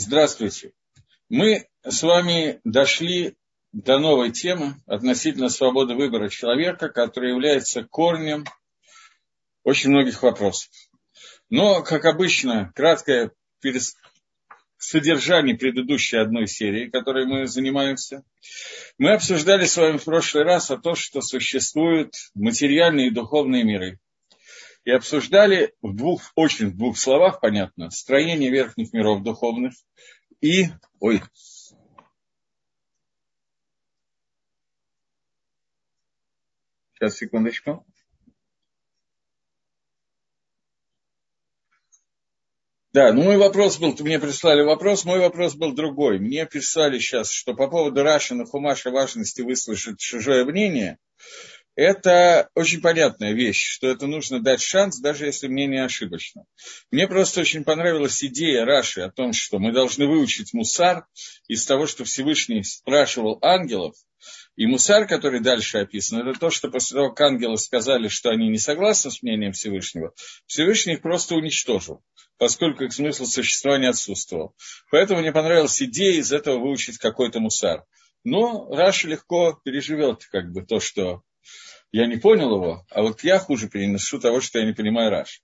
Здравствуйте. 0.00 0.70
Мы 1.28 1.66
с 1.82 2.04
вами 2.04 2.60
дошли 2.62 3.34
до 3.72 3.98
новой 3.98 4.30
темы 4.30 4.76
относительно 4.86 5.48
свободы 5.48 5.96
выбора 5.96 6.28
человека, 6.28 6.88
которая 6.88 7.32
является 7.32 7.82
корнем 7.82 8.44
очень 9.64 9.90
многих 9.90 10.22
вопросов. 10.22 10.70
Но, 11.50 11.82
как 11.82 12.04
обычно, 12.04 12.70
краткое 12.76 13.32
содержание 14.76 15.56
предыдущей 15.56 16.18
одной 16.18 16.46
серии, 16.46 16.90
которой 16.90 17.26
мы 17.26 17.48
занимаемся. 17.48 18.22
Мы 18.98 19.10
обсуждали 19.10 19.64
с 19.64 19.76
вами 19.76 19.96
в 19.96 20.04
прошлый 20.04 20.44
раз 20.44 20.70
о 20.70 20.78
том, 20.78 20.94
что 20.94 21.22
существуют 21.22 22.14
материальные 22.36 23.08
и 23.08 23.12
духовные 23.14 23.64
миры 23.64 23.98
и 24.88 24.90
обсуждали 24.90 25.74
в 25.82 25.94
двух, 25.94 26.32
очень 26.34 26.70
в 26.70 26.76
двух 26.78 26.96
словах, 26.96 27.40
понятно, 27.42 27.90
строение 27.90 28.50
верхних 28.50 28.94
миров 28.94 29.22
духовных 29.22 29.74
и... 30.40 30.68
Ой, 30.98 31.22
Сейчас, 36.94 37.16
секундочку. 37.16 37.86
Да, 42.92 43.12
ну 43.12 43.24
мой 43.24 43.36
вопрос 43.36 43.78
был, 43.78 43.94
мне 44.00 44.18
прислали 44.18 44.62
вопрос, 44.62 45.04
мой 45.04 45.20
вопрос 45.20 45.54
был 45.54 45.74
другой. 45.74 46.18
Мне 46.18 46.46
писали 46.46 46.98
сейчас, 46.98 47.30
что 47.30 47.52
по 47.52 47.68
поводу 47.68 48.02
Рашина 48.02 48.46
Хумаша 48.46 48.90
важности 48.90 49.42
выслушать 49.42 49.98
чужое 49.98 50.46
мнение– 50.46 50.96
это 51.78 52.50
очень 52.56 52.80
понятная 52.80 53.34
вещь, 53.34 53.64
что 53.64 53.86
это 53.86 54.08
нужно 54.08 54.40
дать 54.40 54.60
шанс, 54.60 54.98
даже 54.98 55.26
если 55.26 55.46
мнение 55.46 55.84
ошибочно. 55.84 56.42
Мне 56.90 57.06
просто 57.06 57.42
очень 57.42 57.62
понравилась 57.62 58.24
идея 58.24 58.64
Раши 58.64 59.02
о 59.02 59.12
том, 59.12 59.32
что 59.32 59.60
мы 59.60 59.70
должны 59.70 60.08
выучить 60.08 60.52
мусар 60.52 61.06
из 61.46 61.64
того, 61.66 61.86
что 61.86 62.02
Всевышний 62.02 62.64
спрашивал 62.64 63.38
ангелов, 63.42 63.94
и 64.56 64.66
мусар, 64.66 65.06
который 65.06 65.38
дальше 65.38 65.78
описан, 65.78 66.26
это 66.26 66.36
то, 66.36 66.50
что 66.50 66.68
после 66.68 66.96
того, 66.96 67.10
как 67.10 67.28
ангелы 67.28 67.56
сказали, 67.56 68.08
что 68.08 68.30
они 68.30 68.48
не 68.48 68.58
согласны 68.58 69.12
с 69.12 69.22
мнением 69.22 69.52
Всевышнего, 69.52 70.12
Всевышний 70.46 70.94
их 70.94 71.02
просто 71.02 71.36
уничтожил, 71.36 72.02
поскольку 72.38 72.82
их 72.82 72.92
смысл 72.92 73.24
существования 73.24 73.90
отсутствовал. 73.90 74.56
Поэтому 74.90 75.20
мне 75.20 75.30
понравилась 75.30 75.80
идея 75.80 76.18
из 76.18 76.32
этого 76.32 76.58
выучить 76.58 76.98
какой-то 76.98 77.38
мусар. 77.38 77.84
Но 78.24 78.68
Раша 78.74 79.06
легко 79.06 79.60
переживет 79.64 80.26
как 80.32 80.50
бы 80.50 80.66
то, 80.66 80.80
что 80.80 81.22
я 81.92 82.06
не 82.06 82.16
понял 82.16 82.54
его, 82.54 82.86
а 82.90 83.02
вот 83.02 83.22
я 83.24 83.38
хуже 83.38 83.68
переношу 83.68 84.18
того, 84.18 84.40
что 84.40 84.58
я 84.58 84.66
не 84.66 84.72
понимаю 84.72 85.10
Раш. 85.10 85.40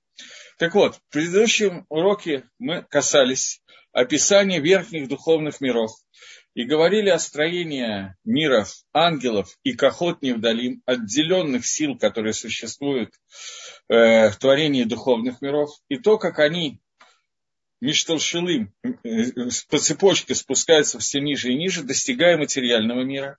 Так 0.59 0.75
вот, 0.75 0.97
в 0.97 1.01
предыдущем 1.11 1.87
уроке 1.89 2.45
мы 2.59 2.83
касались 2.83 3.63
описания 3.93 4.61
верхних 4.61 5.09
духовных 5.09 5.61
миров 5.61 5.91
и 6.55 6.65
говорили 6.65 7.09
о 7.09 7.19
строении 7.19 8.15
миров 8.25 8.73
ангелов 8.93 9.57
и 9.65 9.73
кахот 9.73 10.23
невдалим, 10.23 10.83
отделенных 10.87 11.67
сил, 11.67 11.99
которые 11.99 12.33
существуют 12.33 13.11
э, 13.89 14.31
в 14.31 14.37
творении 14.37 14.85
духовных 14.85 15.43
миров, 15.43 15.71
и 15.89 15.97
то, 15.97 16.19
как 16.19 16.39
они 16.39 16.81
Мишталшилым 17.85 18.73
э, 18.83 19.25
по 19.69 19.79
цепочке 19.79 20.35
спускаются 20.35 20.99
все 20.99 21.21
ниже 21.21 21.53
и 21.53 21.55
ниже, 21.55 21.83
достигая 21.83 22.39
материального 22.39 23.03
мира. 23.03 23.37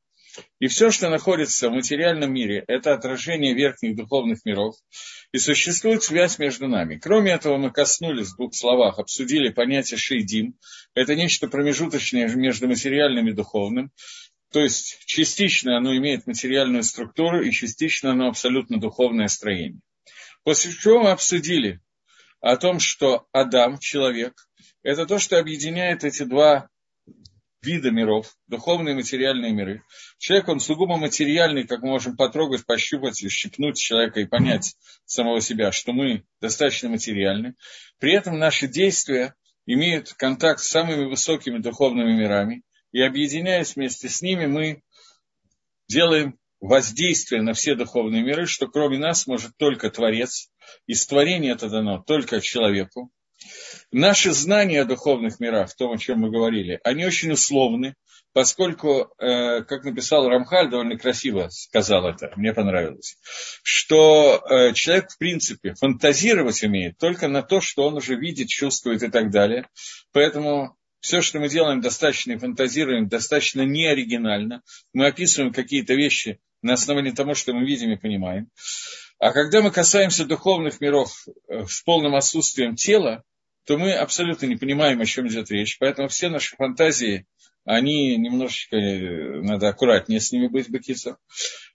И 0.60 0.68
все, 0.68 0.92
что 0.92 1.10
находится 1.10 1.70
в 1.70 1.74
материальном 1.74 2.34
мире, 2.34 2.64
это 2.68 2.94
отражение 2.94 3.54
верхних 3.54 3.96
духовных 3.96 4.46
миров. 4.46 4.76
И 5.32 5.38
существует 5.38 6.04
связь 6.04 6.40
между 6.40 6.68
нами. 6.68 6.98
Кроме 6.98 7.32
этого, 7.32 7.58
мы 7.58 7.72
коснулись 7.72 8.30
в 8.30 8.38
двух 8.38 8.56
словах, 8.56 9.00
обсудили 9.00 9.50
понятие 9.50 9.98
шейдим. 9.98 10.56
Это 10.94 11.16
нечто 11.16 11.48
промежуточное 11.48 12.28
между 12.36 12.68
материальным 12.68 13.28
и 13.28 13.34
духовным. 13.34 13.92
То 14.52 14.62
есть 14.62 15.00
частично 15.06 15.78
оно 15.78 15.96
имеет 15.98 16.28
материальную 16.28 16.84
структуру 16.84 17.44
и 17.44 17.52
частично 17.52 18.12
оно 18.12 18.30
абсолютно 18.30 18.80
духовное 18.80 19.28
строение. 19.28 19.82
После 20.44 20.72
чего 20.72 21.02
мы 21.02 21.12
обсудили 21.12 21.82
о 22.40 22.56
том, 22.58 22.80
что 22.80 23.26
Адам, 23.32 23.80
человек, 23.80 24.34
это 24.84 25.06
то, 25.06 25.18
что 25.20 25.40
объединяет 25.40 26.04
эти 26.04 26.24
два 26.24 26.70
вида 27.66 27.92
миров, 27.92 28.36
духовные 28.48 28.94
и 28.94 28.96
материальные 28.96 29.52
миры. 29.52 29.84
Человек, 30.18 30.48
он 30.48 30.60
сугубо 30.60 30.98
материальный, 30.98 31.66
как 31.66 31.82
мы 31.82 31.90
можем 31.90 32.16
потрогать, 32.16 32.66
пощупать, 32.66 33.18
щипнуть 33.30 33.78
человека 33.78 34.20
и 34.20 34.26
понять 34.26 34.76
самого 35.06 35.42
себя, 35.42 35.72
что 35.72 35.92
мы 35.92 36.24
достаточно 36.40 36.90
материальны. 36.90 37.56
При 38.00 38.14
этом 38.14 38.38
наши 38.38 38.68
действия 38.68 39.36
имеют 39.66 40.14
контакт 40.14 40.62
с 40.62 40.70
самыми 40.70 41.06
высокими 41.06 41.58
духовными 41.58 42.14
мирами, 42.14 42.64
и 42.92 43.02
объединяясь 43.02 43.76
вместе 43.76 44.08
с 44.08 44.22
ними, 44.22 44.46
мы 44.46 44.82
делаем 45.88 46.38
воздействие 46.62 47.42
на 47.42 47.54
все 47.54 47.76
духовные 47.76 48.24
миры, 48.24 48.46
что 48.46 48.68
кроме 48.68 48.98
нас 48.98 49.28
может 49.28 49.58
только 49.58 49.90
Творец, 49.90 50.50
и 50.88 50.94
творения 50.94 51.54
это 51.54 51.70
дано 51.70 52.02
только 52.02 52.42
человеку. 52.42 53.12
Наши 53.92 54.32
знания 54.32 54.82
о 54.82 54.86
духовных 54.86 55.40
мирах, 55.40 55.72
в 55.72 55.76
том, 55.76 55.92
о 55.92 55.98
чем 55.98 56.20
мы 56.20 56.32
говорили, 56.32 56.80
они 56.84 57.06
очень 57.06 57.32
условны, 57.32 57.96
поскольку, 58.34 59.14
э, 59.18 59.64
как 59.64 59.86
написал 59.86 60.28
Рамхаль, 60.28 60.70
довольно 60.70 60.98
красиво 60.98 61.48
сказал 61.50 62.06
это, 62.08 62.34
мне 62.36 62.54
понравилось, 62.54 63.18
что 63.64 64.44
э, 64.50 64.74
человек, 64.74 65.10
в 65.12 65.18
принципе, 65.18 65.74
фантазировать 65.76 66.62
умеет 66.64 66.98
только 66.98 67.28
на 67.28 67.42
то, 67.42 67.62
что 67.62 67.88
он 67.88 67.96
уже 67.96 68.16
видит, 68.16 68.50
чувствует 68.50 69.04
и 69.04 69.10
так 69.10 69.32
далее. 69.32 69.68
Поэтому 70.12 70.76
все, 71.00 71.22
что 71.22 71.40
мы 71.40 71.50
делаем, 71.50 71.82
достаточно 71.82 72.34
и 72.34 72.38
фантазируем, 72.38 73.08
достаточно 73.08 73.62
неоригинально. 73.62 74.64
Мы 74.92 75.08
описываем 75.08 75.54
какие-то 75.54 75.94
вещи 75.94 76.40
на 76.62 76.74
основании 76.74 77.12
того, 77.12 77.36
что 77.36 77.54
мы 77.54 77.66
видим 77.66 77.92
и 77.92 77.96
понимаем. 77.96 78.50
А 79.20 79.32
когда 79.32 79.62
мы 79.62 79.72
касаемся 79.72 80.26
духовных 80.26 80.82
миров 80.82 81.26
э, 81.48 81.64
с 81.68 81.82
полным 81.84 82.16
отсутствием 82.16 82.76
тела, 82.76 83.24
то 83.66 83.78
мы 83.78 83.94
абсолютно 83.94 84.46
не 84.46 84.56
понимаем, 84.56 85.02
о 85.02 85.06
чем 85.06 85.28
идет 85.28 85.50
речь. 85.52 85.78
Поэтому 85.80 86.08
все 86.08 86.30
наши 86.30 86.56
фантазии, 86.56 87.26
они 87.64 88.16
немножечко, 88.18 88.76
э, 88.76 89.42
надо 89.42 89.68
аккуратнее 89.68 90.20
с 90.20 90.32
ними 90.32 90.48
быть, 90.48 90.70
Бакица. 90.70 91.18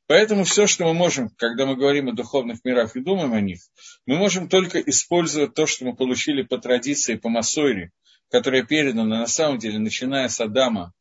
Поэтому 0.07 0.45
все, 0.45 0.67
что 0.67 0.85
мы 0.85 0.95
можем, 0.95 1.31
когда 1.37 1.67
мы 1.67 1.77
говорим 1.77 2.09
о 2.09 2.13
духовных 2.13 2.65
мирах 2.65 2.97
и 2.97 3.01
думаем 3.01 3.33
о 3.33 3.41
них, 3.41 3.61
мы 4.07 4.17
можем 4.17 4.49
только 4.49 4.81
использовать 4.81 5.55
то, 5.55 5.67
что 5.67 5.85
мы 5.85 5.95
получили 5.95 6.43
по 6.43 6.59
традиции, 6.59 7.17
по 7.17 7.29
Масойре, 7.29 7.91
которая 8.31 8.65
передана 8.65 9.21
на 9.21 9.27
самом 9.27 9.59
деле, 9.59 9.79
начиная 9.79 10.29
с 10.29 10.41
Адама, 10.41 10.93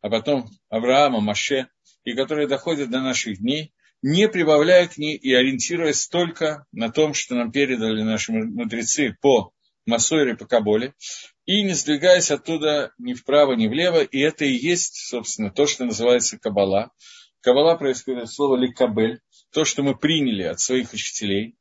а 0.00 0.10
потом 0.10 0.48
Авраама, 0.68 1.20
Маше, 1.20 1.68
и 2.04 2.14
которая 2.14 2.46
доходит 2.46 2.90
до 2.90 3.00
наших 3.00 3.38
дней– 3.38 3.72
не 4.04 4.28
прибавляя 4.28 4.86
к 4.86 4.98
ней 4.98 5.16
и 5.16 5.32
ориентируясь 5.32 6.08
только 6.08 6.66
на 6.72 6.90
том, 6.90 7.14
что 7.14 7.36
нам 7.36 7.50
передали 7.50 8.02
наши 8.02 8.32
мудрецы 8.32 9.16
по 9.18 9.52
Масойре, 9.86 10.36
по 10.36 10.46
Каболе, 10.46 10.94
и 11.46 11.62
не 11.62 11.74
сдвигаясь 11.74 12.30
оттуда 12.30 12.92
ни 12.98 13.14
вправо, 13.14 13.52
ни 13.52 13.66
влево, 13.66 14.02
и 14.02 14.18
это 14.18 14.44
и 14.44 14.52
есть, 14.52 15.08
собственно, 15.08 15.50
то, 15.50 15.66
что 15.66 15.84
называется 15.84 16.38
Кабала. 16.38 16.90
Кабала 17.40 17.76
происходит 17.76 18.24
от 18.24 18.32
слова 18.32 18.56
«ликабель», 18.56 19.20
то, 19.52 19.64
что 19.64 19.82
мы 19.82 19.96
приняли 19.96 20.44
от 20.44 20.60
своих 20.60 20.92
учителей, 20.92 21.56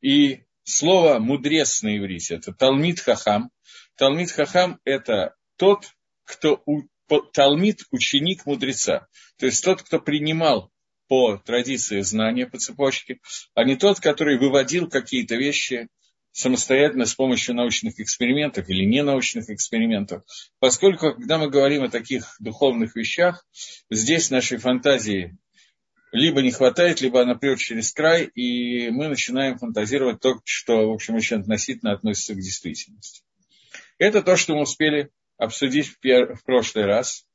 и 0.00 0.44
слово 0.62 1.18
«мудрец» 1.18 1.82
на 1.82 1.98
иврите– 1.98 2.34
это 2.36 2.52
Талмит 2.52 3.00
Хахам. 3.00 3.50
Талмит 3.96 4.30
Хахам– 4.30 4.78
это 4.84 5.34
тот, 5.56 5.86
кто 6.24 6.62
у, 6.66 6.82
Талмит– 7.32 7.82
ученик 7.90 8.46
мудреца, 8.46 9.08
то 9.38 9.46
есть 9.46 9.64
тот, 9.64 9.82
кто 9.82 9.98
принимал 9.98 10.70
по 11.08 11.36
традиции 11.36 12.00
знания 12.00 12.46
по 12.46 12.58
цепочке, 12.58 13.18
а 13.54 13.64
не 13.64 13.76
тот, 13.76 14.00
который 14.00 14.38
выводил 14.38 14.88
какие-то 14.88 15.36
вещи 15.36 15.88
самостоятельно 16.34 17.06
с 17.06 17.14
помощью 17.14 17.54
научных 17.54 18.00
экспериментов 18.00 18.68
или 18.68 18.84
ненаучных 18.84 19.48
экспериментов. 19.50 20.24
Поскольку, 20.58 21.14
когда 21.14 21.38
мы 21.38 21.48
говорим 21.48 21.84
о 21.84 21.88
таких 21.88 22.34
духовных 22.40 22.96
вещах, 22.96 23.46
здесь 23.88 24.30
нашей 24.30 24.58
фантазии 24.58 25.38
либо 26.10 26.42
не 26.42 26.50
хватает, 26.50 27.00
либо 27.00 27.22
она 27.22 27.36
прет 27.36 27.60
через 27.60 27.92
край, 27.92 28.24
и 28.24 28.90
мы 28.90 29.06
начинаем 29.06 29.58
фантазировать 29.58 30.20
то, 30.20 30.40
что, 30.44 30.88
в 30.88 30.92
общем, 30.92 31.14
очень 31.14 31.38
относительно 31.38 31.92
относится 31.92 32.34
к 32.34 32.40
действительности. 32.40 33.22
Это 33.98 34.20
то, 34.20 34.36
что 34.36 34.56
мы 34.56 34.62
успели 34.62 35.10
обсудить 35.36 35.86
в, 35.86 35.98
в 36.02 36.44
прошлый 36.44 36.86
раз. 36.86 37.26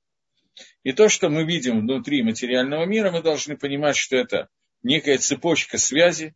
И 0.84 0.92
то, 0.92 1.08
что 1.08 1.30
мы 1.30 1.46
видим 1.46 1.80
внутри 1.80 2.22
материального 2.22 2.84
мира, 2.84 3.12
мы 3.12 3.22
должны 3.22 3.56
понимать, 3.56 3.96
что 3.96 4.18
это 4.18 4.50
некая 4.84 5.18
цепочка 5.20 5.78
связи 5.78 6.36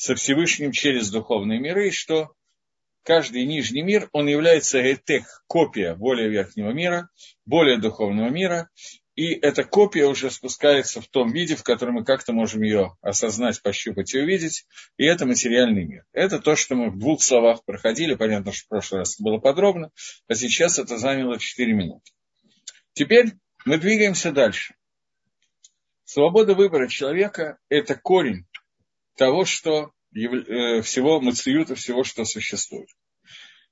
со 0.00 0.14
Всевышним 0.14 0.72
через 0.72 1.10
духовные 1.10 1.60
миры, 1.60 1.88
и 1.88 1.90
что 1.90 2.32
каждый 3.02 3.44
нижний 3.44 3.82
мир, 3.82 4.08
он 4.12 4.28
является 4.28 4.80
этех, 4.80 5.44
копия 5.46 5.94
более 5.94 6.30
верхнего 6.30 6.70
мира, 6.70 7.10
более 7.44 7.76
духовного 7.76 8.30
мира, 8.30 8.70
и 9.14 9.34
эта 9.34 9.62
копия 9.62 10.06
уже 10.06 10.30
спускается 10.30 11.02
в 11.02 11.08
том 11.08 11.30
виде, 11.30 11.54
в 11.54 11.62
котором 11.62 11.96
мы 11.96 12.04
как-то 12.06 12.32
можем 12.32 12.62
ее 12.62 12.96
осознать, 13.02 13.60
пощупать 13.60 14.14
и 14.14 14.20
увидеть, 14.20 14.64
и 14.96 15.04
это 15.04 15.26
материальный 15.26 15.84
мир. 15.84 16.06
Это 16.14 16.38
то, 16.38 16.56
что 16.56 16.76
мы 16.76 16.88
в 16.88 16.98
двух 16.98 17.22
словах 17.22 17.62
проходили, 17.66 18.14
понятно, 18.14 18.52
что 18.52 18.64
в 18.64 18.68
прошлый 18.68 19.00
раз 19.00 19.20
было 19.20 19.36
подробно, 19.36 19.90
а 20.28 20.34
сейчас 20.34 20.78
это 20.78 20.96
заняло 20.96 21.38
4 21.38 21.74
минуты. 21.74 22.10
Теперь 22.94 23.34
мы 23.66 23.76
двигаемся 23.76 24.32
дальше. 24.32 24.74
Свобода 26.04 26.54
выбора 26.54 26.88
человека– 26.88 27.58
это 27.68 27.96
корень 27.96 28.46
того, 29.16 29.44
что 29.44 29.92
э, 30.14 30.82
всего 30.82 31.20
мациюта, 31.20 31.74
всего, 31.74 32.04
что 32.04 32.24
существует. 32.24 32.88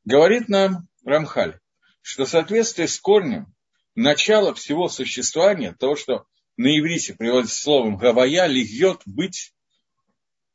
Говорит 0.05 0.49
нам 0.49 0.89
Рамхаль, 1.05 1.59
что 2.03 2.25
в 2.25 2.29
соответствии 2.31 2.87
с 2.87 2.99
корнем 2.99 3.55
начало 3.95 4.55
всего 4.55 4.89
существования, 4.89 5.75
то, 5.79 5.97
что 5.97 6.25
на 6.57 6.79
иврите 6.79 7.15
приводится 7.15 7.61
словом 7.61 7.97
«гавая», 7.97 8.47
«льет», 8.47 9.01
«быть», 9.07 9.53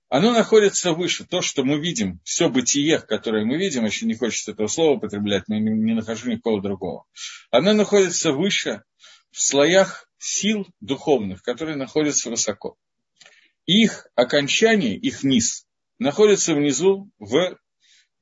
оно 0.09 0.31
находится 0.31 0.93
выше. 0.93 1.25
То, 1.25 1.41
что 1.41 1.63
мы 1.63 1.79
видим, 1.79 2.19
все 2.23 2.47
бытие, 2.47 2.99
которое 2.99 3.45
мы 3.45 3.57
видим, 3.57 3.83
еще 3.83 4.05
не 4.05 4.13
хочется 4.13 4.51
этого 4.51 4.67
слова 4.67 4.97
употреблять, 4.97 5.47
но 5.47 5.57
не 5.57 5.95
нахожу 5.95 6.29
никакого 6.29 6.61
другого, 6.61 7.05
оно 7.49 7.73
находится 7.73 8.31
выше 8.31 8.83
в 9.31 9.41
слоях 9.41 10.07
сил 10.19 10.67
духовных, 10.79 11.41
которые 11.41 11.77
находятся 11.77 12.29
высоко. 12.29 12.77
Их 13.65 14.07
окончание, 14.15 14.95
их 14.95 15.23
низ, 15.23 15.65
находится 15.97 16.53
внизу 16.53 17.09
в 17.17 17.57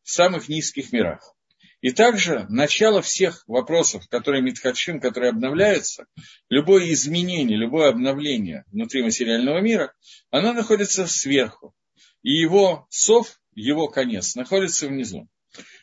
самых 0.03 0.49
низких 0.49 0.91
мирах. 0.91 1.35
И 1.81 1.91
также 1.91 2.45
начало 2.47 3.01
всех 3.01 3.43
вопросов, 3.47 4.07
которые 4.07 4.43
Митхадшим, 4.43 4.99
которые 4.99 5.31
обновляются, 5.31 6.05
любое 6.47 6.91
изменение, 6.93 7.57
любое 7.57 7.89
обновление 7.89 8.65
внутри 8.71 9.01
материального 9.01 9.59
мира, 9.61 9.91
оно 10.29 10.53
находится 10.53 11.07
сверху. 11.07 11.73
И 12.21 12.33
его 12.33 12.85
сов, 12.91 13.39
его 13.55 13.87
конец, 13.87 14.35
находится 14.35 14.87
внизу. 14.87 15.27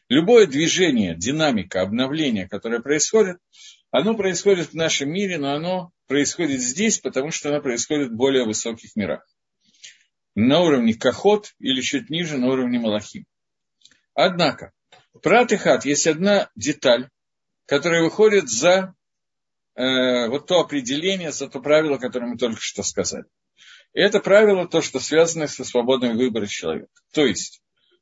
Любое 0.09 0.47
движение, 0.47 1.17
динамика, 1.17 1.83
обновление, 1.83 2.49
которое 2.49 2.81
происходит, 2.81 3.39
оно 3.91 4.15
происходит 4.15 4.69
в 4.69 4.75
нашем 4.75 5.11
мире, 5.11 5.37
но 5.39 5.53
оно 5.53 5.91
происходит 6.07 6.61
здесь, 6.61 6.99
потому 6.99 7.33
что 7.33 7.49
оно 7.49 7.61
происходит 7.61 8.11
в 8.11 8.17
более 8.17 8.45
высоких 8.45 8.95
мирах. 8.95 9.27
На 10.41 10.61
уровне 10.61 10.95
Кахот 10.95 11.55
или 11.59 11.81
чуть 11.81 12.11
ниже, 12.11 12.39
на 12.39 12.47
уровне 12.47 12.79
Малахим. 12.79 13.27
Однако, 14.15 14.73
Прат 15.21 15.51
и 15.51 15.57
хат 15.57 15.85
есть 15.85 16.07
одна 16.07 16.49
деталь, 16.55 17.09
которая 17.67 18.05
выходит 18.05 18.49
за 18.49 18.95
э, 19.75 20.29
вот 20.29 20.47
то 20.47 20.61
определение, 20.61 21.33
за 21.33 21.49
то 21.49 21.61
правило, 21.61 21.99
которое 21.99 22.27
мы 22.27 22.39
только 22.39 22.61
что 22.61 22.85
сказали. 22.85 23.25
И 23.95 24.01
это 24.01 24.21
правило 24.21 24.69
то, 24.69 24.81
что 24.81 25.01
связано 25.01 25.49
со 25.49 25.65
свободным 25.65 26.17
выбором 26.17 26.47
человека. 26.47 26.93
То 27.13 27.27
есть, 27.27 27.61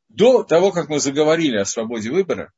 до 0.08 0.42
того, 0.42 0.72
как 0.72 0.90
мы 0.90 1.00
заговорили 1.00 1.56
о 1.56 1.64
свободе 1.64 2.10
выбора, 2.10 2.52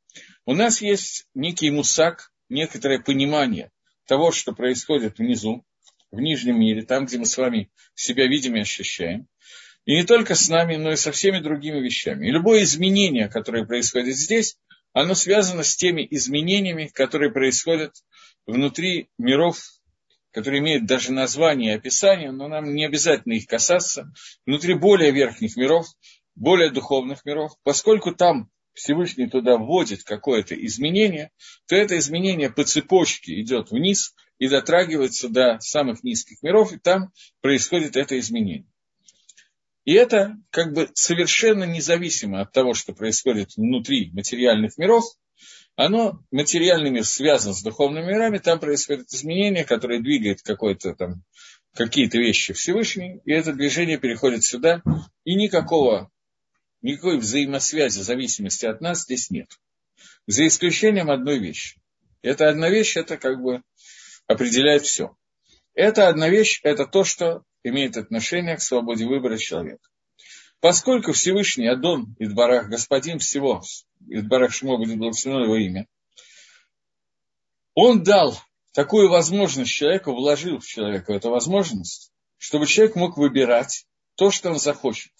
у 0.45 0.55
нас 0.55 0.83
есть 0.83 1.29
некий 1.35 1.71
мусак, 1.71 2.33
некоторое 2.49 2.99
понимание 2.99 3.71
того, 4.07 4.33
что 4.33 4.53
происходит 4.53 5.19
внизу, 5.19 5.65
в 6.11 6.21
нижнем 6.21 6.59
мире, 6.59 6.83
там, 6.83 7.05
где 7.05 7.19
мы 7.19 7.27
с 7.27 7.37
вами 7.37 7.71
себя 7.95 8.27
видим 8.27 8.57
и 8.57 8.61
ощущаем. 8.61 9.29
И 9.88 9.94
не 9.94 10.05
только 10.05 10.35
с 10.35 10.50
нами, 10.50 10.76
но 10.76 10.93
и 10.93 10.96
со 10.96 11.12
всеми 11.12 11.38
другими 11.38 11.81
вещами. 11.81 12.26
И 12.26 12.31
любое 12.31 12.64
изменение, 12.64 13.31
которое 13.31 13.64
происходит 13.64 14.17
здесь, 14.17 14.58
оно 14.93 15.14
связано 15.14 15.62
с 15.62 15.76
теми 15.76 16.06
изменениями, 16.11 16.90
которые 16.93 17.32
происходят 17.32 17.94
внутри 18.44 19.08
миров, 19.17 19.58
которые 20.31 20.61
имеют 20.61 20.85
даже 20.85 21.11
название 21.11 21.73
и 21.73 21.76
описание, 21.79 22.32
но 22.32 22.49
нам 22.49 22.75
не 22.75 22.85
обязательно 22.85 23.32
их 23.32 23.46
касаться, 23.46 24.12
внутри 24.44 24.75
более 24.75 25.11
верхних 25.11 25.56
миров, 25.56 25.87
более 26.35 26.70
духовных 26.70 27.25
миров, 27.25 27.52
поскольку 27.62 28.14
там 28.14 28.50
Всевышний 28.75 29.26
туда 29.26 29.56
вводит 29.56 30.02
какое-то 30.02 30.55
изменение, 30.67 31.31
то 31.67 31.75
это 31.75 31.96
изменение 31.96 32.50
по 32.50 32.62
цепочке 32.62 33.40
идет 33.40 33.70
вниз 33.70 34.14
и 34.38 34.49
дотрагивается 34.49 35.31
до 35.31 35.58
самых 35.61 36.05
низких 36.05 36.43
миров, 36.43 36.75
и 36.75 36.79
там 36.79 37.11
происходит 37.40 37.96
это 37.96 38.19
изменение. 38.19 38.67
И 39.88 39.94
это 39.94 40.37
как 40.50 40.75
бы 40.75 40.90
совершенно 40.93 41.64
независимо 41.64 42.43
от 42.43 42.52
того, 42.52 42.75
что 42.75 42.93
происходит 42.93 43.56
внутри 43.56 44.11
материальных 44.12 44.76
миров, 44.76 45.02
оно, 45.76 46.23
материальный 46.31 46.90
мир 46.90 47.06
связан 47.06 47.55
с 47.55 47.62
духовными 47.62 48.05
мирами, 48.05 48.37
там 48.37 48.61
происходят 48.61 49.08
изменения, 49.08 49.64
которые 49.64 50.02
двигают 50.02 50.43
какой-то 50.43 50.94
там, 50.94 51.23
какие-то 51.73 52.19
вещи 52.19 52.52
Всевышний, 52.52 53.23
и 53.25 53.32
это 53.32 53.55
движение 53.55 53.96
переходит 53.96 54.44
сюда, 54.44 54.82
и 55.25 55.35
никакого, 55.35 56.11
никакой 56.82 57.17
взаимосвязи, 57.17 58.00
зависимости 58.00 58.67
от 58.67 58.82
нас 58.82 59.05
здесь 59.05 59.31
нет. 59.31 59.49
За 60.26 60.46
исключением 60.46 61.11
одной 61.11 61.38
вещи. 61.38 61.81
Эта 62.20 62.50
одна 62.50 62.69
вещь, 62.69 62.99
это 62.99 63.17
как 63.17 63.40
бы 63.40 63.62
определяет 64.26 64.82
все. 64.82 65.17
Эта 65.73 66.08
одна 66.08 66.29
вещь, 66.29 66.61
это 66.62 66.85
то, 66.85 67.05
что 67.05 67.43
имеет 67.65 67.97
отношение 67.97 68.57
к 68.57 68.61
свободе 68.61 69.07
выбора 69.07 69.39
человека. 69.39 69.89
Поскольку 70.61 71.13
Всевышний 71.13 71.69
Адон 71.69 72.17
Идбарах, 72.19 72.69
Господин 72.69 73.19
всего, 73.19 73.63
Идбарах 74.09 74.53
Шмо 74.53 74.77
будет 74.77 74.99
благословено 74.99 75.45
его 75.45 75.57
имя, 75.57 75.87
он 77.75 78.03
дал 78.03 78.37
такую 78.73 79.09
возможность 79.09 79.71
человеку, 79.71 80.13
вложил 80.13 80.59
в 80.59 80.67
человека 80.67 81.13
эту 81.13 81.31
возможность, 81.31 82.13
чтобы 82.39 82.67
человек 82.67 82.97
мог 82.97 83.17
выбирать 83.17 83.87
то, 84.17 84.31
что 84.31 84.51
он 84.51 84.59
захочет. 84.59 85.13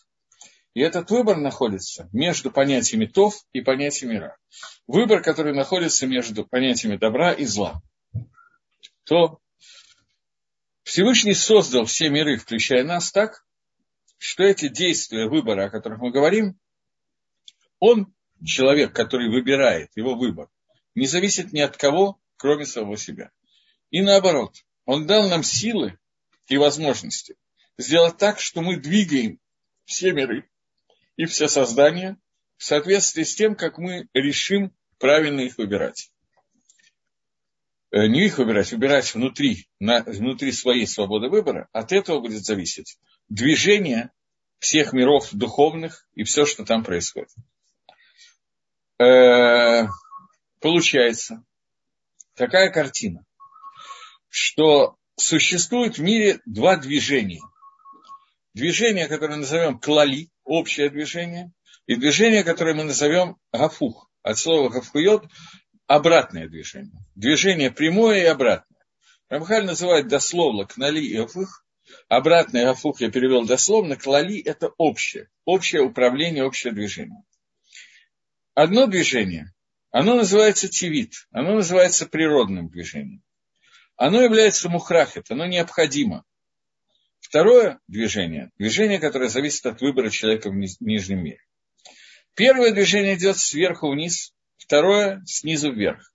И 0.75 0.81
этот 0.81 1.11
выбор 1.11 1.37
находится 1.37 2.09
между 2.13 2.51
понятиями 2.51 3.07
тов 3.07 3.35
и 3.53 3.61
понятиями 3.61 4.17
ра. 4.17 4.37
Выбор, 4.87 5.23
который 5.23 5.55
находится 5.55 6.07
между 6.07 6.45
понятиями 6.45 6.97
добра 6.97 7.33
и 7.33 7.45
зла. 7.45 7.81
То 9.05 9.41
Всевышний 10.89 11.35
создал 11.35 11.85
все 11.85 12.09
миры, 12.09 12.39
включая 12.39 12.83
нас, 12.83 13.13
так, 13.13 13.45
что 14.17 14.43
эти 14.43 14.69
действия 14.69 15.29
выбора, 15.29 15.67
о 15.67 15.71
которых 15.71 15.99
мы 15.99 16.11
говорим, 16.11 16.59
он, 17.79 18.15
человек, 18.43 18.95
который 18.95 19.29
выбирает, 19.29 19.91
его 19.97 20.15
выбор, 20.15 20.49
не 20.95 21.07
зависит 21.07 21.53
ни 21.53 21.61
от 21.61 21.77
кого, 21.77 22.19
кроме 22.39 22.65
самого 22.65 22.97
себя. 22.97 23.31
И 23.91 24.01
наоборот, 24.01 24.65
он 24.87 25.07
дал 25.07 25.29
нам 25.29 25.43
силы 25.43 25.99
и 26.47 26.57
возможности 26.57 27.37
сделать 27.77 28.17
так, 28.17 28.41
что 28.41 28.63
мы 28.63 28.79
двигаем 28.79 29.39
все 29.85 30.13
миры 30.13 30.49
и 31.19 31.27
все 31.27 31.49
создания 31.49 32.17
в 32.57 32.65
соответствии 32.65 33.25
с 33.25 33.35
тем, 33.35 33.57
как 33.57 33.77
мы 33.77 34.09
решим 34.15 34.75
правильно 34.97 35.41
их 35.41 35.59
выбирать. 35.59 36.11
Э, 37.91 38.07
не 38.07 38.27
их 38.27 38.39
выбирать, 38.39 38.71
выбирать 38.71 39.15
внутри, 39.15 39.67
на, 39.81 40.03
внутри 40.03 40.53
своей 40.53 40.87
свободы 40.87 41.29
выбора, 41.29 41.69
от 41.73 41.93
этого 41.93 42.21
будет 42.21 42.45
зависеть 42.45 42.99
движение 43.29 44.11
всех 44.59 44.93
миров 44.93 45.29
духовных 45.33 46.07
и 46.15 46.25
все, 46.25 46.45
что 46.45 46.65
там 46.65 46.85
происходит. 46.85 47.31
Э, 49.01 49.87
получается 50.61 51.45
такая 52.35 52.71
картина, 52.71 53.25
что 54.29 54.97
существует 55.17 55.97
в 55.97 56.03
мире 56.03 56.41
два 56.45 56.77
движения. 56.77 57.43
Движение, 58.53 59.09
которое 59.09 59.37
мы 59.37 59.41
назовем 59.43 59.79
клали, 59.79 60.29
общее 60.45 60.91
движение, 60.91 61.53
и 61.87 61.95
движение, 61.95 62.45
которое 62.45 62.75
мы 62.75 62.85
назовем 62.85 63.39
гафух. 63.51 64.11
От 64.23 64.37
слова 64.37 64.69
гафуйот 64.69 65.25
обратное 65.89 66.49
движение. 66.49 67.05
Движение 67.17 67.73
прямое 67.73 68.23
и 68.23 68.27
обратное. 68.27 68.79
Рамхаль 69.29 69.65
называет 69.65 70.07
дословно 70.07 70.65
кнали 70.65 71.01
и 71.01 71.17
афух. 71.17 71.65
Обратное 72.09 72.71
афух 72.71 73.01
я 73.01 73.11
перевел 73.11 73.45
дословно. 73.47 73.97
Клали– 73.97 74.41
это 74.45 74.69
общее. 74.77 75.29
Общее 75.45 75.83
управление, 75.83 76.45
общее 76.45 76.73
движение. 76.73 77.25
Одно 78.55 78.87
движение, 78.87 79.55
оно 79.91 80.15
называется 80.15 80.69
тивит, 80.69 81.27
оно 81.31 81.55
называется 81.55 82.07
природным 82.07 82.69
движением. 82.69 83.23
Оно 83.97 84.21
является 84.21 84.69
мухрахет, 84.69 85.31
оно 85.31 85.47
необходимо. 85.47 86.25
Второе 87.21 87.81
движение, 87.89 88.51
движение, 88.59 88.99
которое 88.99 89.29
зависит 89.29 89.65
от 89.67 89.81
выбора 89.81 90.11
человека 90.11 90.51
в 90.51 90.55
нижнем 90.55 91.25
мире. 91.25 91.41
Первое 92.35 92.73
движение 92.73 93.15
идет 93.15 93.39
сверху 93.39 93.91
вниз, 93.91 94.35
Второе– 94.59 95.23
снизу 95.27 95.73
вверх. 95.73 96.13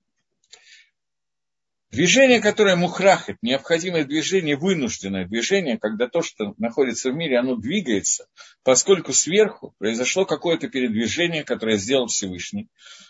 Движение, 1.93 2.41
которое 2.41 2.75
мухрахет, 2.75 3.37
необходимое 3.43 4.03
движение, 4.03 4.57
вынужденное 4.57 5.27
движение, 5.27 5.77
когда 5.77 6.07
то, 6.07 6.23
что 6.23 6.55
находится 6.57 7.11
в 7.11 7.13
мире, 7.13 7.37
оно 7.37 7.55
двигается, 7.55 8.25
поскольку 8.63 9.13
сверху 9.13 9.75
произошло 9.77 10.25
какое-то 10.25 10.69
передвижение, 10.69 11.43
которое 11.43 11.77
сделал 11.77 12.07
Всевышний. 12.07 12.67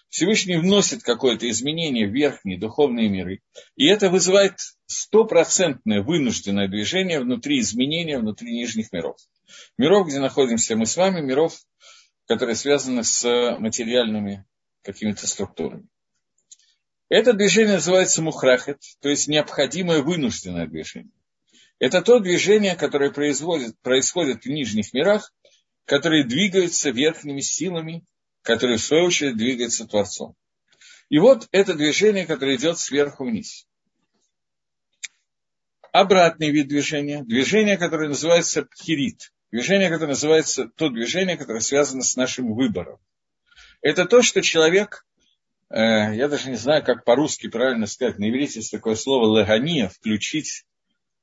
Всевышний 0.09 0.57
вносит 0.57 1.01
какое-то 1.01 1.49
изменение 1.49 2.09
в 2.09 2.13
верхние 2.13 2.59
духовные 2.59 3.07
миры, 3.07 3.39
и 3.77 3.87
это 3.87 4.09
вызывает 4.09 4.55
стопроцентное 4.85 6.01
вынужденное 6.01 6.67
движение 6.67 7.21
внутри 7.21 7.61
изменения, 7.61 8.19
внутри 8.19 8.51
нижних 8.51 8.91
миров. 8.91 9.15
Миров, 9.77 10.07
где 10.07 10.19
находимся 10.19 10.75
мы 10.75 10.85
с 10.85 10.97
вами, 10.97 11.21
миров, 11.21 11.55
которые 12.27 12.55
связаны 12.55 13.05
с 13.05 13.23
материальными 13.59 14.45
какими-то 14.83 15.27
структурами. 15.27 15.87
Это 17.09 17.33
движение 17.33 17.75
называется 17.75 18.21
мухрахет, 18.21 18.79
то 18.99 19.09
есть 19.09 19.27
необходимое 19.27 20.01
вынужденное 20.01 20.67
движение. 20.67 21.11
Это 21.79 22.01
то 22.01 22.19
движение, 22.19 22.75
которое 22.75 23.11
происходит, 23.11 23.77
происходит 23.79 24.43
в 24.43 24.49
нижних 24.49 24.93
мирах, 24.93 25.33
которые 25.85 26.23
двигаются 26.23 26.91
верхними 26.91 27.41
силами, 27.41 28.05
которые 28.41 28.77
в 28.77 28.83
свою 28.83 29.05
очередь 29.05 29.37
двигаются 29.37 29.85
Творцом. 29.85 30.35
И 31.09 31.19
вот 31.19 31.47
это 31.51 31.73
движение, 31.73 32.25
которое 32.25 32.55
идет 32.55 32.79
сверху 32.79 33.25
вниз. 33.25 33.67
Обратный 35.91 36.49
вид 36.49 36.67
движения, 36.69 37.23
движение, 37.23 37.77
которое 37.77 38.09
называется 38.09 38.63
пхирит, 38.63 39.31
движение, 39.51 39.89
которое 39.89 40.11
называется 40.11 40.67
то 40.75 40.89
движение, 40.89 41.37
которое 41.37 41.59
связано 41.59 42.01
с 42.01 42.15
нашим 42.15 42.55
выбором. 42.55 42.97
Это 43.83 44.05
то, 44.05 44.23
что 44.23 44.41
человек 44.41 45.05
Э, 45.73 46.13
я 46.15 46.27
даже 46.27 46.51
не 46.51 46.55
знаю, 46.55 46.83
как 46.83 47.03
по-русски 47.03 47.47
правильно 47.49 47.87
сказать, 47.87 48.19
на 48.19 48.29
иврите 48.29 48.59
есть 48.59 48.71
такое 48.71 48.93
слово 48.93 49.25
лагания, 49.25 49.89
включить, 49.89 50.65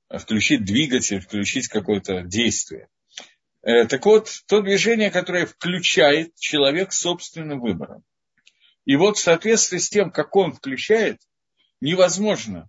включить 0.08 0.64
двигатель, 0.64 1.20
включить 1.20 1.68
какое-то 1.68 2.22
действие. 2.22 2.88
Э, 3.62 3.86
так 3.86 4.04
вот, 4.04 4.28
то 4.48 4.60
движение, 4.60 5.12
которое 5.12 5.46
включает 5.46 6.34
человек 6.34 6.92
собственным 6.92 7.60
выбором. 7.60 8.02
И 8.86 8.96
вот 8.96 9.18
в 9.18 9.22
соответствии 9.22 9.78
с 9.78 9.88
тем, 9.88 10.10
как 10.10 10.34
он 10.34 10.52
включает, 10.52 11.20
невозможно, 11.80 12.68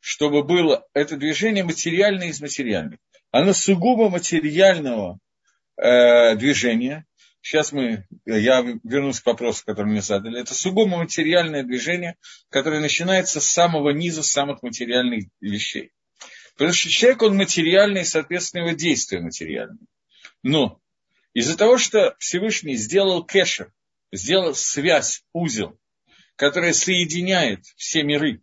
чтобы 0.00 0.42
было 0.42 0.84
это 0.94 1.16
движение 1.16 1.62
материальное 1.62 2.28
из 2.28 2.40
материальных. 2.40 2.98
Оно 3.30 3.52
сугубо 3.52 4.10
материального 4.10 5.20
э, 5.76 6.34
движения, 6.34 7.06
Сейчас 7.44 7.72
мы, 7.72 8.06
я 8.24 8.62
вернусь 8.84 9.20
к 9.20 9.26
вопросу, 9.26 9.64
который 9.66 9.88
мне 9.88 10.00
задали. 10.00 10.40
Это 10.40 10.54
сугубо 10.54 10.96
материальное 10.96 11.62
движение, 11.62 12.16
которое 12.48 12.80
начинается 12.80 13.38
с 13.38 13.46
самого 13.46 13.90
низа, 13.90 14.22
с 14.22 14.32
самых 14.32 14.62
материальных 14.62 15.26
вещей. 15.42 15.92
Потому 16.56 16.72
что 16.72 16.88
человек, 16.88 17.20
он 17.20 17.36
материальный, 17.36 18.06
соответственно, 18.06 18.62
его 18.62 18.74
действия 18.74 19.20
материальные. 19.20 19.86
Но 20.42 20.80
из-за 21.34 21.58
того, 21.58 21.76
что 21.76 22.16
Всевышний 22.18 22.76
сделал 22.76 23.22
кэшер, 23.22 23.74
сделал 24.10 24.54
связь, 24.54 25.22
узел, 25.34 25.78
которая 26.36 26.72
соединяет 26.72 27.60
все 27.76 28.04
миры, 28.04 28.40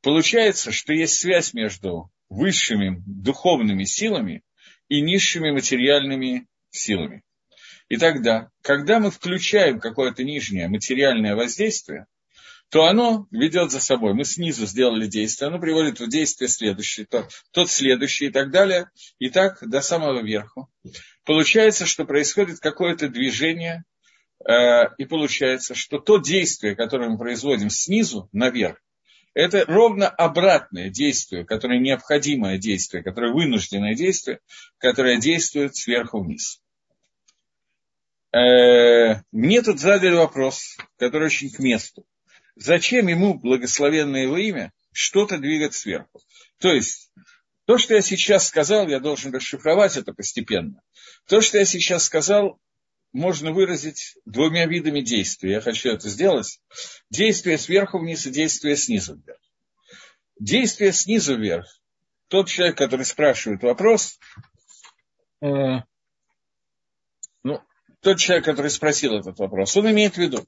получается, 0.00 0.72
что 0.72 0.94
есть 0.94 1.16
связь 1.16 1.52
между 1.52 2.10
высшими 2.30 3.02
духовными 3.04 3.84
силами 3.84 4.42
и 4.88 5.02
низшими 5.02 5.50
материальными 5.50 6.48
силами. 6.70 7.22
И 7.88 7.96
тогда, 7.96 8.50
когда 8.62 8.98
мы 8.98 9.10
включаем 9.10 9.78
какое-то 9.78 10.24
нижнее 10.24 10.68
материальное 10.68 11.36
воздействие, 11.36 12.06
то 12.70 12.86
оно 12.86 13.28
ведет 13.30 13.70
за 13.70 13.78
собой. 13.78 14.14
Мы 14.14 14.24
снизу 14.24 14.66
сделали 14.66 15.06
действие, 15.06 15.48
оно 15.48 15.60
приводит 15.60 16.00
в 16.00 16.08
действие 16.08 16.48
следующее, 16.48 17.06
тот, 17.06 17.30
тот 17.52 17.70
следующий 17.70 18.26
и 18.26 18.30
так 18.30 18.50
далее, 18.50 18.90
и 19.18 19.30
так 19.30 19.58
до 19.60 19.80
самого 19.80 20.22
верху. 20.22 20.68
Получается, 21.24 21.86
что 21.86 22.04
происходит 22.04 22.58
какое-то 22.60 23.08
движение, 23.08 23.84
э, 24.48 24.88
и 24.98 25.04
получается, 25.04 25.74
что 25.74 25.98
то 25.98 26.18
действие, 26.18 26.74
которое 26.74 27.10
мы 27.10 27.18
производим 27.18 27.70
снизу 27.70 28.28
наверх, 28.32 28.80
это 29.34 29.64
ровно 29.66 30.08
обратное 30.08 30.90
действие, 30.90 31.44
которое 31.44 31.80
необходимое 31.80 32.56
действие, 32.56 33.02
которое 33.02 33.32
вынужденное 33.32 33.94
действие, 33.94 34.40
которое 34.78 35.20
действует 35.20 35.76
сверху 35.76 36.22
вниз. 36.22 36.60
Э, 38.34 39.22
мне 39.30 39.62
тут 39.62 39.78
задали 39.78 40.16
вопрос, 40.16 40.76
который 40.98 41.26
очень 41.26 41.52
к 41.52 41.60
месту. 41.60 42.04
Зачем 42.56 43.06
ему, 43.06 43.34
благословенное 43.34 44.22
его 44.22 44.36
имя, 44.36 44.72
что-то 44.90 45.38
двигать 45.38 45.74
сверху? 45.74 46.20
То 46.58 46.72
есть, 46.72 47.12
то, 47.64 47.78
что 47.78 47.94
я 47.94 48.02
сейчас 48.02 48.48
сказал, 48.48 48.88
я 48.88 48.98
должен 48.98 49.32
расшифровать 49.32 49.96
это 49.96 50.12
постепенно. 50.12 50.82
То, 51.28 51.40
что 51.40 51.58
я 51.58 51.64
сейчас 51.64 52.04
сказал, 52.04 52.58
можно 53.12 53.52
выразить 53.52 54.16
двумя 54.24 54.66
видами 54.66 55.00
действий. 55.00 55.52
Я 55.52 55.60
хочу 55.60 55.90
это 55.90 56.08
сделать. 56.08 56.60
Действие 57.10 57.56
сверху 57.56 58.00
вниз 58.00 58.26
и 58.26 58.30
действие 58.30 58.76
снизу 58.76 59.14
вверх. 59.14 59.40
Действие 60.40 60.92
снизу 60.92 61.36
вверх. 61.36 61.66
Тот 62.26 62.48
человек, 62.48 62.76
который 62.76 63.06
спрашивает 63.06 63.62
вопрос, 63.62 64.18
э, 65.40 65.46
тот 68.04 68.18
человек, 68.18 68.44
который 68.44 68.70
спросил 68.70 69.14
этот 69.16 69.38
вопрос, 69.38 69.76
он 69.76 69.90
имеет 69.90 70.14
в 70.14 70.18
виду, 70.18 70.44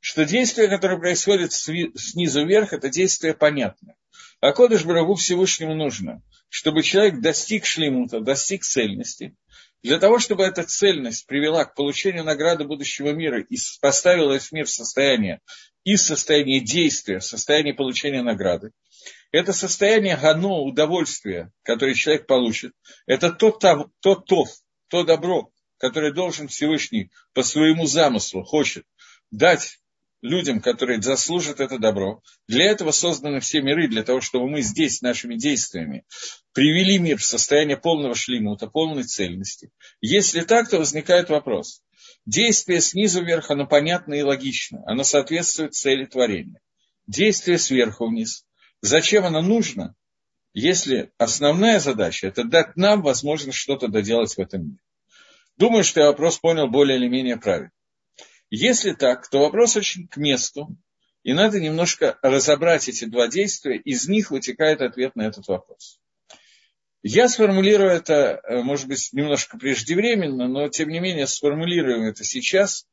что 0.00 0.24
действие, 0.24 0.68
которое 0.68 0.98
происходит 0.98 1.52
снизу 1.52 2.46
вверх, 2.46 2.72
это 2.72 2.88
действие 2.88 3.34
понятное. 3.34 3.96
А 4.40 4.52
Кодыш 4.52 4.84
Барагу 4.84 5.16
Всевышнему 5.16 5.74
нужно, 5.74 6.22
чтобы 6.48 6.82
человек 6.82 7.20
достиг 7.20 7.66
шлемута, 7.66 8.20
достиг 8.20 8.64
цельности. 8.64 9.36
Для 9.82 9.98
того, 9.98 10.18
чтобы 10.18 10.44
эта 10.44 10.62
цельность 10.62 11.26
привела 11.26 11.64
к 11.64 11.74
получению 11.74 12.24
награды 12.24 12.64
будущего 12.64 13.10
мира 13.10 13.40
и 13.40 13.56
поставила 13.80 14.32
весь 14.32 14.52
мир 14.52 14.66
в 14.66 14.70
состояние 14.70 15.40
из 15.84 16.04
состояния 16.04 16.60
действия 16.60 17.18
в 17.18 17.24
состояние 17.24 17.74
получения 17.74 18.22
награды, 18.22 18.72
это 19.32 19.52
состояние 19.52 20.16
гано, 20.16 20.60
удовольствия, 20.60 21.50
которое 21.62 21.94
человек 21.94 22.26
получит, 22.26 22.72
это 23.06 23.30
то, 23.30 23.50
то, 23.50 23.90
то, 24.00 24.14
то, 24.16 24.44
то 24.88 25.04
добро, 25.04 25.50
который 25.80 26.12
должен 26.12 26.46
Всевышний 26.46 27.10
по 27.32 27.42
своему 27.42 27.86
замыслу 27.86 28.44
хочет 28.44 28.84
дать 29.30 29.78
людям, 30.20 30.60
которые 30.60 31.00
заслужат 31.00 31.60
это 31.60 31.78
добро. 31.78 32.22
Для 32.46 32.66
этого 32.66 32.90
созданы 32.90 33.40
все 33.40 33.62
миры, 33.62 33.88
для 33.88 34.02
того, 34.02 34.20
чтобы 34.20 34.48
мы 34.48 34.60
здесь 34.60 35.00
нашими 35.00 35.36
действиями 35.36 36.04
привели 36.52 36.98
мир 36.98 37.16
в 37.16 37.24
состояние 37.24 37.78
полного 37.78 38.14
шлимута, 38.14 38.66
полной 38.66 39.04
цельности. 39.04 39.70
Если 40.02 40.42
так, 40.42 40.68
то 40.68 40.78
возникает 40.78 41.30
вопрос. 41.30 41.82
Действие 42.26 42.82
снизу 42.82 43.24
вверх, 43.24 43.50
оно 43.50 43.66
понятно 43.66 44.12
и 44.12 44.22
логично, 44.22 44.82
оно 44.86 45.02
соответствует 45.02 45.72
цели 45.72 46.04
творения. 46.04 46.60
Действие 47.06 47.56
сверху 47.56 48.06
вниз. 48.06 48.44
Зачем 48.82 49.24
оно 49.24 49.40
нужно, 49.40 49.94
если 50.52 51.10
основная 51.16 51.80
задача– 51.80 52.26
это 52.28 52.44
дать 52.44 52.76
нам 52.76 53.00
возможность 53.00 53.56
что-то 53.56 53.88
доделать 53.88 54.34
в 54.34 54.38
этом 54.38 54.64
мире? 54.64 54.78
Думаю, 55.60 55.84
что 55.84 56.00
я 56.00 56.06
вопрос 56.06 56.38
понял 56.38 56.68
более 56.68 56.96
или 56.96 57.06
менее 57.06 57.36
правильно. 57.36 57.70
Если 58.48 58.92
так, 58.92 59.28
то 59.28 59.40
вопрос 59.40 59.76
очень 59.76 60.08
к 60.08 60.16
месту, 60.16 60.74
и 61.22 61.34
надо 61.34 61.60
немножко 61.60 62.18
разобрать 62.22 62.88
эти 62.88 63.04
два 63.04 63.28
действия, 63.28 63.76
из 63.76 64.08
них 64.08 64.30
вытекает 64.30 64.80
ответ 64.80 65.16
на 65.16 65.26
этот 65.26 65.46
вопрос. 65.48 66.00
Я 67.02 67.28
сформулирую 67.28 67.90
это, 67.90 68.40
э, 68.42 68.62
может 68.62 68.88
быть, 68.88 69.10
немножко 69.12 69.58
преждевременно, 69.58 70.48
но 70.48 70.70
тем 70.70 70.88
не 70.88 70.98
менее 70.98 71.26
сформулирую 71.26 72.08
это 72.08 72.24
сейчас. 72.24 72.86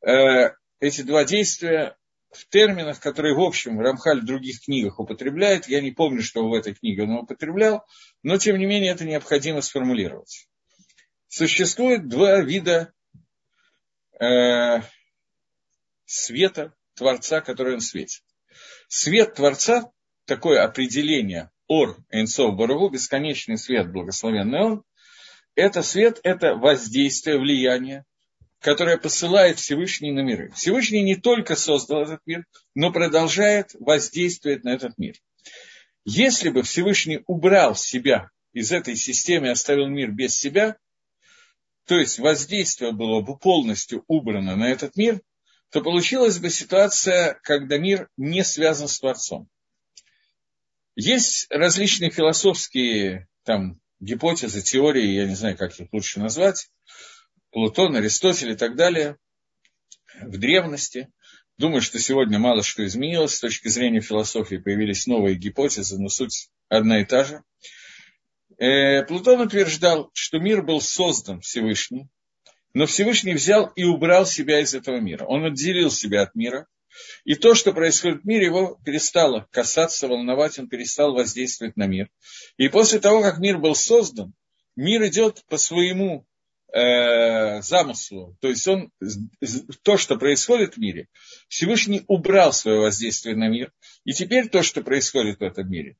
Э, 0.00 0.52
эти 0.78 1.02
два 1.02 1.24
действия 1.24 1.96
в 2.30 2.48
терминах, 2.48 3.00
которые, 3.00 3.34
в 3.34 3.40
общем, 3.40 3.80
Рамхаль 3.80 4.20
в 4.20 4.24
других 4.24 4.60
книгах 4.64 5.00
употребляет. 5.00 5.66
Я 5.66 5.80
не 5.80 5.90
помню, 5.90 6.22
что 6.22 6.48
в 6.48 6.54
этой 6.54 6.74
книге 6.74 7.02
он 7.02 7.10
употреблял, 7.10 7.84
но, 8.22 8.38
тем 8.38 8.56
не 8.56 8.66
менее, 8.66 8.92
это 8.92 9.04
необходимо 9.04 9.62
сформулировать 9.62 10.47
существует 11.28 12.08
два 12.08 12.40
вида 12.40 12.92
э, 14.20 14.80
света 16.04 16.74
Творца, 16.94 17.40
который 17.40 17.74
он 17.74 17.80
светит. 17.80 18.22
Свет 18.88 19.34
Творца, 19.34 19.90
такое 20.24 20.64
определение 20.64 21.50
Ор 21.68 21.98
Эйнсов 22.10 22.56
Барагу, 22.56 22.88
бесконечный 22.88 23.58
свет, 23.58 23.92
благословенный 23.92 24.60
он, 24.60 24.84
это 25.54 25.82
свет, 25.82 26.20
это 26.22 26.54
воздействие, 26.54 27.38
влияние, 27.38 28.04
которое 28.60 28.96
посылает 28.96 29.58
Всевышний 29.58 30.12
на 30.12 30.20
миры. 30.20 30.50
Всевышний 30.52 31.02
не 31.02 31.16
только 31.16 31.56
создал 31.56 32.02
этот 32.02 32.20
мир, 32.26 32.46
но 32.74 32.92
продолжает 32.92 33.70
воздействовать 33.74 34.64
на 34.64 34.70
этот 34.70 34.96
мир. 34.98 35.14
Если 36.04 36.48
бы 36.48 36.62
Всевышний 36.62 37.22
убрал 37.26 37.74
себя 37.74 38.30
из 38.52 38.72
этой 38.72 38.96
системы 38.96 39.48
и 39.48 39.50
оставил 39.50 39.88
мир 39.88 40.10
без 40.10 40.34
себя, 40.34 40.76
то 41.88 41.98
есть 41.98 42.18
воздействие 42.18 42.92
было 42.92 43.22
бы 43.22 43.38
полностью 43.38 44.04
убрано 44.08 44.56
на 44.56 44.68
этот 44.70 44.94
мир, 44.96 45.22
то 45.70 45.80
получилась 45.80 46.38
бы 46.38 46.50
ситуация, 46.50 47.40
когда 47.42 47.78
мир 47.78 48.10
не 48.18 48.44
связан 48.44 48.88
с 48.88 49.00
Творцом. 49.00 49.48
Есть 50.96 51.46
различные 51.48 52.10
философские 52.10 53.26
там, 53.42 53.80
гипотезы, 54.00 54.60
теории, 54.60 55.14
я 55.14 55.26
не 55.26 55.34
знаю, 55.34 55.56
как 55.56 55.80
их 55.80 55.88
лучше 55.90 56.20
назвать, 56.20 56.68
Плутон, 57.52 57.96
Аристотель 57.96 58.50
и 58.50 58.56
так 58.56 58.76
далее, 58.76 59.16
в 60.20 60.36
древности. 60.36 61.10
Думаю, 61.56 61.80
что 61.80 61.98
сегодня 61.98 62.38
мало 62.38 62.62
что 62.62 62.84
изменилось 62.84 63.34
с 63.34 63.40
точки 63.40 63.68
зрения 63.68 64.02
философии, 64.02 64.56
появились 64.56 65.06
новые 65.06 65.36
гипотезы, 65.36 65.98
но 65.98 66.10
суть 66.10 66.50
одна 66.68 67.00
и 67.00 67.06
та 67.06 67.24
же. 67.24 67.42
Э, 68.58 69.04
Плутон 69.04 69.40
утверждал, 69.40 70.10
что 70.14 70.38
мир 70.38 70.62
был 70.62 70.80
создан 70.80 71.40
Всевышним, 71.40 72.10
но 72.74 72.86
Всевышний 72.86 73.34
взял 73.34 73.66
и 73.76 73.84
убрал 73.84 74.26
себя 74.26 74.60
из 74.60 74.74
этого 74.74 74.98
мира. 74.98 75.24
Он 75.24 75.44
отделил 75.44 75.90
себя 75.90 76.22
от 76.22 76.34
мира, 76.34 76.66
и 77.24 77.34
то, 77.34 77.54
что 77.54 77.72
происходит 77.72 78.22
в 78.22 78.26
мире, 78.26 78.46
его 78.46 78.78
перестало 78.84 79.46
касаться, 79.52 80.08
волновать, 80.08 80.58
он 80.58 80.68
перестал 80.68 81.14
воздействовать 81.14 81.76
на 81.76 81.86
мир. 81.86 82.08
И 82.56 82.68
после 82.68 82.98
того, 82.98 83.22
как 83.22 83.38
мир 83.38 83.58
был 83.58 83.76
создан, 83.76 84.34
мир 84.74 85.06
идет 85.06 85.44
по 85.48 85.58
своему 85.58 86.26
э, 86.72 87.62
замыслу. 87.62 88.36
То 88.40 88.48
есть 88.48 88.66
он, 88.66 88.90
то, 89.82 89.96
что 89.96 90.16
происходит 90.16 90.74
в 90.74 90.78
мире, 90.78 91.08
Всевышний 91.48 92.02
убрал 92.08 92.52
свое 92.52 92.80
воздействие 92.80 93.36
на 93.36 93.48
мир. 93.48 93.72
И 94.04 94.12
теперь 94.12 94.48
то, 94.48 94.64
что 94.64 94.82
происходит 94.82 95.38
в 95.38 95.42
этом 95.42 95.70
мире, 95.70 95.96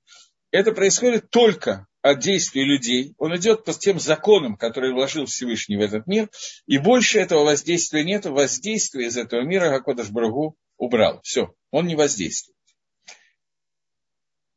это 0.50 0.72
происходит 0.72 1.30
только 1.30 1.86
от 2.02 2.20
действий 2.20 2.64
людей. 2.64 3.14
Он 3.18 3.36
идет 3.36 3.64
по 3.64 3.72
тем 3.72 3.98
законам, 3.98 4.56
которые 4.56 4.94
вложил 4.94 5.26
Всевышний 5.26 5.76
в 5.76 5.80
этот 5.80 6.06
мир, 6.06 6.30
и 6.66 6.78
больше 6.78 7.18
этого 7.18 7.44
воздействия 7.44 8.04
нет. 8.04 8.24
Воздействия 8.26 9.06
из 9.06 9.16
этого 9.16 9.42
мира 9.42 9.70
Гакодаш 9.70 10.10
Брагу 10.10 10.56
убрал. 10.76 11.20
Все, 11.22 11.54
он 11.70 11.86
не 11.86 11.96
воздействует. 11.96 12.56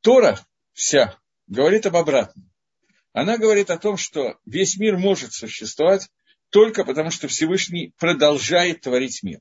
Тора 0.02 0.40
вся 0.74 1.18
говорит 1.48 1.86
об 1.86 1.96
обратном. 1.96 2.50
Она 3.14 3.38
говорит 3.38 3.70
о 3.70 3.78
том, 3.78 3.98
что 3.98 4.38
весь 4.46 4.78
мир 4.78 4.98
может 4.98 5.34
существовать 5.34 6.10
только 6.50 6.84
потому, 6.86 7.12
что 7.12 7.28
Всевышний 7.28 7.94
продолжает 7.98 8.82
творить 8.82 9.22
мир. 9.24 9.40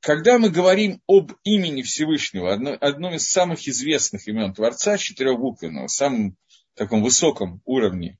Когда 0.00 0.38
мы 0.38 0.50
говорим 0.50 1.00
об 1.08 1.32
имени 1.42 1.82
Всевышнего, 1.82 2.52
одном 2.52 3.14
из 3.14 3.28
самых 3.28 3.66
известных 3.66 4.28
имен 4.28 4.54
Творца, 4.54 4.98
четырехбуквенного, 4.98 5.88
самом 5.88 6.36
таком 6.76 7.02
высоком 7.02 7.60
уровне 7.64 8.18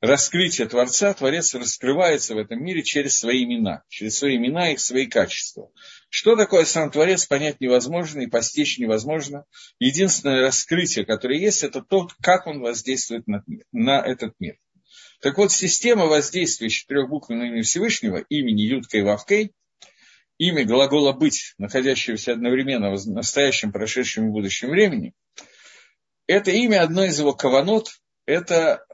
раскрытия 0.00 0.66
Творца, 0.66 1.12
Творец 1.14 1.54
раскрывается 1.54 2.34
в 2.34 2.38
этом 2.38 2.62
мире 2.62 2.82
через 2.82 3.18
свои 3.18 3.44
имена, 3.44 3.82
через 3.88 4.18
свои 4.18 4.36
имена 4.36 4.72
и 4.72 4.76
свои 4.76 5.06
качества. 5.06 5.70
Что 6.08 6.36
такое 6.36 6.64
сам 6.64 6.90
Творец, 6.90 7.26
понять 7.26 7.60
невозможно 7.60 8.20
и 8.20 8.26
постичь 8.26 8.78
невозможно. 8.78 9.44
Единственное 9.78 10.42
раскрытие, 10.42 11.04
которое 11.04 11.38
есть, 11.38 11.64
это 11.64 11.82
то, 11.82 12.08
как 12.22 12.46
он 12.46 12.60
воздействует 12.60 13.26
на, 13.26 13.44
на 13.72 14.00
этот 14.00 14.34
мир. 14.38 14.56
Так 15.20 15.36
вот, 15.36 15.50
система 15.50 16.06
воздействия 16.06 16.68
четырехбуквенного 16.68 17.48
имени 17.48 17.62
Всевышнего, 17.62 18.18
имени 18.18 18.62
Юткой 18.62 19.00
и 19.00 19.02
Вавкой, 19.02 19.52
имя 20.38 20.64
глагола 20.64 21.12
«быть», 21.12 21.54
находящегося 21.58 22.32
одновременно 22.32 22.92
в 22.94 23.06
настоящем, 23.08 23.72
прошедшем 23.72 24.28
и 24.28 24.30
будущем 24.30 24.70
времени, 24.70 25.14
это 26.28 26.52
имя, 26.52 26.82
одно 26.82 27.04
из 27.04 27.18
его 27.18 27.34
каванот, 27.34 28.00
это 28.26 28.84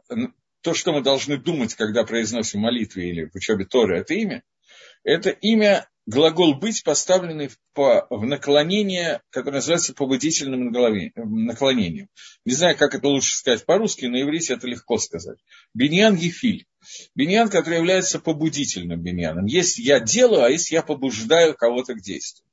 то, 0.62 0.72
что 0.72 0.92
мы 0.92 1.02
должны 1.02 1.36
думать, 1.36 1.74
когда 1.74 2.04
произносим 2.04 2.60
молитвы 2.60 3.02
или 3.02 3.24
в 3.26 3.34
учебе 3.34 3.66
Торы, 3.66 3.98
это 3.98 4.14
имя, 4.14 4.42
это 5.02 5.28
имя, 5.28 5.86
глагол 6.06 6.54
«быть», 6.54 6.82
поставленный 6.84 7.48
в, 7.48 7.58
в 8.08 8.24
наклонение, 8.24 9.20
которое 9.30 9.56
называется 9.56 9.94
побудительным 9.94 10.70
наклонением. 11.46 12.08
Не 12.46 12.54
знаю, 12.54 12.76
как 12.78 12.94
это 12.94 13.08
лучше 13.08 13.36
сказать 13.36 13.66
по-русски, 13.66 14.06
на 14.06 14.22
иврите 14.22 14.54
это 14.54 14.66
легко 14.66 14.96
сказать. 14.98 15.38
Биньян 15.74 16.14
Ефиль. 16.14 16.66
Биньян, 17.14 17.48
который 17.48 17.78
является 17.78 18.20
побудительным 18.20 19.02
биньяном. 19.02 19.46
Есть 19.46 19.78
я 19.78 20.00
делаю, 20.00 20.44
а 20.44 20.50
есть 20.50 20.70
я 20.70 20.82
побуждаю 20.82 21.54
кого-то 21.54 21.94
к 21.94 22.00
действию. 22.00 22.46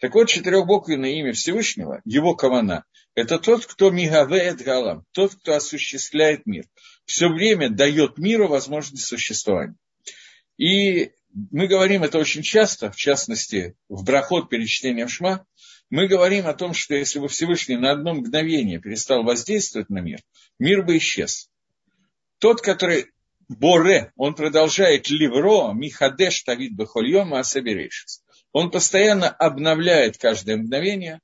Так 0.00 0.14
вот, 0.14 0.28
четырехбуквенное 0.28 1.10
имя 1.10 1.32
Всевышнего, 1.32 2.00
его 2.04 2.34
кавана, 2.34 2.84
это 3.18 3.40
тот, 3.40 3.66
кто 3.66 3.90
мигавеет 3.90 4.62
галам, 4.62 5.04
тот, 5.10 5.34
кто 5.34 5.56
осуществляет 5.56 6.46
мир. 6.46 6.66
Все 7.04 7.28
время 7.28 7.68
дает 7.68 8.16
миру 8.16 8.46
возможность 8.46 9.06
существования. 9.06 9.74
И 10.56 11.10
мы 11.32 11.66
говорим 11.66 12.04
это 12.04 12.18
очень 12.18 12.42
часто, 12.42 12.92
в 12.92 12.96
частности, 12.96 13.74
в 13.88 14.04
брахот 14.04 14.48
перед 14.48 14.68
чтением 14.68 15.08
Шма, 15.08 15.44
мы 15.90 16.06
говорим 16.06 16.46
о 16.46 16.54
том, 16.54 16.74
что 16.74 16.94
если 16.94 17.18
бы 17.18 17.26
Всевышний 17.26 17.76
на 17.76 17.90
одно 17.90 18.14
мгновение 18.14 18.78
перестал 18.78 19.24
воздействовать 19.24 19.90
на 19.90 19.98
мир, 19.98 20.20
мир 20.60 20.84
бы 20.84 20.96
исчез. 20.98 21.50
Тот, 22.38 22.60
который 22.60 23.06
Боре, 23.48 24.12
он 24.14 24.36
продолжает 24.36 25.10
ливро, 25.10 25.72
михадеш 25.72 26.42
тавид 26.44 26.76
бахольем, 26.76 27.34
а 27.34 27.42
соберейшись. 27.42 28.22
Он 28.52 28.70
постоянно 28.70 29.28
обновляет 29.28 30.18
каждое 30.18 30.56
мгновение 30.56 31.20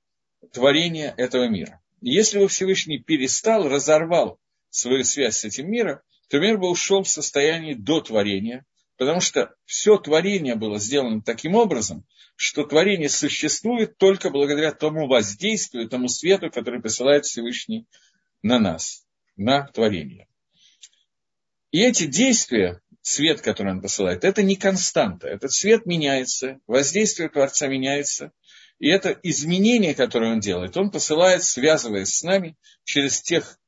творения 0.53 1.15
этого 1.17 1.49
мира. 1.49 1.81
Если 2.07 2.39
бы 2.39 2.49
Всевышний 2.49 2.99
перестал, 2.99 3.67
разорвал 3.67 4.39
свою 4.69 5.05
связь 5.05 5.39
с 5.39 5.45
этим 5.47 5.71
миром, 5.71 6.01
то 6.29 6.39
мир 6.39 6.59
бы 6.59 6.69
ушел 6.69 7.03
в 7.03 7.09
состояние 7.09 7.77
до 7.77 8.03
творения, 8.03 8.67
потому 8.99 9.23
что 9.23 9.55
все 9.65 9.97
творение 9.97 10.55
было 10.55 10.79
сделано 10.79 11.23
таким 11.23 11.55
образом, 11.55 12.05
что 12.37 12.65
творение 12.65 13.09
существует 13.09 13.97
только 13.97 14.29
благодаря 14.29 14.73
тому 14.73 15.07
воздействию, 15.07 15.89
тому 15.89 16.09
свету, 16.09 16.51
который 16.51 16.83
посылает 16.83 17.25
Всевышний 17.25 17.87
на 18.43 18.59
нас, 18.59 19.07
на 19.37 19.67
творение. 19.69 20.29
И 21.71 21.81
эти 21.81 22.05
действия, 22.05 22.83
свет, 23.01 23.41
который 23.41 23.73
он 23.73 23.81
посылает, 23.81 24.25
это 24.25 24.43
не 24.43 24.57
константа. 24.57 25.29
Этот 25.29 25.53
свет 25.53 25.87
меняется, 25.87 26.61
воздействие 26.67 27.31
Творца 27.31 27.67
меняется– 27.67 28.31
и 28.79 28.89
это 28.89 29.19
изменение, 29.23 29.95
которое 29.95 30.33
он 30.33 30.41
делает, 30.41 30.77
он 30.77 30.91
посылает, 30.91 31.43
связываясь 31.43 32.15
с 32.15 32.23
нами 32.23 32.57
через 32.85 33.23
тех 33.23 33.59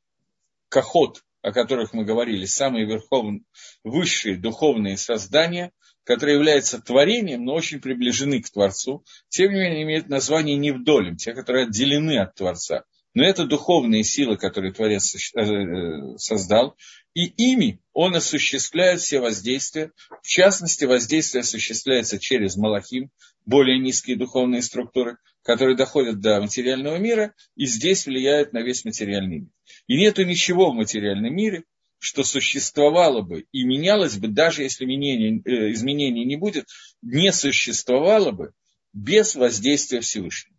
кохот, 0.68 1.22
о 1.42 1.52
которых 1.52 1.92
мы 1.92 2.04
говорили, 2.04 2.44
самые 2.44 2.86
верховные, 2.86 3.42
высшие 3.84 4.36
духовные 4.36 4.96
создания, 4.96 5.72
которые 6.02 6.36
являются 6.36 6.80
творением, 6.80 7.44
но 7.44 7.54
очень 7.54 7.80
приближены 7.80 8.40
к 8.42 8.50
Творцу, 8.50 9.04
тем 9.28 9.52
не 9.52 9.60
менее 9.60 9.82
имеют 9.82 10.08
название 10.08 10.56
невдолем, 10.56 11.16
те, 11.16 11.34
которые 11.34 11.66
отделены 11.66 12.18
от 12.18 12.34
Творца. 12.34 12.84
Но 13.14 13.24
это 13.24 13.46
духовные 13.46 14.04
силы, 14.04 14.36
которые 14.36 14.72
Творец 14.72 15.14
э, 15.34 16.16
создал, 16.18 16.76
и 17.14 17.24
ими 17.24 17.80
он 17.94 18.14
осуществляет 18.14 19.00
все 19.00 19.20
воздействия. 19.20 19.90
В 20.22 20.26
частности, 20.26 20.84
воздействие 20.84 21.40
осуществляется 21.40 22.18
через 22.18 22.56
Малахим, 22.56 23.10
более 23.46 23.78
низкие 23.78 24.16
духовные 24.16 24.60
структуры, 24.60 25.18
которые 25.42 25.76
доходят 25.76 26.20
до 26.20 26.40
материального 26.40 26.96
мира 26.96 27.34
и 27.54 27.66
здесь 27.66 28.06
влияют 28.06 28.52
на 28.52 28.62
весь 28.62 28.84
материальный 28.84 29.38
мир. 29.38 29.50
И 29.86 29.96
нету 29.96 30.24
ничего 30.24 30.70
в 30.70 30.74
материальном 30.74 31.34
мире, 31.34 31.64
что 31.98 32.24
существовало 32.24 33.22
бы 33.22 33.46
и 33.52 33.64
менялось 33.64 34.18
бы, 34.18 34.28
даже 34.28 34.62
если 34.62 34.84
изменений, 34.84 35.40
э, 35.44 35.72
изменений 35.72 36.24
не 36.24 36.36
будет, 36.36 36.66
не 37.00 37.32
существовало 37.32 38.32
бы 38.32 38.52
без 38.92 39.34
воздействия 39.34 40.00
Всевышнего. 40.00 40.56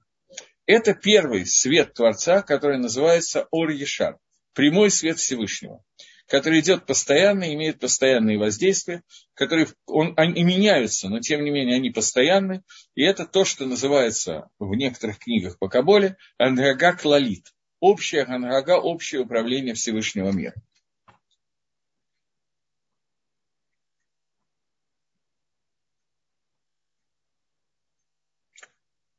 Это 0.66 0.94
первый 0.94 1.46
свет 1.46 1.94
Творца, 1.94 2.42
который 2.42 2.78
называется 2.78 3.48
Ор-Ешар, 3.52 4.18
прямой 4.54 4.92
свет 4.92 5.20
Всевышнего, 5.20 5.84
который 6.28 6.60
идет 6.60 6.86
постоянно, 6.86 7.54
имеет 7.54 7.80
постоянные 7.80 8.38
воздействия, 8.38 9.04
которые 9.34 9.68
он, 9.86 10.14
они 10.18 10.44
меняются, 10.44 11.10
но 11.10 11.20
тем 11.20 11.44
не 11.44 11.52
менее 11.52 11.78
они 11.78 11.90
постоянны. 11.90 12.64
И 12.96 13.04
это 13.04 13.26
то, 13.26 13.46
что 13.46 13.66
называется 13.66 14.50
в 14.60 14.74
некоторых 14.76 15.20
книгах 15.20 15.58
по 15.58 15.70
Каболе 15.70 16.18
Андрага 16.38 16.94
Клалит, 16.94 17.54
общая 17.80 18.24
Андрага, 18.24 18.78
общее 18.78 19.22
управление 19.22 19.74
Всевышнего 19.74 20.32
мира. 20.32 20.54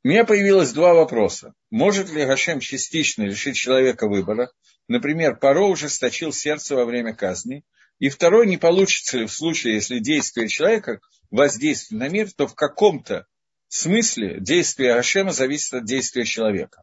У 0.04 0.08
меня 0.08 0.24
появилось 0.24 0.72
два 0.72 0.94
вопроса. 0.94 1.54
Может 1.70 2.10
ли 2.10 2.24
Гашем 2.24 2.60
частично 2.60 3.24
лишить 3.24 3.56
человека 3.56 4.08
выбора? 4.08 4.50
Например, 4.88 5.36
Паро 5.36 5.66
ужесточил 5.66 6.32
сердце 6.32 6.74
во 6.74 6.84
время 6.86 7.14
казни. 7.14 7.62
И 7.98 8.08
второй, 8.08 8.46
не 8.46 8.56
получится 8.56 9.18
ли 9.18 9.26
в 9.26 9.32
случае, 9.32 9.74
если 9.74 9.98
действие 9.98 10.48
человека 10.48 11.00
воздействует 11.30 12.00
на 12.00 12.08
мир, 12.08 12.32
то 12.32 12.46
в 12.46 12.54
каком-то 12.54 13.26
смысле 13.68 14.40
действие 14.40 14.94
Гашема 14.94 15.32
зависит 15.32 15.74
от 15.74 15.84
действия 15.84 16.24
человека. 16.24 16.82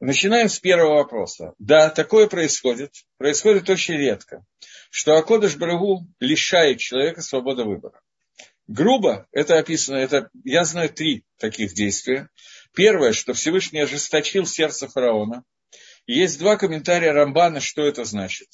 Начинаем 0.00 0.48
с 0.48 0.60
первого 0.60 0.98
вопроса. 0.98 1.54
Да, 1.58 1.90
такое 1.90 2.28
происходит. 2.28 2.94
Происходит 3.18 3.68
очень 3.68 3.96
редко. 3.96 4.44
Что 4.90 5.16
Акодыш 5.16 5.56
Барагу 5.56 6.06
лишает 6.20 6.78
человека 6.78 7.20
свободы 7.20 7.64
выбора. 7.64 8.00
Грубо 8.68 9.26
это 9.32 9.58
описано, 9.58 9.96
это, 9.96 10.30
я 10.44 10.64
знаю 10.64 10.90
три 10.90 11.24
таких 11.38 11.74
действия. 11.74 12.28
Первое, 12.74 13.12
что 13.12 13.32
Всевышний 13.32 13.80
ожесточил 13.80 14.46
сердце 14.46 14.88
фараона. 14.88 15.44
есть 16.06 16.38
два 16.38 16.56
комментария 16.56 17.12
Рамбана, 17.12 17.60
что 17.60 17.82
это 17.82 18.04
значит. 18.04 18.48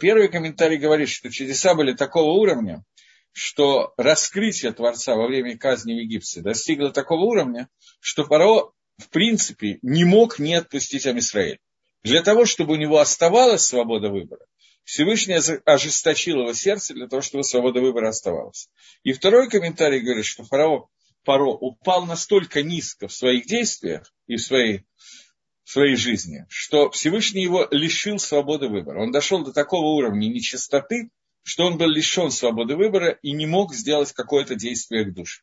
Первый 0.00 0.28
комментарий 0.28 0.78
говорит, 0.78 1.08
что 1.08 1.30
чудеса 1.30 1.74
были 1.74 1.94
такого 1.94 2.32
уровня, 2.32 2.84
что 3.32 3.92
раскрытие 3.96 4.72
Творца 4.72 5.14
во 5.14 5.26
время 5.26 5.56
казни 5.56 5.92
в 5.92 5.96
Египте 5.96 6.40
достигло 6.40 6.90
такого 6.90 7.24
уровня, 7.24 7.68
что 8.00 8.24
фараон, 8.24 8.72
в 8.98 9.08
принципе, 9.10 9.78
не 9.82 10.04
мог 10.04 10.38
не 10.38 10.54
отпустить 10.54 11.06
Амисраэль. 11.06 11.58
Для 12.02 12.22
того, 12.22 12.44
чтобы 12.44 12.74
у 12.74 12.76
него 12.76 12.98
оставалась 12.98 13.62
свобода 13.62 14.08
выбора, 14.08 14.44
Всевышний 14.84 15.36
ожесточил 15.66 16.40
его 16.40 16.52
сердце 16.54 16.94
для 16.94 17.08
того, 17.08 17.20
чтобы 17.20 17.44
свобода 17.44 17.80
выбора 17.80 18.08
оставалась. 18.08 18.70
И 19.02 19.12
второй 19.12 19.50
комментарий 19.50 20.00
говорит, 20.00 20.24
что 20.24 20.44
фараон 20.44 20.86
Паро 21.28 21.50
упал 21.50 22.06
настолько 22.06 22.62
низко 22.62 23.06
в 23.06 23.12
своих 23.12 23.44
действиях 23.44 24.10
и 24.28 24.36
в 24.36 24.40
своей, 24.40 24.86
в 25.62 25.70
своей 25.70 25.94
жизни, 25.94 26.46
что 26.48 26.90
Всевышний 26.90 27.42
его 27.42 27.68
лишил 27.70 28.18
свободы 28.18 28.68
выбора. 28.68 29.02
Он 29.02 29.12
дошел 29.12 29.44
до 29.44 29.52
такого 29.52 29.88
уровня 29.88 30.26
нечистоты, 30.28 31.10
что 31.42 31.66
он 31.66 31.76
был 31.76 31.88
лишен 31.88 32.30
свободы 32.30 32.76
выбора 32.76 33.10
и 33.20 33.32
не 33.32 33.44
мог 33.44 33.74
сделать 33.74 34.14
какое-то 34.14 34.54
действие 34.54 35.04
к 35.04 35.12
душе. 35.12 35.42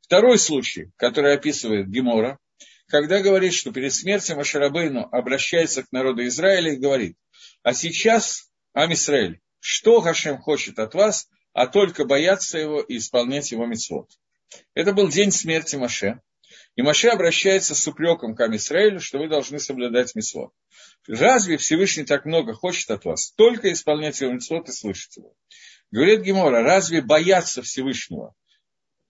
Второй 0.00 0.40
случай, 0.40 0.90
который 0.96 1.34
описывает 1.34 1.88
Гемора, 1.88 2.40
когда 2.88 3.22
говорит, 3.22 3.54
что 3.54 3.70
перед 3.70 3.92
смертью 3.92 4.38
Машарабейну 4.38 5.08
обращается 5.12 5.84
к 5.84 5.92
народу 5.92 6.26
Израиля 6.26 6.72
и 6.72 6.78
говорит, 6.78 7.16
а 7.62 7.74
сейчас, 7.74 8.50
Амисраэль, 8.72 9.38
что 9.60 10.00
Хашем 10.00 10.38
хочет 10.38 10.80
от 10.80 10.94
вас, 10.94 11.28
а 11.52 11.68
только 11.68 12.04
бояться 12.04 12.58
его 12.58 12.80
и 12.80 12.96
исполнять 12.96 13.52
его 13.52 13.66
митцвот. 13.66 14.10
Это 14.74 14.92
был 14.92 15.08
день 15.08 15.30
смерти 15.30 15.76
Маше. 15.76 16.20
И 16.76 16.82
Маше 16.82 17.08
обращается 17.08 17.74
с 17.74 17.86
упреком 17.86 18.34
к 18.34 18.40
Амисраилю, 18.40 19.00
что 19.00 19.18
вы 19.18 19.28
должны 19.28 19.58
соблюдать 19.58 20.14
митцвот. 20.14 20.52
Разве 21.06 21.56
Всевышний 21.56 22.04
так 22.04 22.24
много 22.24 22.54
хочет 22.54 22.90
от 22.90 23.04
вас? 23.04 23.32
Только 23.32 23.72
исполнять 23.72 24.20
его 24.20 24.32
митцвот 24.32 24.68
и 24.68 24.72
слышать 24.72 25.16
его. 25.16 25.34
Говорит 25.90 26.22
Гемора, 26.22 26.62
разве 26.62 27.02
бояться 27.02 27.62
Всевышнего? 27.62 28.34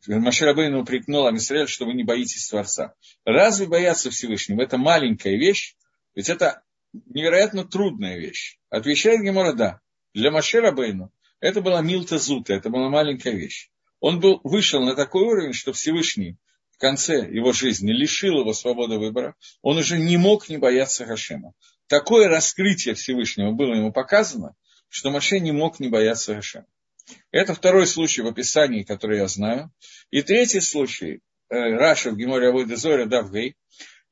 Маширабейна 0.07 0.79
упрекнул 0.79 1.27
Амисраиль, 1.27 1.69
что 1.69 1.85
вы 1.85 1.93
не 1.93 2.05
боитесь 2.05 2.49
Творца. 2.49 2.95
Разве 3.25 3.67
бояться 3.67 4.11
Всевышнего? 4.11 4.63
Это 4.63 4.79
маленькая 4.79 5.37
вещь, 5.37 5.77
ведь 6.15 6.31
это 6.31 6.63
невероятно 6.93 7.65
трудная 7.65 8.19
вещь. 8.19 8.59
Отвечает 8.71 9.21
Гемора, 9.21 9.53
да. 9.53 9.81
Для 10.15 10.31
Маширабейну 10.31 11.13
это 11.39 11.61
была 11.61 11.83
מילתא 11.83 12.19
זוטא, 12.19 12.55
это 12.55 12.71
была 12.71 12.89
маленькая 12.89 13.35
вещь 13.35 13.70
он 14.01 14.21
был, 14.21 14.41
вышел 14.45 14.83
на 14.83 14.97
такой 14.97 15.23
уровень, 15.23 15.53
что 15.53 15.73
Всевышний 15.73 16.37
в 16.71 16.79
конце 16.79 17.29
его 17.31 17.53
жизни 17.53 17.93
лишил 17.93 18.41
его 18.41 18.53
свободы 18.55 18.99
выбора, 18.99 19.37
он 19.63 19.79
уже 19.79 19.99
не 19.99 20.17
мог 20.17 20.49
не 20.49 20.57
бояться 20.57 21.05
Хашема. 21.05 21.53
Такое 21.87 22.29
раскрытие 22.29 22.95
Всевышнего 22.95 23.53
было 23.53 23.75
ему 23.75 23.93
показано, 23.93 24.55
что 24.89 25.11
Моше 25.11 25.41
не 25.41 25.53
мог 25.53 25.79
не 25.81 25.89
бояться 25.89 26.35
Хашема. 26.35 26.67
Это 27.31 27.55
второй 27.55 27.87
случай 27.87 28.23
в 28.23 28.27
описании, 28.27 28.83
который 28.83 29.19
я 29.19 29.29
знаю. 29.29 29.73
И 30.11 30.23
третий 30.23 30.61
случай, 30.61 31.21
э, 31.49 31.55
Раши 31.55 32.11
в 32.11 32.17
Геморе 32.17 32.49
עבודה 32.49 32.85
זרה 32.85 33.07
דף 33.07 33.27
ה׳, 33.27 33.57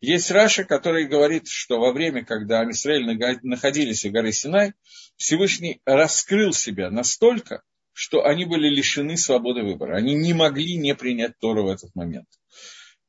есть 0.01 0.31
Раши, 0.31 0.65
который 0.65 1.07
говорит, 1.07 1.49
что 1.49 1.81
во 1.81 1.93
время, 1.93 2.25
когда 2.25 2.61
עם 2.61 2.72
ישראל 2.72 3.05
находились 3.43 4.05
у 4.05 4.11
горы 4.11 4.33
Синай, 4.33 4.75
Всевышний 5.17 5.81
раскрыл 5.85 6.53
себя 6.53 6.91
настолько, 6.91 7.63
что 7.99 8.25
они 8.25 8.45
были 8.45 8.69
лишены 8.69 9.17
свободы 9.17 9.65
выбора. 9.65 9.97
Они 9.97 10.15
не 10.15 10.33
могли 10.33 10.77
не 10.77 10.95
принять 10.95 11.37
Тору 11.41 11.65
в 11.65 11.69
этот 11.69 11.93
момент. 11.97 12.29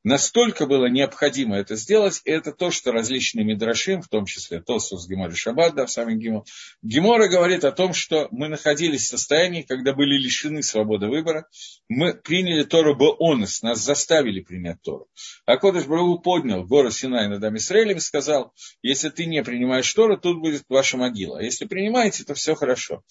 Настолько 0.03 0.65
было 0.65 0.85
необходимо 0.85 1.57
это 1.57 1.75
сделать, 1.75 2.21
и 2.23 2.31
это 2.31 2.53
то, 2.53 2.71
что 2.71 2.93
различные 2.93 3.43
мидрашим, 3.43 4.01
в 4.01 4.07
том 4.07 4.25
числе 4.25 4.61
Тосус, 4.61 5.07
Гемор 5.09 5.29
и 5.29 5.35
Шаббат, 5.35 5.75
да, 5.75 5.87
самом 5.87 6.17
Гемор, 6.19 6.45
Гемора 6.81 7.27
говорит 7.27 7.65
о 7.65 7.73
том, 7.73 7.93
что 7.93 8.29
мы 8.31 8.47
находились 8.47 9.03
в 9.03 9.09
состоянии, 9.09 9.63
когда 9.63 9.93
были 9.93 10.15
лишены 10.15 10.63
свободы 10.63 11.07
выбора, 11.07 11.47
мы 11.89 12.13
приняли 12.13 12.63
Тору 12.63 12.95
Бонус, 12.95 13.61
нас 13.61 13.79
заставили 13.83 14.39
принять 14.39 14.81
Тору. 14.81 15.07
А 15.45 15.57
Кодыш 15.57 15.85
Брагу 15.85 16.19
поднял 16.19 16.63
гору 16.63 16.91
Синай 16.91 17.27
над 17.27 17.43
Амисраэлем 17.43 17.97
и 17.97 18.01
сказал, 18.01 18.53
если 18.81 19.09
ты 19.09 19.25
не 19.25 19.43
принимаешь 19.43 19.93
Тору, 19.93 20.17
тут 20.17 20.39
будет 20.39 20.63
ваша 20.69 20.95
могила. 20.95 21.39
Если 21.41 21.65
принимаете, 21.65 22.23
то 22.23 22.33
все 22.33 22.55
хорошо. 22.55 23.03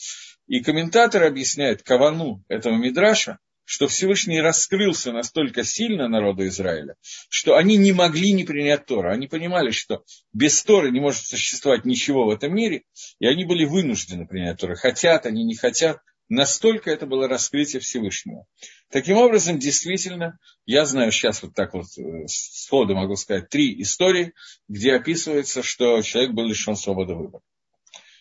И 0.46 0.61
комментаторы 0.61 1.27
объясняют 1.27 1.83
кавану 1.83 2.42
этого 2.48 2.74
Мидраша, 2.77 3.38
что 3.68 3.87
Всевышний 3.87 4.40
раскрылся 4.40 5.12
настолько 5.12 5.62
сильно 5.62 6.09
народу 6.09 6.46
Израиля, 6.46 6.94
что 7.28 7.54
они 7.54 7.76
не 7.76 7.92
могли 7.92 8.33
не 8.33 8.44
принять 8.44 8.87
Тора. 8.87 9.12
Они 9.12 9.26
понимали, 9.26 9.72
что 9.72 10.04
без 10.33 10.62
Торы 10.64 10.90
не 10.90 11.00
может 11.00 11.26
существовать 11.26 11.85
ничего 11.85 12.24
в 12.24 12.31
этом 12.31 12.54
мире, 12.54 12.85
и 13.18 13.26
они 13.26 13.44
были 13.44 13.66
вынуждены 13.66 14.26
принять 14.26 14.59
Тору. 14.59 14.74
Хотят 14.74 15.26
они, 15.26 15.44
не 15.44 15.54
хотят. 15.54 15.98
Настолько 16.31 16.90
это 16.90 17.04
было 17.04 17.28
раскрытие 17.28 17.81
Всевышнего. 17.81 18.46
Таким 18.90 19.18
образом, 19.18 19.59
действительно, 19.59 20.38
я 20.64 20.87
знаю 20.87 21.12
сейчас 21.12 21.42
вот 21.42 21.54
так 21.54 21.74
вот 21.74 21.88
э, 21.98 22.26
сходу 22.26 22.94
могу 22.94 23.16
сказать 23.16 23.50
три 23.50 23.83
истории, 23.83 24.33
где 24.66 24.94
описывается, 24.94 25.62
что 25.62 26.00
человек 26.00 26.33
был 26.33 26.46
лишен 26.46 26.74
свободы 26.74 27.14
выбора. 27.14 27.42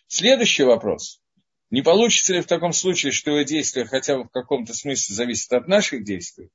Следующий 0.07 0.63
вопрос. 0.63 1.21
Не 1.69 1.81
получится 1.81 2.33
ли 2.33 2.41
в 2.41 2.47
таком 2.47 2.71
случае, 2.71 3.11
что 3.11 3.31
его 3.31 3.41
действия 3.41 3.85
хотя 3.85 4.17
бы 4.17 4.23
в 4.23 4.29
каком-то 4.29 4.73
смысле 4.73 5.15
зависят 5.15 5.53
от 5.53 5.67
наших 5.67 6.03
действий? 6.03 6.49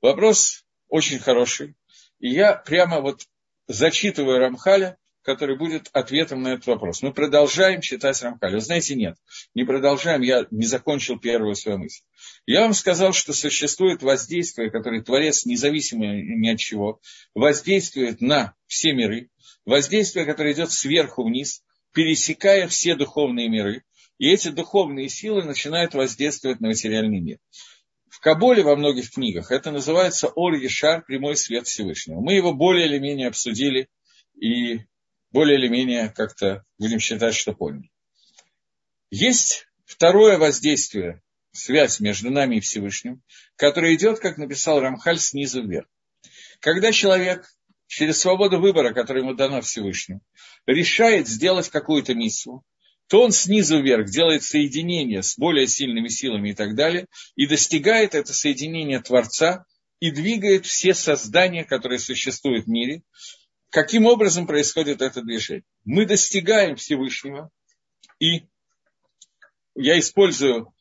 Вопрос 0.00 0.64
очень 0.88 1.18
хороший. 1.18 1.76
И 2.18 2.30
я 2.30 2.54
прямо 2.54 3.00
вот 3.00 3.22
зачитываю 3.68 4.38
Рамхаля, 4.38 4.98
который 5.22 5.58
будет 5.58 5.88
ответом 5.92 6.42
на 6.42 6.54
этот 6.54 6.66
вопрос. 6.66 7.02
Мы 7.02 7.12
продолжаем 7.12 7.80
читать 7.80 8.20
Рамхаля. 8.22 8.54
Вы 8.54 8.60
знаете, 8.60 8.94
нет, 8.94 9.16
не 9.54 9.64
продолжаем, 9.64 10.22
я 10.22 10.46
не 10.52 10.66
закончил 10.66 11.18
первую 11.18 11.56
свою 11.56 11.78
мысль. 11.78 12.02
Я 12.46 12.62
вам 12.62 12.74
сказал, 12.74 13.12
что 13.12 13.32
существует 13.32 14.02
воздействие, 14.02 14.70
которое 14.70 15.02
Творец, 15.02 15.44
независимо 15.44 16.06
ни 16.06 16.48
от 16.48 16.58
чего, 16.58 17.00
воздействует 17.34 18.20
на 18.20 18.54
все 18.66 18.92
миры, 18.92 19.30
воздействие, 19.64 20.26
которое 20.26 20.54
идет 20.54 20.70
сверху 20.70 21.24
вниз, 21.24 21.64
пересекая 21.92 22.68
все 22.68 22.94
духовные 22.94 23.48
миры, 23.48 23.82
и 24.18 24.30
эти 24.30 24.48
духовные 24.48 25.08
силы 25.08 25.44
начинают 25.44 25.94
воздействовать 25.94 26.60
на 26.60 26.68
материальный 26.68 27.20
мир. 27.20 27.38
В 28.08 28.20
Каболе 28.20 28.62
во 28.62 28.76
многих 28.76 29.10
книгах 29.10 29.50
это 29.50 29.70
называется 29.70 30.28
Ор 30.28 30.54
Ешар, 30.54 31.04
прямой 31.04 31.36
свет 31.36 31.66
Всевышнего. 31.66 32.20
Мы 32.20 32.34
его 32.34 32.54
более 32.54 32.86
или 32.86 32.98
менее 32.98 33.28
обсудили 33.28 33.88
и 34.34 34.80
более 35.32 35.58
или 35.58 35.68
менее 35.68 36.08
как-то 36.08 36.64
будем 36.78 36.98
считать, 36.98 37.34
что 37.34 37.52
поняли. 37.52 37.90
Есть 39.10 39.68
второе 39.84 40.38
воздействие, 40.38 41.22
связь 41.52 42.00
между 42.00 42.30
нами 42.30 42.56
и 42.56 42.60
Всевышним, 42.60 43.22
которое 43.56 43.94
идет, 43.94 44.18
как 44.18 44.38
написал 44.38 44.80
Рамхаль, 44.80 45.18
снизу 45.18 45.62
вверх. 45.62 45.88
Когда 46.60 46.92
человек 46.92 47.46
через 47.86 48.18
свободу 48.18 48.60
выбора, 48.60 48.92
которая 48.92 49.22
ему 49.22 49.34
дана 49.34 49.60
Всевышним, 49.60 50.20
решает 50.66 51.28
сделать 51.28 51.68
какую-то 51.68 52.14
миссию, 52.14 52.62
то 53.08 53.22
он 53.22 53.32
снизу 53.32 53.80
вверх 53.80 54.10
делает 54.10 54.42
соединение 54.42 55.22
с 55.22 55.38
более 55.38 55.66
сильными 55.66 56.08
силами 56.08 56.50
и 56.50 56.54
так 56.54 56.74
далее, 56.74 57.06
и 57.36 57.46
достигает 57.46 58.14
это 58.14 58.32
соединение 58.32 59.00
Творца 59.00 59.64
и 60.00 60.10
двигает 60.10 60.66
все 60.66 60.92
создания, 60.92 61.64
которые 61.64 61.98
существуют 61.98 62.66
в 62.66 62.68
мире. 62.68 63.02
Каким 63.70 64.06
образом 64.06 64.46
происходит 64.46 65.02
это 65.02 65.22
движение? 65.22 65.64
Мы 65.84 66.06
достигаем 66.06 66.76
Всевышнего, 66.76 67.50
и 68.18 68.46
я 69.74 69.98
использую 69.98 70.72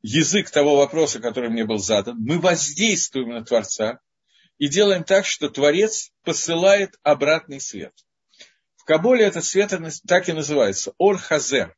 язык 0.00 0.50
того 0.50 0.76
вопроса, 0.76 1.20
который 1.20 1.50
мне 1.50 1.64
был 1.64 1.78
задан. 1.78 2.16
Мы 2.18 2.38
воздействуем 2.38 3.30
на 3.30 3.44
Творца 3.44 4.00
и 4.56 4.68
делаем 4.68 5.04
так, 5.04 5.26
что 5.26 5.50
Творец 5.50 6.12
посылает 6.24 6.94
обратный 7.02 7.60
свет– 7.60 7.92
Кабале 8.88 9.26
этот 9.26 9.44
свет 9.44 9.70
так 10.06 10.30
и 10.30 10.32
называется. 10.32 10.94
אור 10.96 11.26
חוזר. 11.26 11.76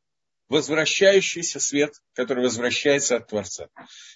Возвращающийся 0.49 1.59
свет, 1.59 1.95
который 2.15 2.45
возвращается 2.45 3.17
от 3.17 3.27
Творца. 3.27 3.67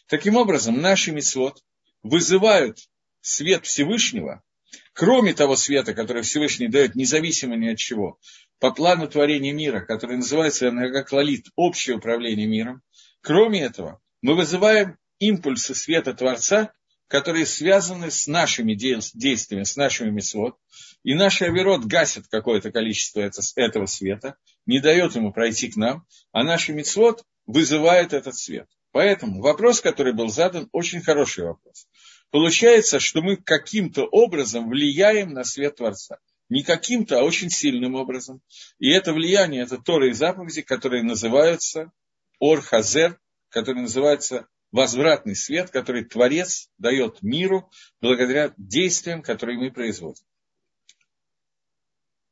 Таким 0.07 0.37
образом, 0.37 0.80
наши 0.80 1.11
מצוות 1.11 1.61
вызывают 2.04 2.78
свет 3.20 3.66
Всевышнего, 3.66 4.44
кроме 4.92 5.35
того 5.35 5.57
света, 5.57 5.92
который 5.92 6.22
Всевышний 6.22 6.68
дает 6.68 6.94
независимо 6.94 7.57
ни 7.57 7.66
от 7.66 7.78
чего, 7.78 8.20
по 8.61 8.70
плану 8.70 9.09
творения 9.09 9.52
мира, 9.52 9.80
который 9.80 10.16
называется 10.16 10.68
Энергоклалит, 10.68 11.46
общее 11.57 11.96
управление 11.96 12.46
миром. 12.46 12.80
Кроме 13.22 13.62
этого, 13.62 14.00
мы 14.22 14.37
вызываем 14.37 14.98
импульсы 15.18 15.74
света 15.74 16.14
Творца, 16.14 16.72
которые 17.09 17.47
связаны 17.47 18.11
с 18.11 18.27
нашими 18.27 18.75
действиями, 18.75 19.64
с 19.64 19.77
нашими 19.77 20.11
митцвот, 20.11 20.57
и 21.03 21.14
наш 21.14 21.43
Аверот 21.43 21.85
гасит 21.85 22.27
какое-то 22.29 22.73
количество 22.73 23.21
этого 23.21 23.87
света, 23.87 24.37
не 24.67 24.81
дает 24.81 25.14
ему 25.14 25.33
пройти 25.33 25.69
к 25.69 25.77
нам, 25.77 26.07
а 26.33 26.43
наш 26.43 26.69
мицвод 26.69 27.25
вызывает 27.47 28.12
этот 28.12 28.37
свет. 28.37 28.69
Поэтому 28.93 29.43
вопрос, 29.43 29.81
который 29.81 30.12
был 30.12 30.29
задан, 30.29 30.69
очень 30.73 31.03
хороший 31.03 31.45
вопрос. 31.45 31.88
получается, 32.31 33.01
что 33.01 33.23
мы 33.23 33.37
каким-то 33.37 34.05
образом 34.05 34.69
влияем 34.69 35.33
на 35.33 35.45
свет 35.45 35.77
Творца. 35.77 36.19
Не 36.49 36.62
каким-то, 36.62 37.21
а 37.21 37.23
очень 37.23 37.51
сильным 37.51 37.95
образом. 37.95 38.40
И 38.79 38.90
это 38.90 39.12
влияние, 39.12 39.62
это 39.62 39.79
Торы 39.79 40.11
и 40.11 40.12
заповеди, 40.12 40.62
которые 40.62 41.03
называются 41.03 41.90
אור 42.38 42.68
חוזר, 42.68 43.18
которые 43.51 43.83
называются 43.83 44.47
возвратный 44.75 45.37
свет, 45.37 45.71
который 45.71 46.05
Творец 46.05 46.69
дает 46.79 47.23
миру 47.23 47.71
благодаря 48.01 48.53
действиям, 48.57 49.23
которые 49.23 49.57
мы 49.57 49.71
производим. 49.71 50.25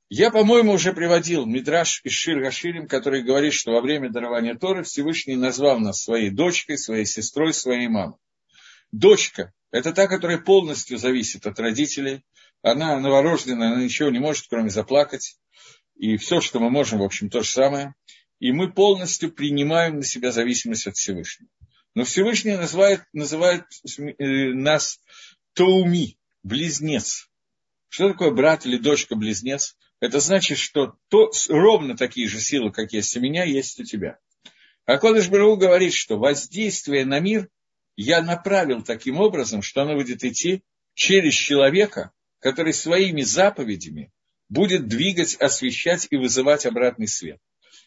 Я, 0.08 0.32
по-моему, 0.32 0.72
уже 0.72 0.92
приводил 0.92 1.46
Мидраш 1.46 2.00
из 2.02 2.12
שיר 2.12 2.40
השירים, 2.40 2.88
который 2.88 3.22
говорит, 3.22 3.52
что 3.54 3.70
во 3.70 3.80
время 3.80 4.10
дарования 4.10 4.56
Торы 4.56 4.82
Всевышний 4.82 5.36
назвал 5.36 5.78
нас 5.78 6.02
своей 6.02 6.30
дочкой, 6.30 6.78
своей 6.78 7.06
сестрой, 7.06 7.54
своей 7.54 7.86
мамой. 7.86 8.18
Дочка– 8.90 9.52
это 9.70 9.92
та, 9.92 10.08
которая 10.08 10.38
полностью 10.38 10.98
зависит 10.98 11.46
от 11.46 11.60
родителей. 11.60 12.24
Она 12.60 12.98
новорожденная, 12.98 13.68
она 13.68 13.84
ничего 13.84 14.10
не 14.10 14.18
может, 14.18 14.46
кроме 14.48 14.68
заплакать. 14.68 15.38
И 15.94 16.16
все, 16.16 16.40
что 16.40 16.58
мы 16.58 16.70
можем, 16.70 16.98
в 16.98 17.04
общем, 17.04 17.30
то 17.30 17.42
же 17.42 17.48
самое. 17.48 17.94
И 18.40 18.50
мы 18.50 18.72
полностью 18.72 19.30
принимаем 19.30 19.98
на 19.98 20.04
себя 20.04 20.32
зависимость 20.32 20.88
от 20.88 20.96
Всевышнего. 20.96 21.48
Но 21.94 22.04
Всевышний 22.04 22.56
называет, 22.56 23.02
называет 23.12 23.64
э, 23.98 24.52
нас 24.52 25.00
Тауми, 25.52 26.16
близнец. 26.42 27.28
Что 27.88 28.08
такое 28.08 28.30
брат 28.30 28.64
или 28.64 28.78
дочка-близнец? 28.78 29.76
Это 30.00 30.18
значит, 30.18 30.58
что 30.58 30.96
то, 31.08 31.30
ровно 31.48 31.96
такие 31.96 32.26
же 32.28 32.40
силы, 32.40 32.72
как 32.72 32.92
есть 32.92 33.16
у 33.16 33.20
меня, 33.20 33.44
есть 33.44 33.78
у 33.78 33.84
тебя. 33.84 34.18
А 34.86 34.98
Кодыш 34.98 35.28
Бару 35.28 35.56
говорит, 35.56 35.92
что 35.92 36.18
воздействие 36.18 37.04
на 37.04 37.20
мир 37.20 37.48
я 37.96 38.22
направил 38.22 38.82
таким 38.82 39.20
образом, 39.20 39.62
что 39.62 39.82
оно 39.82 39.94
будет 39.94 40.24
идти 40.24 40.62
через 40.94 41.34
человека, 41.34 42.12
который 42.40 42.72
своими 42.72 43.22
заповедями 43.22 44.10
будет 44.48 44.88
двигать, 44.88 45.36
освещать 45.36 46.08
и 46.10 46.16
вызывать 46.16 46.66
обратный 46.66 47.06
свет. 47.06 47.38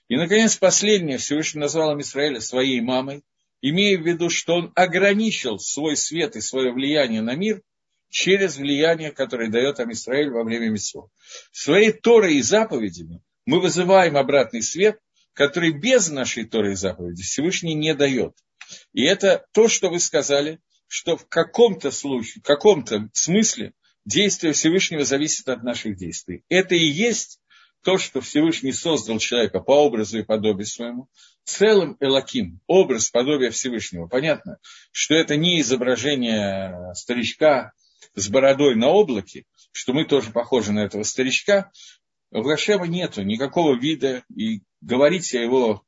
И, 0.08 0.16
наконец, 0.16 0.56
последнее, 0.56 1.18
Всевышний 1.18 1.60
назвал 1.60 2.00
Израиля 2.00 2.40
своей 2.40 2.80
мамой, 2.80 3.24
имея 3.70 3.98
в 3.98 4.06
виду, 4.06 4.30
что 4.30 4.56
он 4.56 4.72
ограничил 4.76 5.60
свой 5.60 5.98
свет 5.98 6.36
и 6.36 6.42
свое 6.42 6.72
влияние 6.72 7.22
на 7.22 7.36
мир– 7.36 7.62
через 8.16 8.56
влияние, 8.56 9.12
которое 9.12 9.50
дает 9.50 9.82
Амисраиль 9.82 10.30
во 10.30 10.46
время 10.46 10.70
Митцвот. 10.70 11.10
Своей 11.52 11.92
Торой 11.92 12.38
и 12.38 12.42
заповедями 12.42 13.22
мы 13.46 13.60
вызываем 13.60 14.16
обратный 14.16 14.62
свет, 14.62 15.00
который 15.34 15.72
без 15.72 16.10
нашей 16.10 16.46
Торы 16.46 16.72
и 16.72 16.76
заповеди 16.76 17.24
Всевышний 17.24 17.74
не 17.74 17.94
дает. 17.94 18.34
И 18.94 19.04
это 19.04 19.46
то, 19.52 19.68
что 19.68 19.90
вы 19.90 20.00
сказали, 20.00 20.62
что 20.88 21.18
в 21.18 21.28
каком-то 21.28 21.92
случае, 21.92 22.42
в 22.42 22.48
каком-то 22.48 23.10
смысле 23.12 23.74
действие 24.06 24.54
Всевышнего 24.54 25.04
зависит 25.04 25.50
от 25.50 25.64
наших 25.64 25.98
действий. 25.98 26.46
Это 26.48 26.74
и 26.74 26.86
есть 26.86 27.42
то, 27.84 27.98
что 27.98 28.22
Всевышний 28.22 28.72
создал 28.72 29.20
человека 29.20 29.60
по 29.60 29.74
образу 29.74 30.20
и 30.20 30.24
подобию 30.24 30.66
своему, 30.66 31.10
целым 31.46 31.96
Элаким, 32.00 32.60
образ 32.68 33.10
подобия 33.10 33.52
Всевышнего. 33.52 34.08
Понятно, 34.08 34.58
что 34.92 35.16
это 35.16 35.38
не 35.38 35.62
изображение 35.62 36.94
старичка, 36.96 37.72
с 38.16 38.30
бородой 38.30 38.76
на 38.76 38.88
облаке, 38.88 39.46
что 39.72 39.94
мы 39.94 40.06
тоже 40.06 40.32
похожи 40.32 40.72
на 40.72 40.80
этого 40.80 41.04
старичка, 41.04 41.72
в 42.32 42.44
Гашема 42.44 42.88
нету 42.88 43.24
никакого 43.24 43.78
вида, 43.78 44.24
и 44.36 44.62
говорить 44.82 45.34
о 45.36 45.40
его 45.40 45.84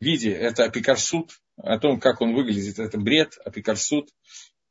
виде– 0.00 0.30
это 0.32 0.64
אפיקורסות, 0.64 1.38
о 1.56 1.78
том, 1.78 2.00
как 2.00 2.20
он 2.20 2.34
выглядит, 2.34 2.78
это 2.78 2.98
бред, 2.98 3.38
אפיקורסות. 3.44 4.10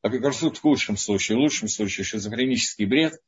אפיקורסות 0.02 0.58
в 0.58 0.62
худшем 0.62 0.98
случае, 0.98 1.38
в 1.38 1.42
лучшем 1.42 1.68
случае 1.68 2.06
шизофренический 2.06 2.86
бред. 2.86 3.22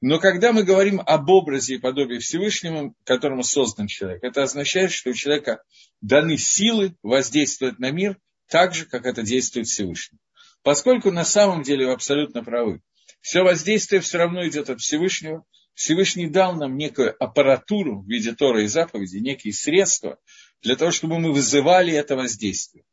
Но 0.00 0.18
когда 0.18 0.52
мы 0.52 0.62
говорим 0.62 1.02
об 1.04 1.28
образе 1.28 1.74
и 1.74 1.78
подобии 1.78 2.18
Всевышнему, 2.18 2.94
которому 3.04 3.42
создан 3.42 3.86
человек, 3.86 4.24
это 4.24 4.42
означает, 4.42 4.92
что 4.92 5.10
у 5.10 5.14
человека 5.14 5.62
даны 6.00 6.38
силы 6.38 6.94
воздействовать 7.02 7.78
на 7.78 7.90
мир 7.90 8.18
так 8.48 8.74
же, 8.74 8.86
как 8.86 9.04
это 9.04 9.22
действует 9.22 9.66
Всевышний. 9.66 10.18
Поскольку 10.62 11.10
на 11.10 11.24
самом 11.24 11.62
деле 11.62 11.86
вы 11.86 11.92
абсолютно 11.92 12.42
правы. 12.42 12.80
Все 13.20 13.42
воздействие 13.42 14.00
все 14.00 14.18
равно 14.18 14.46
идет 14.48 14.70
от 14.70 14.80
Всевышнего. 14.80 15.44
Всевышний 15.74 16.28
дал 16.28 16.54
нам 16.54 16.76
некую 16.76 17.14
аппаратуру 17.22 18.00
в 18.00 18.08
виде 18.08 18.34
Тора 18.34 18.62
и 18.62 18.66
заповеди, 18.66 19.18
некие 19.18 19.52
средства 19.52 20.18
для 20.62 20.76
того, 20.76 20.90
чтобы 20.90 21.18
мы 21.18 21.32
вызывали 21.32 21.92
это 21.92 22.16
воздействие. 22.16 22.84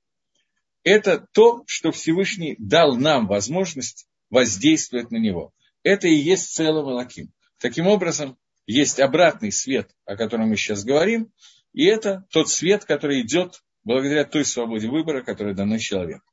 Это 0.84 1.26
то, 1.32 1.64
что 1.68 1.92
Всевышний 1.92 2.56
дал 2.60 2.96
нам 2.96 3.28
возможность 3.28 4.08
воздействовать 4.30 5.12
на 5.12 5.18
него. 5.18 5.54
Это 5.88 6.10
и 6.10 6.16
есть 6.16 6.54
целым 6.54 6.92
Элаким. 6.92 7.32
Таким 7.60 7.88
образом, 7.88 8.38
есть 8.66 9.00
обратный 9.00 9.54
свет, 9.54 9.90
о 10.04 10.18
котором 10.18 10.50
мы 10.50 10.58
сейчас 10.58 10.84
говорим, 10.84 11.32
и 11.72 11.86
это 11.86 12.26
тот 12.30 12.50
свет, 12.50 12.84
который 12.84 13.22
идет 13.22 13.64
благодаря 13.86 14.26
той 14.26 14.44
свободе 14.44 14.90
выбора, 14.90 15.22
которая 15.24 15.54
дана 15.56 15.80
человеку. 15.80 16.26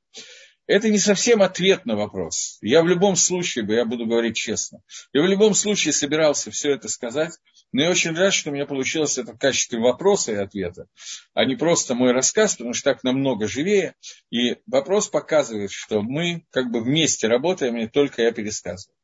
Это 0.67 0.91
не 0.91 0.99
совсем 0.99 1.41
ответ 1.41 1.87
на 1.87 1.95
вопрос. 1.95 2.59
Я 2.63 2.83
в 2.83 2.89
любом 2.89 3.15
случае, 3.15 3.65
я 3.69 3.85
буду 3.85 4.07
говорить 4.07 4.35
честно, 4.35 4.81
я 5.13 5.23
в 5.23 5.27
любом 5.27 5.55
случае 5.55 5.93
собирался 5.93 6.51
все 6.51 6.73
это 6.73 6.89
сказать, 6.89 7.35
но 7.71 7.85
я 7.85 7.91
очень 7.91 8.13
рад, 8.13 8.35
что 8.35 8.51
у 8.51 8.55
меня 8.55 8.67
получилось 8.67 9.19
это 9.19 9.35
в 9.35 9.39
качестве 9.39 9.79
вопроса 9.79 10.33
и 10.33 10.37
ответа, 10.37 10.89
а 11.33 11.45
не 11.45 11.55
просто 11.55 11.95
мой 11.95 12.11
рассказ, 12.11 12.57
потому 12.57 12.75
что 12.75 12.93
так 12.93 13.05
намного 13.05 13.47
живее. 13.47 13.95
И 14.31 14.57
вопрос 14.67 15.07
показывает, 15.07 15.71
что 15.71 16.03
мы 16.03 16.45
как 16.51 16.73
бы 16.73 16.83
вместе 16.83 17.29
работаем, 17.29 17.77
и 17.77 17.87
только 17.87 18.23
я 18.23 18.33
пересказываю. 18.33 18.97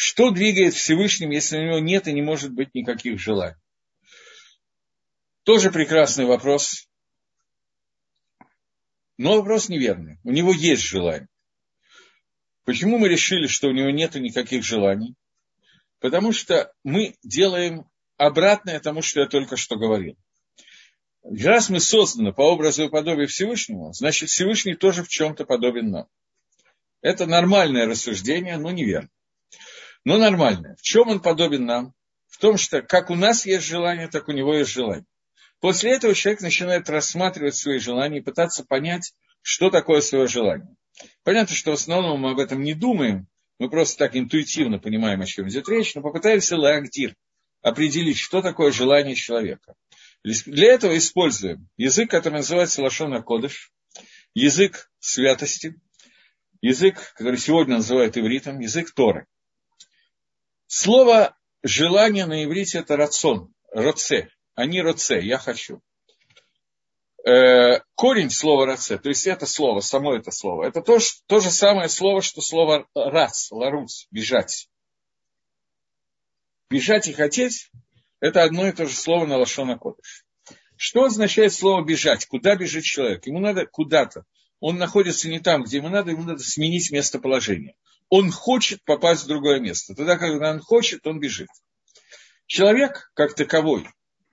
Что 0.00 0.30
двигает 0.30 0.74
Всевышним, 0.74 1.30
если 1.30 1.58
у 1.58 1.62
него 1.64 1.78
нет 1.80 2.06
и 2.06 2.12
не 2.12 2.22
может 2.22 2.52
быть 2.52 2.72
никаких 2.72 3.18
желаний? 3.18 3.56
Тоже 5.42 5.72
прекрасный 5.72 6.24
вопрос. 6.24 6.88
Но 9.16 9.38
вопрос 9.38 9.68
неверный. 9.68 10.20
У 10.22 10.30
него 10.30 10.52
есть 10.52 10.82
желание. 10.82 11.26
Почему 12.62 12.98
мы 12.98 13.08
решили, 13.08 13.48
что 13.48 13.66
у 13.66 13.72
него 13.72 13.90
нет 13.90 14.14
никаких 14.14 14.62
желаний? 14.62 15.16
Потому 15.98 16.32
что 16.32 16.72
мы 16.84 17.16
делаем 17.24 17.90
обратное 18.16 18.78
тому, 18.78 19.02
что 19.02 19.22
я 19.22 19.26
только 19.26 19.56
что 19.56 19.74
говорил. 19.74 20.16
Раз 21.24 21.70
мы 21.70 21.80
созданы 21.80 22.32
по 22.32 22.42
образу 22.42 22.84
и 22.84 22.88
подобию 22.88 23.26
Всевышнего, 23.26 23.92
значит 23.92 24.28
Всевышний 24.28 24.76
тоже 24.76 25.02
в 25.02 25.08
чем-то 25.08 25.44
подобен 25.44 25.90
нам. 25.90 26.06
Это 27.00 27.26
нормальное 27.26 27.86
рассуждение, 27.86 28.58
но 28.58 28.70
неверно. 28.70 29.10
Но 30.04 30.18
нормальное. 30.18 30.76
В 30.76 30.82
чем 30.82 31.08
он 31.08 31.20
подобен 31.20 31.66
нам? 31.66 31.94
В 32.28 32.38
том, 32.38 32.56
что 32.56 32.82
как 32.82 33.10
у 33.10 33.14
нас 33.14 33.46
есть 33.46 33.66
желание, 33.66 34.08
так 34.08 34.28
у 34.28 34.32
него 34.32 34.54
есть 34.54 34.70
желание. 34.70 35.06
После 35.60 35.92
этого 35.92 36.14
человек 36.14 36.40
начинает 36.40 36.88
рассматривать 36.88 37.56
свои 37.56 37.78
желания 37.78 38.18
и 38.18 38.22
пытаться 38.22 38.64
понять, 38.64 39.12
что 39.42 39.70
такое 39.70 40.00
свое 40.00 40.28
желание. 40.28 40.68
Понятно, 41.24 41.54
что 41.54 41.72
в 41.72 41.74
основном 41.74 42.20
мы 42.20 42.30
об 42.30 42.38
этом 42.38 42.62
не 42.62 42.74
думаем, 42.74 43.26
мы 43.58 43.68
просто 43.68 43.98
так 43.98 44.16
интуитивно 44.16 44.78
понимаем, 44.78 45.20
о 45.20 45.26
чем 45.26 45.48
идет 45.48 45.68
речь, 45.68 45.94
но 45.94 46.02
попытаемся 46.02 46.56
лагдир, 46.56 47.14
определить, 47.60 48.18
что 48.18 48.40
такое 48.40 48.70
желание 48.70 49.16
человека. 49.16 49.74
Для 50.22 50.72
этого 50.72 50.96
используем 50.96 51.68
язык, 51.76 52.10
который 52.10 52.34
называется 52.34 52.82
Лашона 52.82 53.22
Кодыш, 53.22 53.72
язык 54.34 54.90
святости, 55.00 55.74
язык, 56.60 57.14
который 57.14 57.38
сегодня 57.38 57.76
называют 57.76 58.16
ивритом, 58.16 58.60
язык 58.60 58.92
Торы. 58.92 59.26
Слово 60.68 61.34
желание 61.62 62.26
на 62.26 62.44
иврите 62.44 62.78
это 62.80 62.96
рацион, 62.98 63.54
роце, 63.72 64.28
они 64.54 64.82
роце, 64.82 65.18
я 65.22 65.38
хочу. 65.38 65.80
Э, 67.26 67.80
корень 67.94 68.28
слова 68.28 68.66
роце, 68.66 68.98
то 68.98 69.08
есть 69.08 69.26
это 69.26 69.46
слово, 69.46 69.80
само 69.80 70.14
это 70.14 70.30
слово, 70.30 70.64
это 70.64 70.82
то, 70.82 70.98
то 71.26 71.40
же 71.40 71.50
самое 71.50 71.88
слово, 71.88 72.20
что 72.20 72.42
слово 72.42 72.86
рац, 72.94 73.50
ларуц, 73.50 74.06
бежать. 74.10 74.68
Бежать 76.68 77.08
и 77.08 77.14
хотеть– 77.14 77.70
это 78.20 78.42
одно 78.42 78.68
и 78.68 78.72
то 78.72 78.86
же 78.86 78.94
слово 78.94 79.24
на 79.24 79.38
лошона 79.38 79.78
кодыш. 79.78 80.26
Что 80.76 81.04
означает 81.04 81.54
слово 81.54 81.82
бежать? 81.82 82.26
Куда 82.26 82.56
бежит 82.56 82.84
человек? 82.84 83.26
Ему 83.26 83.40
надо 83.40 83.64
куда-то. 83.64 84.24
Он 84.60 84.76
находится 84.76 85.30
не 85.30 85.40
там, 85.40 85.62
где 85.64 85.78
ему 85.78 85.88
надо, 85.88 86.10
ему 86.10 86.24
надо 86.24 86.42
сменить 86.42 86.90
местоположение. 86.90 87.74
Он 88.10 88.30
хочет 88.30 88.84
попасть 88.84 89.24
в 89.24 89.28
другое 89.28 89.60
место. 89.60 89.94
Тогда, 89.94 90.16
когда 90.16 90.50
он 90.50 90.60
хочет, 90.60 91.06
он 91.06 91.20
бежит. 91.20 91.48
Человек, 92.46 93.10
как 93.14 93.34
таковой, 93.34 93.86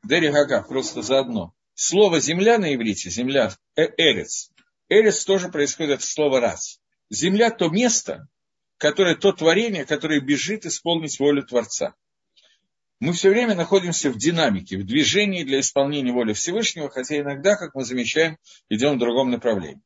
Дери 0.03 0.29
Гага, 0.29 0.61
просто 0.61 1.01
заодно. 1.01 1.53
Слово 1.73 2.21
земля 2.21 2.57
на 2.57 2.73
иврите, 2.73 3.09
земля, 3.09 3.51
э, 3.75 3.87
эрец. 3.97 4.51
Эрец 4.87 5.25
тоже 5.25 5.49
происходит 5.49 5.95
от 5.95 6.03
слова 6.03 6.39
раз. 6.39 6.79
Земля 7.09 7.49
то 7.49 7.69
место, 7.69 8.27
которое, 8.77 9.15
то 9.15 9.33
творение, 9.33 9.85
которое 9.85 10.21
бежит 10.21 10.65
исполнить 10.65 11.19
волю 11.19 11.43
Творца. 11.43 11.95
Мы 12.99 13.11
все 13.11 13.29
время 13.29 13.55
находимся 13.55 14.09
в 14.09 14.17
динамике, 14.17 14.77
в 14.77 14.85
движении 14.85 15.43
для 15.43 15.59
исполнения 15.59 16.13
воли 16.13 16.33
Всевышнего, 16.33 16.89
хотя 16.89 17.19
иногда, 17.19 17.55
как 17.57 17.75
мы 17.75 17.83
замечаем, 17.83 18.37
идем 18.69 18.95
в 18.95 18.99
другом 18.99 19.31
направлении. 19.31 19.81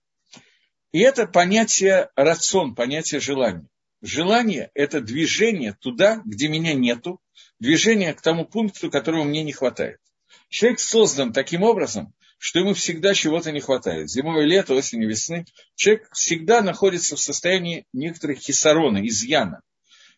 И 0.92 1.00
это 1.00 1.26
понятие 1.28 2.10
рацион, 2.16 2.76
понятие 2.76 3.20
желания. 3.20 3.68
Желание– 4.02 4.72
это 4.74 5.02
движение 5.02 5.76
туда, 5.80 6.22
где 6.26 6.48
меня 6.48 6.74
нету, 6.74 7.20
движение 7.60 8.14
к 8.14 8.22
тому 8.22 8.46
пункту, 8.46 8.90
которого 8.90 9.24
мне 9.24 9.44
не 9.44 9.52
хватает. 9.52 10.00
Человек 10.48 10.80
создан 10.80 11.34
таким 11.34 11.64
образом, 11.64 12.14
что 12.38 12.60
ему 12.60 12.74
всегда 12.74 13.14
чего-то 13.14 13.52
не 13.52 13.60
хватает. 13.60 14.10
Зимой, 14.10 14.46
лето, 14.46 14.74
осенью, 14.74 15.10
весны. 15.10 15.46
Человек 15.76 16.10
всегда 16.14 16.62
находится 16.62 17.18
в 17.18 17.20
состоянии 17.20 17.86
некоторых 17.92 18.40
хисарона, 18.40 19.06
изъяна. 19.06 19.62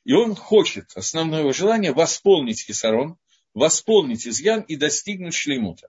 И 0.04 0.14
он 0.14 0.36
хочет, 0.36 0.92
основное 0.96 1.40
его 1.40 1.52
желание, 1.52 1.92
восполнить 1.92 2.64
хисарон, 2.64 3.18
восполнить 3.56 4.28
изъян 4.28 4.62
и 4.62 4.76
достигнуть 4.76 5.34
шлеймута. 5.34 5.88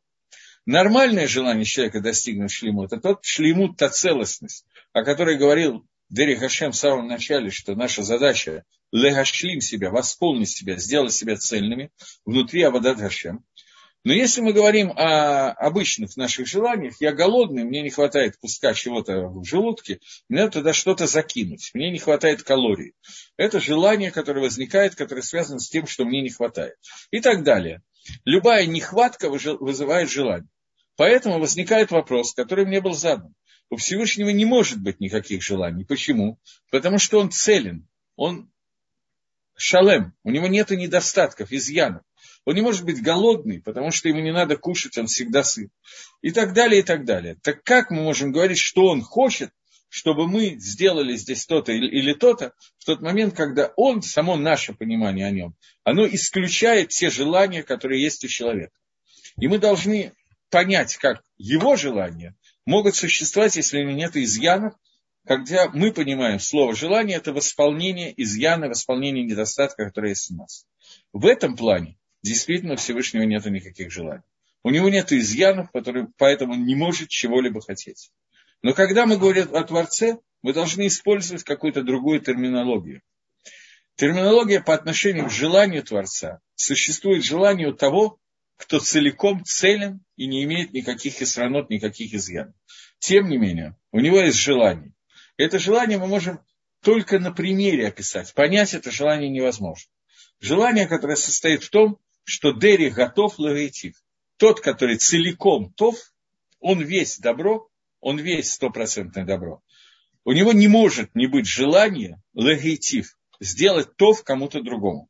Нормальное 0.64 1.28
желание 1.28 1.64
человека 1.64 2.00
достигнуть 2.00 2.50
шлеймута, 2.50 2.98
тот 2.98 3.24
шлеймут, 3.24 3.76
та 3.76 3.90
целостность, 3.90 4.64
о 4.92 5.02
которой 5.02 5.36
говорил 5.36 5.86
Дери 6.12 6.34
Хашем 6.34 6.72
в 6.72 6.76
самом 6.76 7.08
начале, 7.08 7.50
что 7.50 7.74
наша 7.74 8.02
задача 8.02 8.64
легашлим 8.92 9.62
себя, 9.62 9.90
восполнить 9.90 10.50
себя, 10.50 10.76
сделать 10.76 11.14
себя 11.14 11.36
цельными 11.36 11.90
внутри 12.26 12.62
Абадат 12.64 12.98
Хашем. 12.98 13.42
Но 14.04 14.12
если 14.12 14.42
мы 14.42 14.52
говорим 14.52 14.90
о 14.90 15.52
обычных 15.52 16.14
наших 16.18 16.46
желаниях, 16.46 17.00
я 17.00 17.12
голодный, 17.12 17.64
мне 17.64 17.80
не 17.80 17.88
хватает 17.88 18.36
куска 18.36 18.74
чего-то 18.74 19.28
в 19.28 19.42
желудке, 19.44 20.00
мне 20.28 20.40
надо 20.40 20.58
туда 20.58 20.74
что-то 20.74 21.06
закинуть, 21.06 21.70
мне 21.72 21.90
не 21.90 21.98
хватает 21.98 22.42
калорий. 22.42 22.92
Это 23.38 23.58
желание, 23.58 24.10
которое 24.10 24.40
возникает, 24.42 24.94
которое 24.94 25.22
связано 25.22 25.60
с 25.60 25.70
тем, 25.70 25.86
что 25.86 26.04
мне 26.04 26.20
не 26.20 26.28
хватает. 26.28 26.74
И 27.10 27.20
так 27.20 27.42
далее. 27.42 27.80
Любая 28.26 28.66
нехватка 28.66 29.30
вызывает 29.30 30.10
желание. 30.10 30.48
Поэтому 30.96 31.38
возникает 31.38 31.90
вопрос, 31.90 32.34
который 32.34 32.66
мне 32.66 32.82
был 32.82 32.92
задан. 32.92 33.34
У 33.72 33.76
Всевышнего 33.76 34.28
не 34.28 34.44
может 34.44 34.82
быть 34.82 35.00
никаких 35.00 35.42
желаний. 35.42 35.86
Почему? 35.86 36.38
Потому 36.70 36.98
что 36.98 37.18
он 37.18 37.30
целен, 37.30 37.88
он 38.16 38.52
шалем, 39.56 40.12
у 40.24 40.30
него 40.30 40.46
нет 40.46 40.68
недостатков, 40.68 41.52
изъянов. 41.52 42.02
Он 42.44 42.54
не 42.54 42.60
может 42.60 42.84
быть 42.84 43.00
голодный, 43.00 43.62
потому 43.62 43.90
что 43.90 44.10
ему 44.10 44.20
не 44.20 44.30
надо 44.30 44.58
кушать, 44.58 44.98
он 44.98 45.06
всегда 45.06 45.42
сыт. 45.42 45.70
И 46.20 46.32
так 46.32 46.52
далее, 46.52 46.82
и 46.82 46.82
так 46.82 47.06
далее. 47.06 47.38
Так 47.42 47.62
как 47.62 47.90
мы 47.90 48.02
можем 48.02 48.30
говорить, 48.30 48.58
что 48.58 48.88
он 48.88 49.00
хочет, 49.00 49.48
чтобы 49.88 50.28
мы 50.28 50.56
сделали 50.58 51.16
здесь 51.16 51.46
то-то 51.46 51.72
или 51.72 52.12
то-то, 52.12 52.52
в 52.76 52.84
тот 52.84 53.00
момент, 53.00 53.34
когда 53.34 53.72
он, 53.76 54.02
само 54.02 54.36
наше 54.36 54.74
понимание 54.74 55.26
о 55.26 55.30
нем, 55.30 55.56
оно 55.82 56.06
исключает 56.06 56.90
те 56.90 57.08
желания, 57.08 57.62
которые 57.62 58.02
есть 58.02 58.22
у 58.22 58.28
человека. 58.28 58.74
И 59.40 59.48
мы 59.48 59.58
должны 59.58 60.12
понять, 60.50 60.98
как 60.98 61.24
его 61.38 61.76
желания 61.76 62.36
могут 62.66 62.94
существовать, 62.96 63.56
если 63.56 63.82
нет 63.82 64.16
изъянов, 64.16 64.74
когда 65.26 65.68
мы 65.68 65.92
понимаем 65.92 66.40
слово 66.40 66.74
желание, 66.74 67.16
это 67.16 67.32
восполнение 67.32 68.12
изъяна, 68.20 68.68
восполнение 68.68 69.24
недостатка, 69.24 69.84
который 69.84 70.10
есть 70.10 70.30
у 70.30 70.34
нас. 70.34 70.66
В 71.12 71.26
этом 71.26 71.56
плане 71.56 71.96
действительно 72.22 72.76
Всевышнего 72.76 73.22
нет 73.22 73.44
никаких 73.46 73.92
желаний. 73.92 74.24
У 74.64 74.70
него 74.70 74.88
нет 74.88 75.12
изъянов, 75.12 75.70
которые, 75.70 76.08
поэтому 76.18 76.54
он 76.54 76.64
не 76.64 76.74
может 76.74 77.08
чего-либо 77.08 77.60
хотеть. 77.60 78.10
Но 78.62 78.74
когда 78.74 79.06
мы 79.06 79.16
говорим 79.16 79.54
о 79.54 79.62
Творце, 79.64 80.18
мы 80.42 80.52
должны 80.52 80.86
использовать 80.86 81.44
какую-то 81.44 81.82
другую 81.82 82.20
терминологию. 82.20 83.02
Терминология 83.96 84.60
по 84.60 84.74
отношению 84.74 85.26
к 85.26 85.32
желанию 85.32 85.82
Творца. 85.82 86.40
Существует 86.54 87.24
желание 87.24 87.68
у 87.68 87.72
того, 87.72 88.18
кто 88.62 88.78
целиком 88.78 89.44
целен 89.44 90.04
и 90.16 90.28
не 90.28 90.44
имеет 90.44 90.72
никаких 90.72 91.20
исранот, 91.20 91.68
никаких 91.68 92.14
изъянов. 92.14 92.54
Тем 93.00 93.28
не 93.28 93.36
менее, 93.36 93.76
у 93.90 93.98
него 93.98 94.20
есть 94.20 94.38
желание. 94.38 94.94
Это 95.36 95.58
желание 95.58 95.98
мы 95.98 96.06
можем 96.06 96.38
только 96.80 97.18
на 97.18 97.32
примере 97.32 97.88
описать. 97.88 98.32
Понять 98.34 98.72
это 98.72 98.92
желание 98.92 99.28
невозможно. 99.28 99.90
Желание, 100.38 100.86
которое 100.86 101.16
состоит 101.16 101.64
в 101.64 101.70
том, 101.70 101.98
что 102.22 102.52
Дери 102.52 102.88
готов 102.88 103.36
лагоитив. 103.40 103.96
Тот, 104.36 104.60
который 104.60 104.96
целиком 104.96 105.72
тов, 105.72 105.96
он 106.60 106.82
весь 106.82 107.18
добро, 107.18 107.68
он 108.00 108.20
весь 108.20 108.52
стопроцентное 108.52 109.24
добро. 109.24 109.60
У 110.24 110.30
него 110.30 110.52
не 110.52 110.68
может 110.68 111.16
не 111.16 111.26
быть 111.26 111.48
желания 111.48 112.22
лагоитив, 112.32 113.16
сделать 113.40 113.96
тов 113.96 114.22
кому-то 114.22 114.62
другому. 114.62 115.08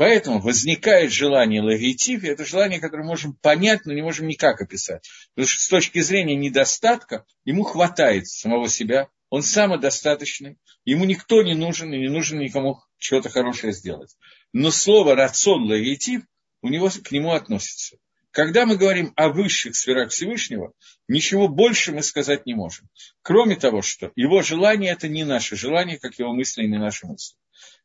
Поэтому 0.00 0.40
возникает 0.40 1.12
желание 1.12 1.60
лагоитив, 1.60 2.24
и 2.24 2.28
это 2.28 2.46
желание, 2.46 2.80
которое 2.80 3.04
можем 3.04 3.34
понять, 3.34 3.84
но 3.84 3.92
не 3.92 4.00
можем 4.00 4.28
никак 4.28 4.62
описать. 4.62 5.06
Потому 5.34 5.46
что 5.46 5.62
с 5.62 5.68
точки 5.68 5.98
зрения 6.00 6.36
недостатка 6.36 7.26
ему 7.44 7.64
хватает 7.64 8.26
самого 8.26 8.70
себя, 8.70 9.08
он 9.28 9.42
самодостаточный, 9.42 10.56
ему 10.86 11.04
никто 11.04 11.42
не 11.42 11.54
нужен 11.54 11.92
и 11.92 11.98
не 11.98 12.08
нужно 12.08 12.40
никому 12.40 12.80
чего-то 12.96 13.28
хорошее 13.28 13.74
сделать 13.74 14.16
но 14.52 14.70
слово 14.70 15.14
«рацион 15.14 15.64
лагитив» 15.64 16.22
у 16.62 16.68
него 16.68 16.88
к 16.88 17.10
нему 17.12 17.32
относится. 17.32 17.98
Когда 18.30 18.64
мы 18.64 18.76
говорим 18.76 19.12
о 19.16 19.28
высших 19.28 19.74
сферах 19.74 20.12
Всевышнего, 20.12 20.72
ничего 21.08 21.46
больше 21.46 21.92
мы 21.92 22.02
сказать 22.02 22.46
не 22.46 22.54
можем. 22.54 22.88
Кроме 23.20 23.56
того, 23.56 23.82
что 23.82 24.12
его 24.14 24.40
желание– 24.40 24.92
это 24.92 25.08
не 25.08 25.24
наше 25.24 25.56
желание, 25.56 25.98
как 25.98 26.18
его 26.18 26.32
мысли, 26.32 26.62
не 26.62 26.78
наши 26.78 27.06
мысли. 27.06 27.36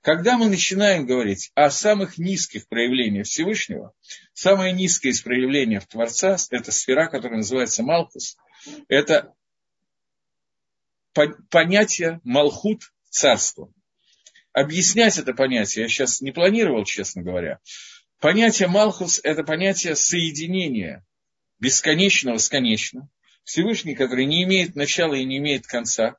Когда 0.01 0.37
мы 0.37 0.47
начинаем 0.47 1.05
говорить 1.05 1.51
о 1.55 1.69
самых 1.71 2.17
низких 2.17 2.67
проявлениях 2.67 3.25
Всевышнего, 3.25 3.93
самое 4.33 4.71
низкое 4.71 5.11
из 5.11 5.21
проявлений 5.21 5.79
Творца– 5.79 6.37
это 6.51 6.71
сфера, 6.71 7.07
которая 7.07 7.37
называется 7.37 7.83
Малхус, 7.83 8.37
это 8.87 9.33
понятие 11.49 12.21
Малхут– 12.23 12.93
царство 13.09 13.71
объяснять 14.55 15.17
это 15.17 15.33
понятие 15.33 15.83
я 15.83 15.89
сейчас 15.89 16.21
не 16.21 16.31
планировал, 16.31 16.85
честно 16.85 17.21
говоря. 17.21 17.59
Понятие 18.21 18.69
Малхус– 18.69 19.19
это 19.23 19.43
понятие 19.43 19.95
соединения 19.95 21.05
бесконечного 21.59 22.37
с 22.37 22.47
конечным. 22.47 23.09
Всевышний, 23.43 23.95
который 23.95 24.25
не 24.25 24.43
имеет 24.43 24.75
начала 24.75 25.13
и 25.13 25.25
не 25.25 25.37
имеет 25.37 25.67
конца, 25.67 26.15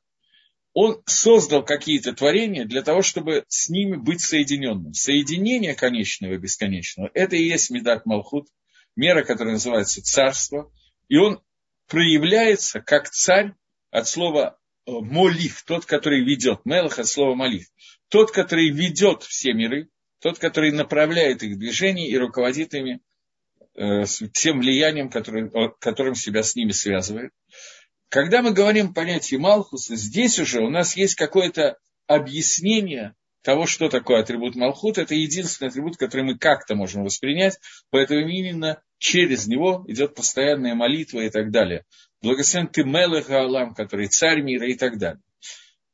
он 0.79 1.01
создал 1.07 1.65
какие-то 1.65 2.13
творения 2.13 2.63
для 2.63 2.83
того, 2.83 3.01
чтобы 3.01 3.45
с 3.47 3.67
ними 3.67 3.95
быть 3.95 4.21
соединенным. 4.21 4.93
Соединение 4.93 5.73
конечного 5.73 6.33
и 6.33 6.37
бесконечного– 6.37 7.09
это 7.15 7.35
и 7.35 7.47
есть 7.47 7.71
Медак 7.71 8.05
Малхут, 8.05 8.47
мера, 8.95 9.23
которая 9.23 9.53
называется 9.53 10.03
царство, 10.03 10.71
и 11.07 11.17
он 11.17 11.41
проявляется 11.87 12.79
как 12.79 13.09
царь 13.09 13.53
от 13.89 14.07
слова 14.07 14.59
э, 14.85 14.91
молив, 14.91 15.63
тот, 15.63 15.87
который 15.87 16.23
ведет, 16.23 16.61
мелах 16.63 16.99
от 16.99 17.07
слова 17.07 17.33
молив 17.33 17.65
тот, 18.09 18.31
который 18.31 18.69
ведет 18.69 19.23
все 19.23 19.53
миры, 19.53 19.89
тот, 20.19 20.37
который 20.39 20.71
направляет 20.71 21.41
их 21.41 21.57
движение 21.57 22.07
и 22.07 22.17
руководит 22.17 22.75
ими 22.75 22.99
э, 23.75 24.03
тем 24.31 24.59
влиянием, 24.59 25.09
которым, 25.09 25.51
которым 25.79 26.15
себя 26.15 26.43
с 26.43 26.55
ними 26.55 26.71
связывает. 26.71 27.31
Когда 28.09 28.41
мы 28.41 28.53
говорим 28.53 28.89
о 28.89 28.93
понятии 28.93 29.35
Малхуса, 29.35 29.95
здесь 29.95 30.39
уже 30.39 30.61
у 30.61 30.69
нас 30.69 30.95
есть 30.95 31.15
какое-то 31.15 31.77
объяснение 32.07 33.15
того, 33.41 33.65
что 33.65 33.89
такое 33.89 34.21
атрибут 34.21 34.55
Малхут. 34.55 34.97
Это 34.97 35.13
единственный 35.13 35.67
атрибут, 35.67 35.97
который 35.97 36.23
мы 36.23 36.37
как-то 36.37 36.75
можем 36.75 37.03
воспринять, 37.03 37.59
поэтому 37.89 38.27
именно 38.27 38.81
через 38.97 39.47
него 39.47 39.83
идет 39.87 40.15
постоянная 40.15 40.75
молитва 40.75 41.19
и 41.19 41.29
так 41.29 41.51
далее. 41.51 41.85
Благословен 42.21 42.67
ты 42.67 42.83
Мелех 42.83 43.29
Алам, 43.29 43.73
который 43.73 44.07
царь 44.07 44.41
мира 44.41 44.67
и 44.67 44.75
так 44.75 44.97
далее. 44.97 45.21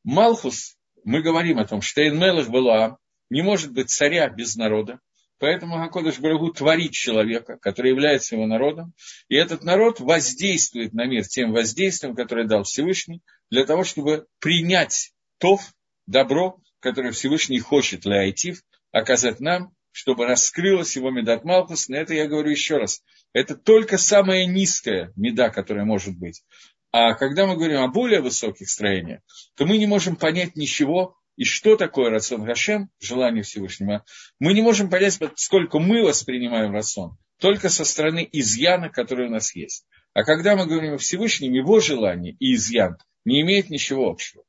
Малхус 0.04 0.78
мы 1.04 1.22
говорим 1.22 1.60
о 1.60 1.66
том, 1.66 1.82
что 1.82 2.02
Эйнмелах 2.02 2.50
была, 2.50 2.98
не 3.30 3.42
может 3.42 3.72
быть 3.72 3.90
царя 3.90 4.30
без 4.30 4.56
народа, 4.56 5.00
поэтому 5.40 5.78
Хакодыш 5.78 6.20
Барагу 6.20 6.52
творит 6.54 6.92
человека, 6.92 7.58
который 7.58 7.92
является 7.92 8.36
его 8.36 8.46
народом, 8.46 8.94
и 9.28 9.36
этот 9.36 9.64
народ 9.64 10.00
воздействует 10.00 10.94
на 10.94 11.06
мир 11.06 11.26
тем 11.26 11.52
воздействием, 11.52 12.16
которое 12.16 12.48
дал 12.48 12.64
Всевышний, 12.64 13.22
для 13.50 13.66
того, 13.66 13.84
чтобы 13.84 14.28
принять 14.40 15.12
то 15.38 15.60
добро, 16.06 16.60
которое 16.80 17.12
Всевышний 17.12 17.60
хочет 17.60 18.02
для 18.02 18.22
Айтив, 18.22 18.62
оказать 18.92 19.40
нам, 19.40 19.74
чтобы 19.92 20.26
раскрылась 20.26 20.96
его 20.96 21.12
медат 21.12 21.46
Малхус. 21.46 21.88
На 21.88 21.96
это 21.96 22.14
я 22.14 22.28
говорю 22.28 22.50
еще 22.50 22.78
раз. 22.78 23.04
Это 23.32 23.56
только 23.56 23.98
самая 23.98 24.46
низкая 24.46 25.14
меда, 25.16 25.50
которая 25.50 25.86
может 25.86 26.18
быть. 26.18 26.44
А 26.92 27.14
когда 27.14 27.48
мы 27.48 27.56
говорим 27.56 27.82
о 27.82 27.88
более 27.88 28.22
высоких 28.22 28.70
строениях, 28.70 29.22
то 29.56 29.66
мы 29.66 29.78
не 29.78 29.88
можем 29.88 30.16
понять 30.16 30.56
ничего, 30.56 31.18
и 31.36 31.44
что 31.44 31.76
такое 31.76 32.10
рацион 32.10 32.44
Гашем, 32.44 32.90
желание 33.00 33.44
Всевышнего, 33.44 34.06
мы 34.40 34.54
не 34.54 34.62
можем 34.62 34.90
понять, 34.90 35.20
сколько 35.36 35.80
мы 35.80 36.04
воспринимаем 36.04 36.74
рацион, 36.74 37.18
только 37.40 37.70
со 37.70 37.86
стороны 37.86 38.28
изъяна, 38.32 38.90
который 38.90 39.28
у 39.28 39.32
нас 39.32 39.56
есть. 39.56 39.86
А 40.14 40.24
когда 40.24 40.56
мы 40.56 40.68
говорим 40.68 40.94
о 40.94 40.98
Всевышнем, 40.98 41.54
его 41.54 41.80
желание 41.80 42.36
и 42.40 42.54
изъян 42.54 42.98
не 43.26 43.42
имеет 43.42 43.70
ничего 43.70 44.10
общего. 44.10 44.44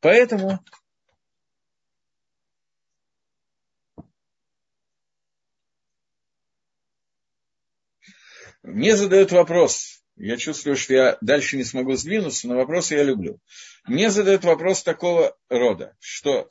Поэтому 0.00 0.60
мне 8.62 8.96
задают 8.96 9.32
вопрос, 9.32 10.03
Я 10.16 10.36
чувствую, 10.36 10.76
что 10.76 10.94
я 10.94 11.18
дальше 11.20 11.56
не 11.56 11.64
смогу 11.64 11.94
сдвинуться, 11.96 12.46
но 12.46 12.56
вопросы 12.56 12.94
я 12.94 13.02
люблю. 13.02 13.40
Мне 13.86 14.10
задают 14.10 14.44
вопрос 14.44 14.82
такого 14.82 15.36
рода, 15.48 15.96
что 15.98 16.48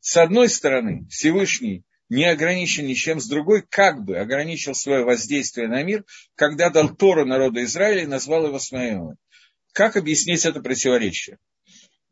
с 0.00 0.16
одной 0.16 0.48
стороны 0.48 1.06
Всевышний 1.08 1.84
не 2.08 2.24
ограничен 2.24 2.86
ничем, 2.86 3.18
с 3.18 3.26
другой 3.26 3.62
как 3.62 4.04
бы 4.04 4.18
ограничил 4.18 4.74
свое 4.74 5.04
воздействие 5.04 5.68
на 5.68 5.82
мир, 5.82 6.04
когда 6.34 6.70
дал 6.70 6.94
Тору 6.94 7.24
народу 7.24 7.62
Израиля 7.64 8.02
и 8.02 8.06
назвал 8.06 8.46
его 8.46 8.58
Смаилом. 8.58 9.16
Как 9.72 9.96
объяснить 9.96 10.44
это 10.44 10.60
противоречие? 10.60 11.38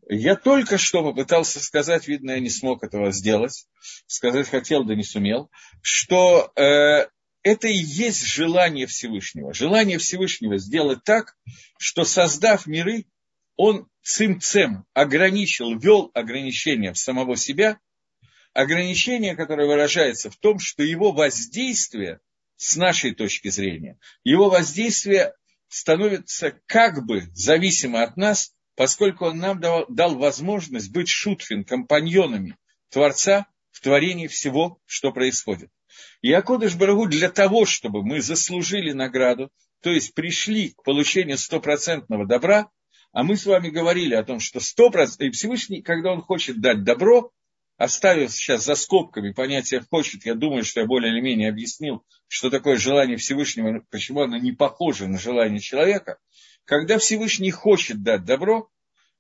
Я 0.08 0.36
только 0.36 0.76
что 0.76 1.02
попытался 1.02 1.60
сказать, 1.60 2.08
видно, 2.08 2.32
я 2.32 2.40
не 2.40 2.50
смог 2.50 2.82
этого 2.84 3.10
сделать, 3.10 3.66
сказать 4.06 4.48
хотел, 4.48 4.84
да 4.84 4.94
не 4.94 5.04
сумел, 5.04 5.50
что 5.80 6.52
э, 6.56 7.06
это 7.44 7.68
и 7.68 7.76
есть 7.76 8.24
желание 8.24 8.86
Всевышнего. 8.86 9.52
Желание 9.52 9.98
Всевышнего 9.98 10.58
сделать 10.58 11.04
так, 11.04 11.36
что 11.78 12.04
создав 12.04 12.66
миры, 12.66 13.06
он 13.56 13.86
цим-цем 14.02 14.86
ограничил, 14.94 15.78
ввел 15.78 16.10
ограничения 16.14 16.92
в 16.92 16.98
самого 16.98 17.36
себя, 17.36 17.78
ограничение, 18.54 19.36
которое 19.36 19.68
выражается 19.68 20.30
в 20.30 20.36
том, 20.36 20.58
что 20.58 20.82
его 20.82 21.12
воздействие 21.12 22.20
с 22.56 22.76
нашей 22.76 23.14
точки 23.14 23.48
зрения, 23.48 23.98
его 24.24 24.48
воздействие 24.48 25.34
становится 25.68 26.58
как 26.66 27.04
бы 27.04 27.28
зависимо 27.34 28.02
от 28.02 28.16
нас, 28.16 28.54
поскольку 28.74 29.26
он 29.26 29.38
нам 29.38 29.60
дал, 29.60 29.84
дал 29.88 30.16
возможность 30.16 30.90
быть 30.90 31.08
шутфин, 31.08 31.64
компаньонами 31.64 32.56
Творца 32.88 33.46
в 33.70 33.80
творении 33.80 34.28
всего, 34.28 34.80
что 34.86 35.12
происходит. 35.12 35.70
И 36.22 36.32
Акодыш 36.32 36.74
Барагу 36.74 37.06
для 37.06 37.30
того, 37.30 37.66
чтобы 37.66 38.02
мы 38.02 38.20
заслужили 38.20 38.92
награду, 38.92 39.50
то 39.80 39.90
есть 39.90 40.14
пришли 40.14 40.70
к 40.70 40.82
получению 40.82 41.38
стопроцентного 41.38 42.26
добра, 42.26 42.70
а 43.12 43.22
мы 43.22 43.36
с 43.36 43.46
вами 43.46 43.68
говорили 43.68 44.14
о 44.14 44.24
том, 44.24 44.40
что 44.40 44.58
100%, 44.58 45.18
и 45.20 45.30
Всевышний, 45.30 45.82
когда 45.82 46.12
он 46.12 46.20
хочет 46.20 46.60
дать 46.60 46.82
добро, 46.82 47.30
оставив 47.76 48.32
сейчас 48.32 48.64
за 48.64 48.74
скобками 48.74 49.32
понятие 49.32 49.84
«хочет», 49.88 50.24
я 50.24 50.34
думаю, 50.34 50.64
что 50.64 50.80
я 50.80 50.86
более 50.86 51.12
или 51.12 51.20
менее 51.20 51.48
объяснил, 51.48 52.04
что 52.28 52.50
такое 52.50 52.76
желание 52.76 53.16
Всевышнего, 53.16 53.84
почему 53.90 54.22
оно 54.22 54.36
не 54.38 54.52
похоже 54.52 55.06
на 55.06 55.18
желание 55.18 55.60
человека. 55.60 56.18
Когда 56.64 56.98
Всевышний 56.98 57.50
хочет 57.50 58.02
дать 58.02 58.24
добро, 58.24 58.68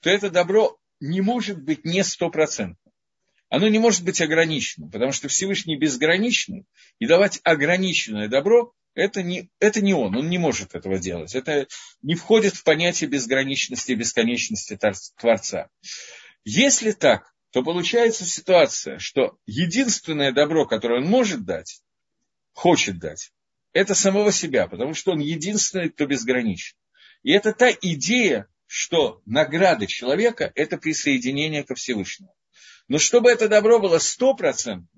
то 0.00 0.10
это 0.10 0.30
добро 0.30 0.78
не 1.00 1.20
может 1.20 1.62
быть 1.62 1.84
не 1.84 2.02
стопроцентным. 2.02 2.83
Оно 3.48 3.68
не 3.68 3.78
может 3.78 4.04
быть 4.04 4.20
ограниченным, 4.20 4.90
потому 4.90 5.12
что 5.12 5.28
Всевышний 5.28 5.76
безграничный, 5.76 6.64
и 6.98 7.06
давать 7.06 7.40
ограниченное 7.44 8.28
добро 8.28 8.74
это 8.94 9.22
не, 9.22 9.50
это 9.58 9.80
не 9.80 9.92
он, 9.92 10.16
он 10.16 10.30
не 10.30 10.38
может 10.38 10.74
этого 10.74 10.98
делать. 10.98 11.34
Это 11.34 11.66
не 12.02 12.14
входит 12.14 12.54
в 12.54 12.62
понятие 12.62 13.10
безграничности 13.10 13.92
и 13.92 13.96
бесконечности 13.96 14.78
Творца. 15.18 15.68
Если 16.44 16.92
так, 16.92 17.32
то 17.50 17.62
получается 17.62 18.24
ситуация, 18.24 18.98
что 18.98 19.36
единственное 19.46 20.32
добро, 20.32 20.66
которое 20.66 21.00
он 21.00 21.08
может 21.08 21.44
дать, 21.44 21.82
хочет 22.52 22.98
дать, 22.98 23.32
это 23.72 23.94
самого 23.94 24.30
себя, 24.30 24.68
потому 24.68 24.94
что 24.94 25.12
он 25.12 25.18
единственный, 25.18 25.90
кто 25.90 26.06
безграничен. 26.06 26.76
И 27.22 27.32
это 27.32 27.52
та 27.52 27.70
идея, 27.70 28.46
что 28.66 29.22
награда 29.24 29.86
человека– 29.86 30.52
это 30.54 30.78
присоединение 30.78 31.64
ко 31.64 31.74
Всевышнему. 31.74 32.33
Но 32.88 32.98
чтобы 32.98 33.30
это 33.30 33.48
добро 33.48 33.80
было 33.80 33.98
стопроцентным, 33.98 34.88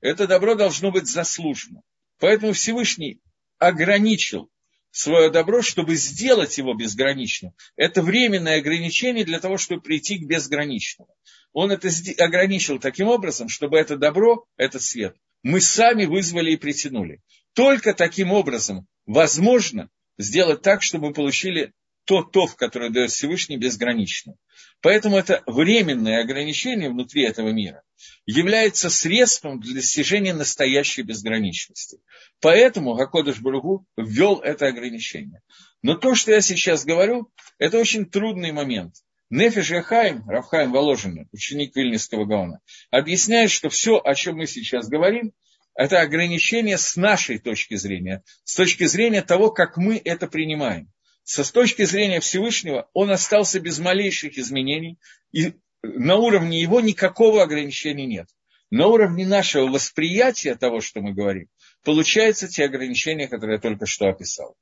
это 0.00 0.26
добро 0.26 0.54
должно 0.54 0.90
быть 0.92 1.06
заслужено. 1.06 1.82
Поэтому 2.18 2.52
Всевышний 2.52 3.20
ограничил 3.58 4.50
свое 4.90 5.30
добро, 5.30 5.62
чтобы 5.62 5.96
сделать 5.96 6.56
его 6.56 6.74
безграничным. 6.74 7.52
Это 7.76 8.02
временное 8.02 8.58
ограничение 8.58 9.24
для 9.24 9.40
того, 9.40 9.58
чтобы 9.58 9.82
прийти 9.82 10.18
к 10.18 10.26
безграничному. 10.26 11.14
Он 11.52 11.70
это 11.70 11.88
ограничил 12.18 12.78
таким 12.78 13.08
образом, 13.08 13.48
чтобы 13.48 13.78
это 13.78 13.96
добро, 13.96 14.46
этот 14.56 14.82
свет, 14.82 15.16
мы 15.42 15.60
сами 15.60 16.06
вызвали 16.06 16.52
и 16.52 16.56
притянули. 16.56 17.20
Только 17.52 17.94
таким 17.94 18.32
образом 18.32 18.86
возможно 19.06 19.88
сделать 20.18 20.62
так, 20.62 20.82
чтобы 20.82 21.08
мы 21.08 21.14
получили 21.14 21.72
то 22.06 22.22
тов, 22.22 22.54
которое 22.54 22.90
дает 22.90 23.10
Всевышний, 23.10 23.56
безгранично. 23.56 24.34
Поэтому 24.80 25.16
это 25.16 25.42
временное 25.46 26.22
ограничение 26.22 26.88
внутри 26.88 27.24
этого 27.24 27.48
мира 27.50 27.82
является 28.26 28.90
средством 28.90 29.60
для 29.60 29.74
достижения 29.74 30.32
настоящей 30.32 31.02
безграничности. 31.02 31.98
Поэтому 32.40 32.94
Гакодыш 32.94 33.40
Баругу 33.40 33.86
ввел 33.96 34.38
это 34.38 34.68
ограничение. 34.68 35.40
Но 35.82 35.94
то, 35.94 36.14
что 36.14 36.30
я 36.30 36.40
сейчас 36.40 36.84
говорю, 36.84 37.28
это 37.58 37.78
очень 37.78 38.06
трудный 38.06 38.52
момент. 38.52 38.94
Нефиш 39.28 39.70
Яхаим, 39.70 40.28
Равхаим 40.28 40.70
Воложин, 40.70 41.28
ученик 41.32 41.74
Вильнинского 41.74 42.24
Гаона, 42.24 42.60
объясняет, 42.92 43.50
что 43.50 43.68
все, 43.68 43.98
о 43.98 44.14
чем 44.14 44.36
мы 44.36 44.46
сейчас 44.46 44.88
говорим, 44.88 45.32
это 45.74 46.00
ограничение 46.00 46.78
с 46.78 46.94
нашей 46.94 47.38
точки 47.38 47.74
зрения, 47.74 48.22
с 48.44 48.54
точки 48.54 48.84
зрения 48.84 49.22
того, 49.22 49.50
как 49.50 49.76
мы 49.76 50.00
это 50.02 50.28
принимаем 50.28 50.88
со 51.26 51.42
с 51.42 51.50
точки 51.50 51.84
зрения 51.84 52.20
Всевышнего, 52.20 52.88
он 52.92 53.10
остался 53.10 53.58
без 53.58 53.80
малейших 53.80 54.38
изменений, 54.38 54.96
и 55.32 55.54
на 55.82 56.14
уровне 56.14 56.62
его 56.62 56.80
никакого 56.80 57.42
ограничения 57.42 58.06
нет. 58.06 58.28
На 58.70 58.86
уровне 58.86 59.26
нашего 59.26 59.66
восприятия 59.66 60.54
того, 60.54 60.80
что 60.80 61.00
мы 61.00 61.14
говорим, 61.14 61.48
получаются 61.82 62.46
те 62.46 62.64
ограничения, 62.64 63.26
которые 63.26 63.56
я 63.56 63.60
только 63.60 63.86
что 63.86 64.06
описал. 64.06 64.56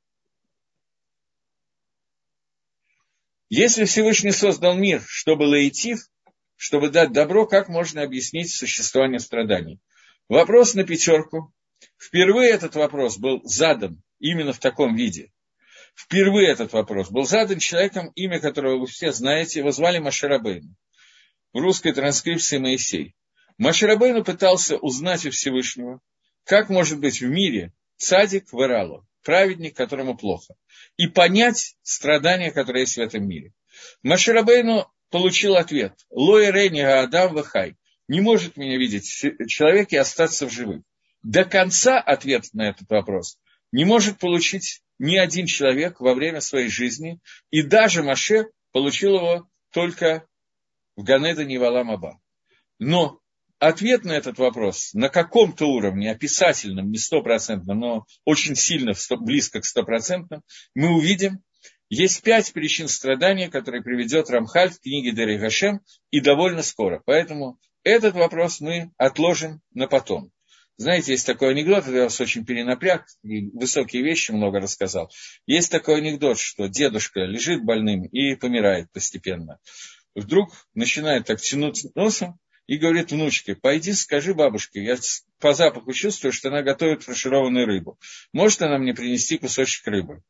Если 3.51 3.85
Всевышний 3.85 4.33
создал 4.33 4.75
мир, 4.75 5.03
чтобы 5.07 5.43
лаитив, 5.43 5.99
чтобы 6.57 6.89
дать 6.89 7.13
добро, 7.13 7.47
как 7.47 7.69
можно 7.69 8.03
объяснить 8.03 8.51
существование 8.51 9.21
страданий? 9.21 9.81
Вопрос 10.31 10.73
на 10.73 10.85
пятерку. 10.85 11.53
Впервые 11.99 12.53
этот 12.53 12.75
вопрос 12.75 13.19
был 13.19 13.43
задан 13.45 14.03
именно 14.19 14.55
в 14.55 14.61
таком 14.61 14.97
виде 14.97 15.31
впервые 15.95 16.49
этот 16.49 16.73
вопрос 16.73 17.11
был 17.11 17.25
задан 17.25 17.59
человеком, 17.59 18.11
имя 18.15 18.41
которого 18.41 18.79
вы 18.79 18.87
все 18.87 19.13
знаете, 19.13 19.61
его 19.61 19.71
звали 19.71 19.99
Машарабейн. 19.99 20.77
В 21.53 21.59
русской 21.59 21.93
транскрипции 21.93 22.59
Моисей. 22.59 23.15
Машарабейну 23.59 24.25
пытался 24.25 24.77
узнать 24.77 25.25
у 25.27 25.31
Всевышнего, 25.31 26.01
как 26.45 26.69
может 26.69 26.99
быть 26.99 27.21
в 27.21 27.27
мире 27.27 27.73
цадик 27.97 28.53
вырало, 28.53 29.07
праведник, 29.23 29.77
которому 29.77 30.17
плохо, 30.17 30.55
и 30.97 31.07
понять 31.07 31.77
страдания, 31.83 32.51
которые 32.51 32.83
есть 32.83 32.97
в 32.97 33.01
этом 33.01 33.27
мире. 33.27 33.53
Машарабейну 34.03 34.91
получил 35.11 35.55
ответ. 35.55 35.95
Лоя 36.11 36.51
Рейни 36.51 36.81
Адам 36.81 37.35
Вахай. 37.35 37.77
Не 38.09 38.21
может 38.21 38.57
меня 38.57 38.77
видеть 38.77 39.07
человек 39.49 39.93
и 39.93 39.97
остаться 39.97 40.47
в 40.47 40.53
живых. 40.53 40.83
До 41.23 41.45
конца 41.45 41.99
ответ 42.01 42.45
на 42.53 42.69
этот 42.69 42.91
вопрос 42.91 43.39
не 43.75 43.85
может 43.85 44.21
получить 44.21 44.83
ни 44.99 45.17
один 45.17 45.47
человек 45.47 46.01
во 46.01 46.15
время 46.15 46.41
своей 46.41 46.69
жизни, 46.69 47.19
и 47.51 47.63
даже 47.63 48.03
Маше 48.03 48.47
получил 48.73 49.17
его 49.17 49.49
только 49.73 50.27
в 50.97 51.03
Ганеда 51.03 51.45
Невалам 51.45 51.91
Аба. 51.91 52.21
Но 52.79 53.21
ответ 53.59 54.05
на 54.05 54.13
этот 54.13 54.39
вопрос 54.39 54.93
на 54.95 55.09
каком-то 55.09 55.67
уровне, 55.67 56.11
описательном, 56.11 56.91
не 56.91 56.99
стопроцентном, 56.99 57.79
но 57.79 58.07
очень 58.25 58.55
сильно 58.55 58.93
близко 59.21 59.61
к 59.61 59.65
стопроцентным, 59.65 60.43
мы 60.75 60.95
увидим, 60.95 61.43
есть 61.89 62.23
пять 62.23 62.53
причин 62.53 62.89
страдания, 62.89 63.49
которые 63.49 63.83
приведет 63.83 64.31
Рамхаль 64.31 64.71
в 64.71 64.81
книге 64.81 65.13
Дери 65.13 65.37
Гашем, 65.37 65.81
и 66.11 66.21
довольно 66.21 66.63
скоро. 66.63 67.03
Поэтому 67.05 67.59
этот 67.83 68.15
вопрос 68.15 68.61
мы 68.61 68.91
отложим 68.97 69.61
на 69.73 69.87
потом. 69.87 70.31
Знаете, 70.77 71.13
есть 71.13 71.27
такой 71.27 71.51
анекдот, 71.51 71.87
я 71.87 72.05
вас 72.05 72.21
очень 72.21 72.45
перенапряг, 72.45 73.07
и 73.23 73.51
высокие 73.51 74.03
вещи 74.03 74.33
много 74.33 74.59
рассказал. 74.59 75.11
Есть 75.47 75.71
такой 75.71 75.99
анекдот, 75.99 76.39
что 76.39 76.67
дедушка 76.67 77.21
лежит 77.21 77.65
больным 77.65 78.05
и 78.07 78.35
помирает 78.35 78.91
постепенно. 78.93 79.61
Вдруг 80.17 80.53
начинает 80.75 81.27
так 81.27 81.41
тянуть 81.41 81.87
носом 81.95 82.39
и 82.67 82.77
говорит 82.77 83.13
внучке, 83.13 83.55
пойди 83.55 83.93
скажи 83.93 84.35
бабушке, 84.35 84.83
я 84.83 84.97
по 85.39 85.55
запаху 85.55 85.93
чувствую, 85.93 86.33
что 86.33 86.49
она 86.49 86.63
готовит 86.63 87.05
фаршированную 87.05 87.67
рыбу. 87.67 87.99
Может 88.33 88.63
она 88.63 88.79
мне 88.79 88.95
принести 88.95 89.39
кусочек 89.39 89.87
рыбы? 89.87 90.23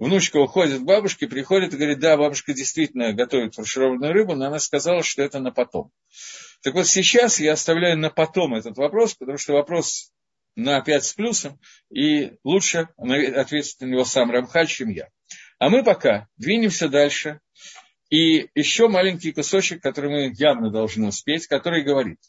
Внучка 0.00 0.38
уходит 0.38 0.80
к 0.80 0.84
бабушке, 0.84 1.28
приходит 1.28 1.74
и 1.74 1.76
говорит, 1.76 1.98
да, 1.98 2.16
бабушка 2.16 2.54
действительно 2.54 3.12
готовит 3.12 3.54
фаршированную 3.54 4.14
рыбу, 4.14 4.34
но 4.34 4.46
она 4.46 4.58
сказала, 4.58 5.02
что 5.02 5.20
это 5.20 5.40
на 5.40 5.52
потом. 5.52 5.92
Так 6.62 6.72
вот 6.72 6.86
сейчас 6.86 7.38
я 7.38 7.52
оставляю 7.52 7.98
на 7.98 8.08
потом 8.08 8.54
этот 8.54 8.78
вопрос, 8.78 9.14
потому 9.14 9.36
что 9.36 9.52
вопрос 9.52 10.10
на 10.56 10.80
5 10.80 11.04
с 11.04 11.12
плюсом, 11.12 11.60
и 11.92 12.32
лучше 12.44 12.88
ответить 12.96 13.78
на 13.80 13.84
него 13.84 14.06
сам 14.06 14.30
Рамхаль, 14.30 14.68
чем 14.68 14.88
я. 14.88 15.10
А 15.58 15.68
мы 15.68 15.84
пока 15.84 16.28
двинемся 16.38 16.88
дальше. 16.88 17.40
И 18.08 18.48
еще 18.54 18.88
маленький 18.88 19.32
кусочек, 19.32 19.82
который 19.82 20.10
мы 20.10 20.34
явно 20.34 20.70
должны 20.70 21.08
успеть, 21.08 21.46
который 21.46 21.84
говорит. 21.84 22.20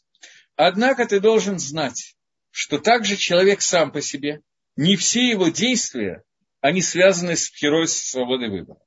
Однако 0.56 1.06
ты 1.06 1.20
должен 1.20 1.58
знать, 1.58 2.16
что 2.50 2.78
также 2.78 3.16
человек 3.16 3.62
сам 3.62 3.90
по 3.90 4.02
себе, 4.02 4.42
не 4.76 4.96
все 4.96 5.30
его 5.30 5.48
действия 5.48 6.22
они 6.62 6.80
связаны 6.80 7.36
с 7.36 7.52
героем 7.60 7.88
свободой 7.88 8.48
выбора. 8.48 8.80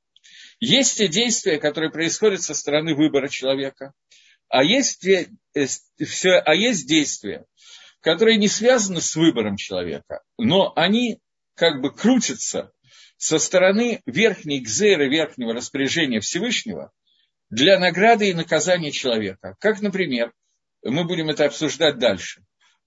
Есть 0.58 0.96
те 0.96 1.06
действия, 1.06 1.58
которые 1.58 1.92
происходят 1.92 2.42
со 2.42 2.54
стороны 2.54 2.94
выбора 2.94 3.28
человека, 3.28 3.92
а 4.48 4.64
есть, 4.64 5.06
э, 5.06 5.28
все, 5.54 6.38
а 6.38 6.54
есть 6.54 6.88
действия, 6.88 7.44
которые 8.00 8.38
не 8.38 8.48
связаны 8.48 9.00
с 9.00 9.14
выбором 9.14 9.56
человека, 9.56 10.22
но 10.38 10.72
они 10.74 11.20
как 11.54 11.82
бы 11.82 11.94
крутятся 11.94 12.72
со 13.18 13.38
стороны 13.38 14.02
верхней 14.06 14.60
гзеры, 14.60 15.08
верхнего 15.08 15.52
распоряжения 15.52 16.20
Всевышнего 16.20 16.92
для 17.50 17.78
награды 17.78 18.30
и 18.30 18.34
наказания 18.34 18.90
человека. 18.90 19.56
Как, 19.60 19.82
например, 19.82 20.32
мы 20.82 21.04
будем 21.04 21.28
это 21.28 21.44
обсуждать 21.44 21.98
дальше. 21.98 22.42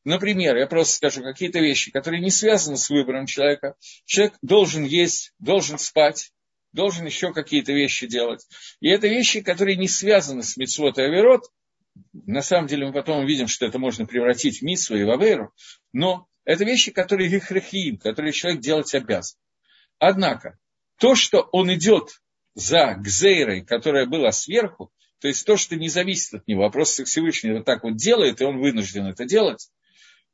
Например, 0.06 0.56
я 0.56 0.68
просто 0.68 0.95
скажу 0.95 1.22
какие-то 1.22 1.60
вещи, 1.60 1.91
которые 1.91 2.22
не 2.22 2.32
связаны 2.32 2.78
с 2.78 2.89
выбором 2.89 3.26
человека. 3.26 3.76
Человек 4.06 4.36
должен 4.41 4.84
есть, 4.84 5.34
должен 5.39 5.78
спать, 5.78 6.32
должен 6.72 7.06
еще 7.06 7.34
какие-то 7.34 7.74
вещи 7.74 8.08
делать. 8.08 8.47
И 8.80 8.89
это 8.89 9.08
вещи, 9.08 9.41
которые 9.41 9.76
не 9.76 9.88
связаны 9.88 10.43
с 10.43 10.56
митцвот 10.58 10.97
и 10.97 11.02
аверот. 11.02 11.50
На 12.14 12.41
самом 12.41 12.68
деле 12.68 12.88
мы 12.88 12.93
потом 12.93 13.24
увидим, 13.24 13.47
что 13.47 13.66
это 13.66 13.78
можно 13.78 14.06
превратить 14.06 14.60
в 14.60 14.62
митцву 14.62 14.95
и 14.95 15.04
в 15.04 15.12
аверу. 15.12 15.54
Но 15.91 16.28
это 16.45 16.64
вещи, 16.64 16.91
которые 16.91 17.30
гихрахиим, 17.30 17.97
которые 17.97 18.32
человек 18.32 18.62
делать 18.62 18.93
обязан. 18.95 19.38
Однако, 19.97 20.58
то, 20.97 21.16
что 21.16 21.41
он 21.52 21.74
идет 21.74 22.22
за 22.56 22.95
гзейрой, 22.95 23.66
которая 23.66 24.06
была 24.06 24.32
сверху, 24.32 24.91
то 25.20 25.28
есть 25.28 25.45
то, 25.45 25.58
что 25.58 25.76
не 25.76 25.89
зависит 25.89 26.34
от 26.36 26.47
него, 26.47 26.66
а 26.66 26.70
просто 26.70 27.04
Всевышний 27.04 27.52
вот 27.52 27.66
так 27.66 27.84
вот 27.84 27.97
делает, 27.97 28.39
и 28.39 28.45
он 28.45 28.60
вынужден 28.60 29.06
это 29.06 29.26
делать, 29.26 29.70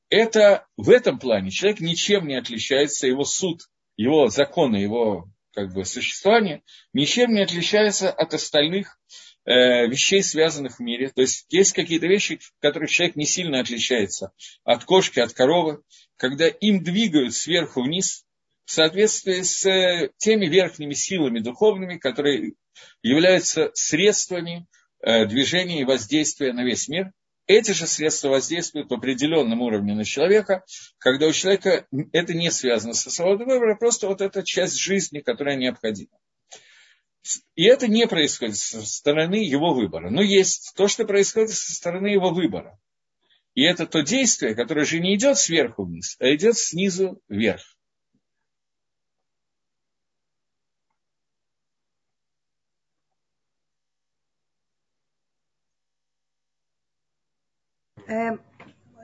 это 0.10 0.66
в 0.78 0.90
этом 0.90 1.20
плане 1.20 1.52
человек 1.52 1.80
ничем 1.80 2.28
не 2.28 2.36
отличается, 2.36 3.08
его 3.08 3.24
суд, 3.24 3.62
его 3.98 4.28
законы, 4.28 4.78
его 4.78 5.30
как 5.54 5.74
бы, 5.74 5.86
существование 5.86 6.64
ничем 6.94 7.34
не 7.34 7.42
отличается 7.42 8.12
от 8.12 8.34
остальных 8.34 9.00
э, 9.46 9.88
вещей, 9.88 10.22
связанных 10.22 10.78
в 10.78 10.80
мире. 10.82 11.10
То 11.10 11.22
есть 11.22 11.46
есть 11.50 11.74
какие-то 11.74 12.08
вещи, 12.08 12.38
в 12.38 12.52
которых 12.60 12.90
человек 12.90 13.16
не 13.16 13.26
сильно 13.26 13.60
отличается 13.62 14.32
от 14.64 14.84
кошки, 14.84 15.20
от 15.20 15.34
коровы, 15.34 15.82
когда 16.18 16.48
им 16.48 16.84
двигают 16.84 17.34
сверху 17.34 17.84
вниз 17.84 18.26
в 18.66 18.72
соответствии 18.72 19.42
с 19.42 19.66
э, 19.66 20.12
теми 20.18 20.48
верхними 20.48 20.94
силами 20.94 21.40
духовными, 21.40 21.98
которые 21.98 22.54
являются 23.02 23.72
средствами 23.74 24.68
э, 25.02 25.26
движения 25.26 25.82
и 25.82 25.86
воздействия 25.86 26.54
на 26.54 26.64
весь 26.64 26.88
мир– 26.90 27.12
эти 27.48 27.72
же 27.72 27.88
средства 27.88 28.30
воздействуют 28.30 28.90
в 28.90 28.94
определенном 28.94 29.62
уровне 29.62 29.94
на 29.94 30.04
человека, 30.04 30.64
когда 30.98 31.28
у 31.28 31.32
человека 31.32 31.88
это 32.12 32.34
не 32.34 32.52
связано 32.52 32.94
со 32.94 33.12
свободой 33.12 33.46
выбора, 33.46 33.76
просто 33.76 34.08
вот 34.08 34.22
эта 34.22 34.44
часть 34.44 34.78
жизни, 34.78 35.20
которая 35.20 35.56
необходима. 35.56 36.18
И 37.56 37.64
это 37.64 37.88
не 37.88 38.08
происходит 38.08 38.58
со 38.58 38.86
стороны 38.86 39.36
его 39.36 39.74
выбора. 39.74 40.10
Но 40.10 40.22
есть 40.22 40.74
то, 40.76 40.88
что 40.88 41.06
происходит 41.06 41.52
со 41.52 41.74
стороны 41.74 42.08
его 42.08 42.30
выбора. 42.30 42.80
И 43.56 43.64
это 43.64 43.88
то 43.88 44.02
действие, 44.02 44.54
которое 44.54 44.86
же 44.86 45.00
не 45.00 45.16
идет 45.16 45.38
сверху 45.38 45.86
вниз, 45.86 46.18
а 46.20 46.34
идет 46.34 46.58
снизу 46.58 47.22
вверх. 47.30 47.76
Э, 58.08 58.38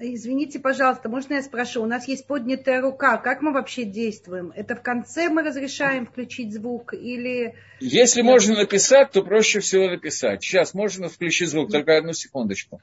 извините, 0.01 0.59
пожалуйста, 0.59 1.09
можно 1.09 1.35
я 1.35 1.43
спрошу? 1.43 1.83
У 1.83 1.85
нас 1.85 2.07
есть 2.07 2.27
поднятая 2.27 2.81
рука. 2.81 3.17
Как 3.17 3.41
мы 3.41 3.53
вообще 3.53 3.83
действуем? 3.83 4.51
Это 4.55 4.75
в 4.75 4.81
конце 4.81 5.29
мы 5.29 5.43
разрешаем 5.43 6.05
включить 6.05 6.53
звук 6.53 6.93
или... 6.93 7.55
Если 7.79 8.21
можно 8.21 8.55
написать, 8.55 9.11
то 9.11 9.23
проще 9.23 9.59
всего 9.59 9.89
написать. 9.89 10.43
Сейчас 10.43 10.73
можно 10.73 11.09
включить 11.09 11.49
звук, 11.49 11.71
только 11.71 11.97
одну 11.97 12.13
секундочку. 12.13 12.81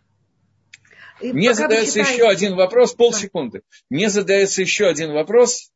И 1.21 1.33
Мне 1.33 1.55
задается 1.55 2.01
еще 2.01 2.29
один 2.29 2.55
вопрос, 2.55 2.95
полсекунды. 2.95 3.63
Мне 3.91 4.09
задается 4.09 4.63
еще 4.63 4.87
один 4.87 5.13
вопрос, 5.13 5.73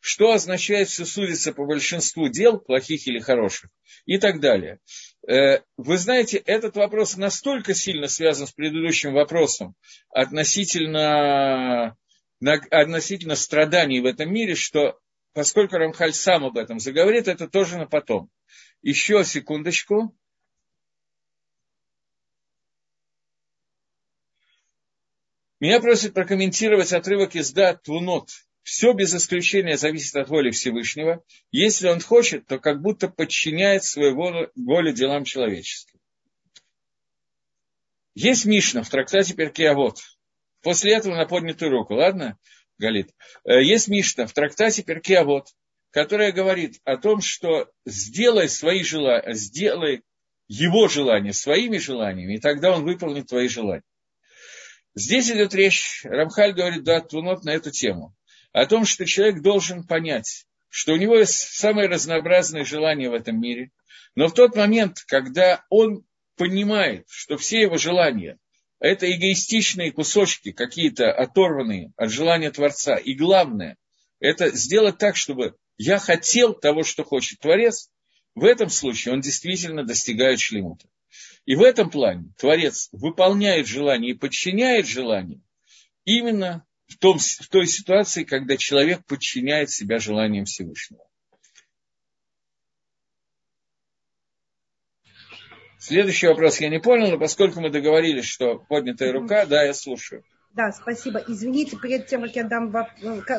что 0.00 0.32
означает 0.32 0.88
все 0.88 1.04
судится 1.04 1.52
по 1.52 1.64
большинству 1.64 2.28
дел, 2.28 2.58
плохих 2.58 3.06
или 3.06 3.20
хороших, 3.20 3.70
и 4.04 4.18
так 4.18 4.40
далее. 4.40 4.80
Э, 5.28 5.60
вы 5.76 5.98
знаете, 5.98 6.38
этот 6.38 6.76
вопрос 6.76 7.16
настолько 7.16 7.74
сильно 7.74 8.08
связан 8.08 8.46
с 8.46 8.52
предыдущим 8.52 9.12
вопросом 9.12 9.76
относительно, 10.10 11.96
относительно 12.40 13.36
страданий 13.36 14.00
в 14.00 14.06
этом 14.06 14.32
мире, 14.32 14.56
что 14.56 14.98
поскольку 15.32 15.76
Рамхаль 15.76 16.12
сам 16.12 16.44
об 16.44 16.56
этом 16.56 16.80
заговорит, 16.80 17.28
это 17.28 17.48
тоже 17.48 17.78
на 17.78 17.86
потом. 17.86 18.30
Еще 18.82 19.24
секундочку. 19.24 20.16
Меня 25.60 25.78
просят 25.78 26.14
прокомментировать 26.14 26.92
отрывок 26.92 27.36
из 27.36 27.52
Дат 27.52 27.84
Твунот 27.84 28.30
все 28.62 28.92
без 28.92 29.14
исключения 29.14 29.76
зависит 29.76 30.14
от 30.16 30.28
воли 30.28 30.50
Всевышнего. 30.50 31.22
Если 31.50 31.88
он 31.88 32.00
хочет, 32.00 32.46
то 32.46 32.58
как 32.58 32.80
будто 32.80 33.08
подчиняет 33.08 33.84
свою 33.84 34.14
волю, 34.14 34.52
волю 34.54 34.92
делам 34.92 35.24
человеческим. 35.24 35.98
Есть 38.14 38.44
Мишна 38.44 38.82
в 38.82 38.90
трактате 38.90 39.34
Перкеавод. 39.34 39.98
После 40.62 40.94
этого 40.94 41.16
на 41.16 41.26
поднятую 41.26 41.72
руку, 41.72 41.94
ладно, 41.94 42.38
Галит? 42.78 43.10
Э, 43.44 43.62
есть 43.62 43.88
Мишна 43.88 44.26
в 44.26 44.32
трактате 44.32 44.82
Перкеавод, 44.82 45.48
которая 45.90 46.30
говорит 46.30 46.78
о 46.84 46.98
том, 46.98 47.20
что 47.20 47.68
сделай 47.84 48.48
свои 48.48 48.84
желания, 48.84 49.34
сделай 49.34 50.02
его 50.46 50.86
желания 50.86 51.32
своими 51.32 51.78
желаниями, 51.78 52.36
и 52.36 52.40
тогда 52.40 52.76
он 52.76 52.84
выполнит 52.84 53.26
твои 53.26 53.48
желания. 53.48 53.82
Здесь 54.94 55.30
идет 55.30 55.54
речь, 55.54 56.02
Рамхаль 56.04 56.52
говорит, 56.52 56.84
да, 56.84 57.00
Тунот 57.00 57.44
на 57.44 57.50
эту 57.50 57.70
тему 57.70 58.14
о 58.52 58.66
том, 58.66 58.84
что 58.84 59.06
человек 59.06 59.42
должен 59.42 59.84
понять, 59.86 60.46
что 60.68 60.92
у 60.92 60.96
него 60.96 61.16
есть 61.16 61.34
самые 61.34 61.88
разнообразные 61.88 62.64
желания 62.64 63.10
в 63.10 63.14
этом 63.14 63.40
мире, 63.40 63.70
но 64.14 64.28
в 64.28 64.34
тот 64.34 64.56
момент, 64.56 64.98
когда 65.06 65.64
он 65.70 66.04
понимает, 66.36 67.06
что 67.08 67.36
все 67.36 67.62
его 67.62 67.76
желания– 67.76 68.38
это 68.80 69.10
эгоистичные 69.10 69.92
кусочки, 69.92 70.52
какие-то 70.52 71.12
оторванные 71.12 71.92
от 71.96 72.10
желания 72.10 72.50
Творца, 72.50 72.96
и 72.96 73.14
главное– 73.14 73.76
это 74.20 74.50
сделать 74.50 74.98
так, 74.98 75.16
чтобы 75.16 75.56
я 75.78 75.98
хотел 75.98 76.54
того, 76.54 76.82
что 76.82 77.04
хочет 77.04 77.40
Творец, 77.40 77.90
в 78.34 78.44
этом 78.44 78.70
случае 78.70 79.14
он 79.14 79.20
действительно 79.20 79.84
достигает 79.84 80.40
шлемута. 80.40 80.88
И 81.44 81.54
в 81.54 81.62
этом 81.62 81.90
плане 81.90 82.32
Творец 82.38 82.88
выполняет 82.92 83.66
желание 83.66 84.12
и 84.12 84.18
подчиняет 84.18 84.86
желание 84.86 85.40
именно 86.04 86.64
в, 86.92 86.98
том, 86.98 87.18
в 87.18 87.48
той 87.48 87.66
ситуации, 87.66 88.24
когда 88.24 88.56
человек 88.56 89.04
подчиняет 89.06 89.70
себя 89.70 89.98
желаниям 89.98 90.44
Всевышнего. 90.44 91.04
Следующий 95.78 96.28
вопрос 96.28 96.60
я 96.60 96.68
не 96.68 96.78
понял, 96.78 97.10
но 97.10 97.18
поскольку 97.18 97.60
мы 97.60 97.70
договорились, 97.70 98.26
что 98.26 98.58
поднятая 98.58 99.12
рука, 99.12 99.46
да, 99.46 99.64
я 99.64 99.74
слушаю. 99.74 100.22
Да, 100.54 100.70
спасибо. 100.70 101.24
Извините, 101.26 101.76
перед 101.76 102.06
тем, 102.06 102.22
как 102.22 102.36
я 102.36 102.44
дам, 102.44 102.72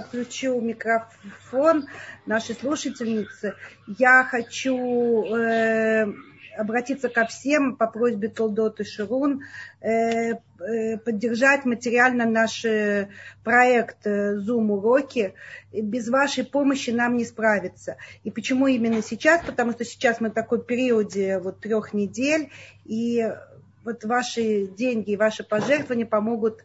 включу 0.08 0.60
микрофон 0.60 1.88
нашей 2.26 2.56
слушательницы, 2.56 3.56
я 3.88 4.24
хочу 4.24 5.24
э, 5.26 6.08
обратиться 6.58 7.10
ко 7.10 7.26
всем 7.26 7.76
по 7.76 7.88
просьбе 7.88 8.30
Толдот 8.30 8.80
и 8.80 8.84
Ширун, 8.84 9.44
э, 9.82 10.34
э, 10.34 10.98
поддержать 10.98 11.66
материально 11.66 12.26
наш 12.26 12.66
э, 12.66 13.10
проект 13.44 14.06
Zoom 14.06 14.72
уроки. 14.72 15.34
Без 15.72 16.10
вашей 16.10 16.44
помощи 16.44 16.92
нам 16.92 17.18
не 17.18 17.26
справиться. 17.26 17.98
И 18.24 18.32
почему 18.32 18.68
именно 18.68 19.02
сейчас? 19.02 19.42
Потому 19.46 19.72
что 19.72 19.86
сейчас 19.86 20.22
мы 20.22 20.30
в 20.30 20.34
такой 20.34 20.64
периоде 20.64 21.40
вот 21.40 21.60
трех 21.60 21.94
недель, 21.94 22.50
и 22.86 23.32
вот 23.84 24.04
ваши 24.04 24.68
деньги 24.68 25.12
и 25.12 25.18
ваши 25.18 25.44
пожертвования 25.44 26.06
помогут 26.06 26.64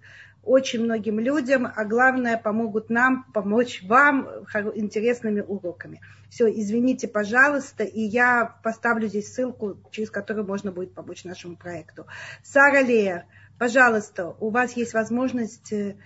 очень 0.48 0.82
многим 0.82 1.20
людям, 1.20 1.66
а 1.66 1.84
главное, 1.84 2.38
помогут 2.38 2.88
нам 2.88 3.24
помочь 3.34 3.82
вам 3.82 4.26
интересными 4.74 5.40
уроками. 5.40 6.00
Все, 6.30 6.48
извините, 6.48 7.06
пожалуйста, 7.06 7.84
и 7.84 8.00
я 8.00 8.58
поставлю 8.62 9.08
здесь 9.08 9.32
ссылку, 9.32 9.78
через 9.90 10.10
которую 10.10 10.46
можно 10.46 10.72
будет 10.72 10.94
помочь 10.94 11.24
нашему 11.24 11.56
проекту. 11.56 12.06
Сара 12.42 12.80
Лея, 12.80 13.26
пожалуйста, 13.58 14.34
у 14.40 14.48
вас 14.50 14.72
есть 14.72 14.94
возможность 14.94 15.72
э, 15.72 15.96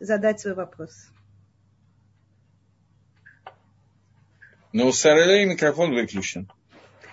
задать 0.00 0.40
свой 0.40 0.54
вопрос. 0.54 1.10
Но 4.72 4.86
у 4.86 4.92
Сары 4.92 5.24
Леи 5.24 5.44
микрофон 5.44 5.92
выключен. 5.92 6.50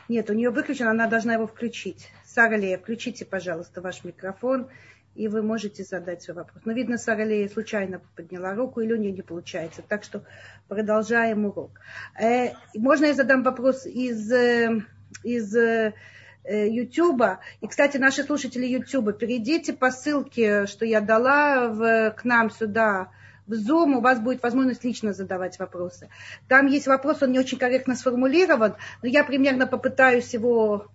Нет, 0.08 0.30
у 0.30 0.34
нее 0.34 0.52
выключен, 0.52 0.88
она 0.88 1.08
должна 1.08 1.34
его 1.34 1.48
включить. 1.48 2.10
Сара 2.26 2.56
Лея, 2.56 2.78
включите, 2.78 3.26
пожалуйста, 3.26 3.82
ваш 3.82 4.04
микрофон 4.06 4.70
и 5.18 5.28
вы 5.28 5.41
можете 5.41 5.84
задать 5.84 6.22
свой 6.22 6.38
вопрос. 6.38 6.61
Но, 6.65 6.74
видно, 6.74 6.97
Сара 6.99 7.24
Лея 7.24 7.49
случайно 7.49 7.99
подняла 8.15 8.53
руку, 8.53 8.82
или 8.82 8.93
у 8.93 8.97
нее 8.97 9.11
не 9.11 9.24
получается. 9.24 9.82
Так 9.82 10.03
что 10.03 10.24
продолжаем 10.68 11.45
урок. 11.45 11.72
Э, 12.20 12.51
можно 12.76 13.05
я 13.05 13.13
задам 13.15 13.41
вопрос 13.41 13.88
из, 13.88 14.32
э, 14.32 14.84
из 15.24 15.55
э, 15.55 15.93
Ютуба. 16.47 17.39
И, 17.61 17.68
кстати, 17.68 17.97
наши 17.97 18.24
слушатели 18.24 18.68
Ютуба, 18.68 19.11
перейдите 19.11 19.74
по 19.74 19.89
ссылке, 19.89 20.68
что 20.68 20.86
я 20.86 21.01
дала 21.01 21.68
в, 21.68 22.11
к 22.11 22.24
нам 22.24 22.51
сюда 22.51 23.09
в 23.47 23.53
Zoom, 23.53 23.95
у 23.95 24.01
вас 24.01 24.20
будет 24.20 24.43
возможность 24.43 24.84
лично 24.84 25.13
задавать 25.13 25.57
вопросы. 25.57 26.09
Там 26.47 26.68
есть 26.68 26.86
вопрос, 26.86 27.24
он 27.24 27.32
не 27.32 27.39
очень 27.39 27.57
корректно 27.57 27.95
сформулирован, 27.95 28.76
но 29.01 29.07
я 29.07 29.24
примерно 29.24 29.65
попытаюсь 29.65 30.32
его 30.34 30.91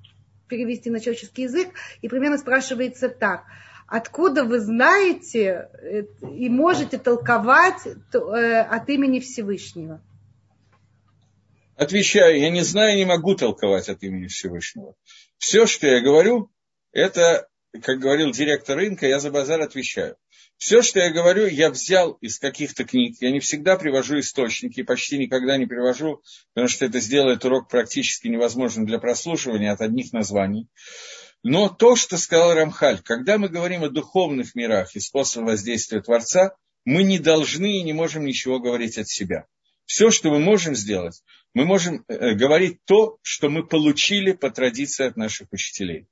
перевести 0.46 0.90
на 0.90 1.00
человеческий 1.00 1.42
язык, 1.42 1.70
и 2.02 2.08
примерно 2.08 2.38
спрашивается 2.38 3.08
так. 3.08 3.44
Откуда 3.92 4.44
вы 4.44 4.58
знаете 4.58 5.68
э, 5.82 6.04
и 6.22 6.48
можете 6.48 6.96
толковать 6.96 7.86
э, 7.86 8.16
от 8.16 8.88
имени 8.88 9.20
Всевышнего? 9.20 10.02
Отвечаю, 11.76 12.40
я 12.40 12.48
не 12.48 12.62
знаю, 12.62 12.96
не 12.96 13.04
могу 13.04 13.34
толковать 13.34 13.90
от 13.90 14.02
имени 14.02 14.28
Всевышнего. 14.28 14.94
Все, 15.36 15.66
что 15.66 15.88
я 15.88 16.00
говорю, 16.00 16.50
это, 16.92 17.48
как 17.82 17.98
говорил 17.98 18.30
директор 18.30 18.78
рынка, 18.78 19.06
я 19.06 19.20
за 19.20 19.30
базар 19.30 19.60
отвечаю. 19.60 20.16
Все, 20.56 20.80
что 20.80 20.98
я 20.98 21.12
говорю, 21.12 21.46
я 21.46 21.68
взял 21.68 22.12
из 22.22 22.38
каких-то 22.38 22.84
книг. 22.84 23.16
Я 23.20 23.30
не 23.30 23.40
всегда 23.40 23.76
привожу 23.76 24.20
источники, 24.20 24.82
почти 24.82 25.18
никогда 25.18 25.58
не 25.58 25.66
привожу, 25.66 26.22
потому 26.54 26.68
что 26.68 26.86
это 26.86 26.98
сделает 26.98 27.44
урок 27.44 27.68
практически 27.68 28.28
невозможным 28.28 28.86
для 28.86 28.98
прослушивания 28.98 29.70
от 29.70 29.82
одних 29.82 30.14
названий. 30.14 30.68
Но 31.42 31.68
то, 31.68 31.96
что 31.96 32.18
сказал 32.18 32.54
Рамхаль, 32.54 33.00
когда 33.02 33.36
мы 33.36 33.48
говорим 33.48 33.82
о 33.82 33.88
духовных 33.88 34.54
мирах 34.54 34.94
и 34.94 35.00
способах 35.00 35.50
воздействия 35.50 36.00
Творца, 36.00 36.54
мы 36.84 37.02
не 37.02 37.18
должны 37.18 37.78
и 37.78 37.82
не 37.82 37.92
можем 37.92 38.24
ничего 38.24 38.60
говорить 38.60 38.98
от 38.98 39.08
себя. 39.08 39.46
Все, 39.84 40.10
что 40.10 40.30
мы 40.30 40.38
можем 40.38 40.74
сделать, 40.74 41.22
мы 41.54 41.64
можем 41.64 42.04
э, 42.06 42.34
говорить 42.34 42.78
то, 42.84 43.18
что 43.22 43.50
мы 43.50 43.66
получили 43.66 44.32
по 44.32 44.50
традиции 44.50 45.06
от 45.06 45.16
наших 45.16 45.48
учителей. 45.52 46.06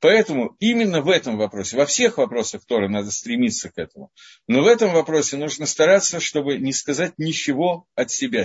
Поэтому 0.00 0.56
именно 0.58 1.00
в 1.00 1.08
этом 1.08 1.38
вопросе, 1.38 1.76
во 1.76 1.86
всех 1.86 2.18
вопросах 2.18 2.66
Торы 2.66 2.88
надо 2.88 3.10
стремиться 3.10 3.70
к 3.70 3.78
этому, 3.78 4.10
но 4.46 4.62
в 4.62 4.66
этом 4.66 4.92
вопросе 4.92 5.36
нужно 5.36 5.66
стараться, 5.66 6.20
чтобы 6.20 6.58
не 6.58 6.72
сказать 6.72 7.14
ничего 7.16 7.86
от 7.94 8.10
себя. 8.10 8.44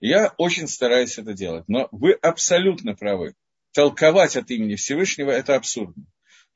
Я 0.00 0.34
очень 0.36 0.68
стараюсь 0.68 1.18
это 1.18 1.32
делать, 1.32 1.64
но 1.66 1.88
вы 1.90 2.12
абсолютно 2.12 2.94
правы. 2.94 3.34
Толковать 3.72 4.36
от 4.36 4.50
имени 4.50 4.76
Всевышнего– 4.76 5.30
это 5.32 5.54
абсурдно. 5.54 6.04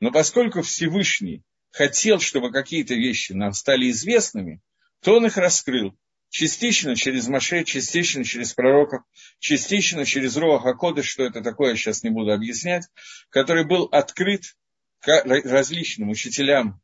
Но 0.00 0.10
поскольку 0.10 0.62
Всевышний 0.62 1.42
хотел, 1.70 2.20
чтобы 2.20 2.52
какие-то 2.52 2.94
вещи 2.94 3.32
нам 3.32 3.52
стали 3.52 3.90
известными, 3.90 4.60
то 5.00 5.16
он 5.16 5.26
их 5.26 5.36
раскрыл 5.36 5.96
частично 6.28 6.94
через 6.96 7.28
Маше, 7.28 7.64
частично 7.64 8.24
через 8.24 8.52
пророков, 8.52 9.02
частично 9.38 10.04
через 10.04 10.36
Роха 10.36 10.74
Коды, 10.74 11.02
что 11.02 11.24
это 11.24 11.40
такое, 11.40 11.70
я 11.70 11.76
сейчас 11.76 12.02
не 12.02 12.10
буду 12.10 12.32
объяснять, 12.32 12.84
который 13.30 13.64
был 13.64 13.84
открыт 13.84 14.56
различным 15.04 16.10
учителям 16.10 16.80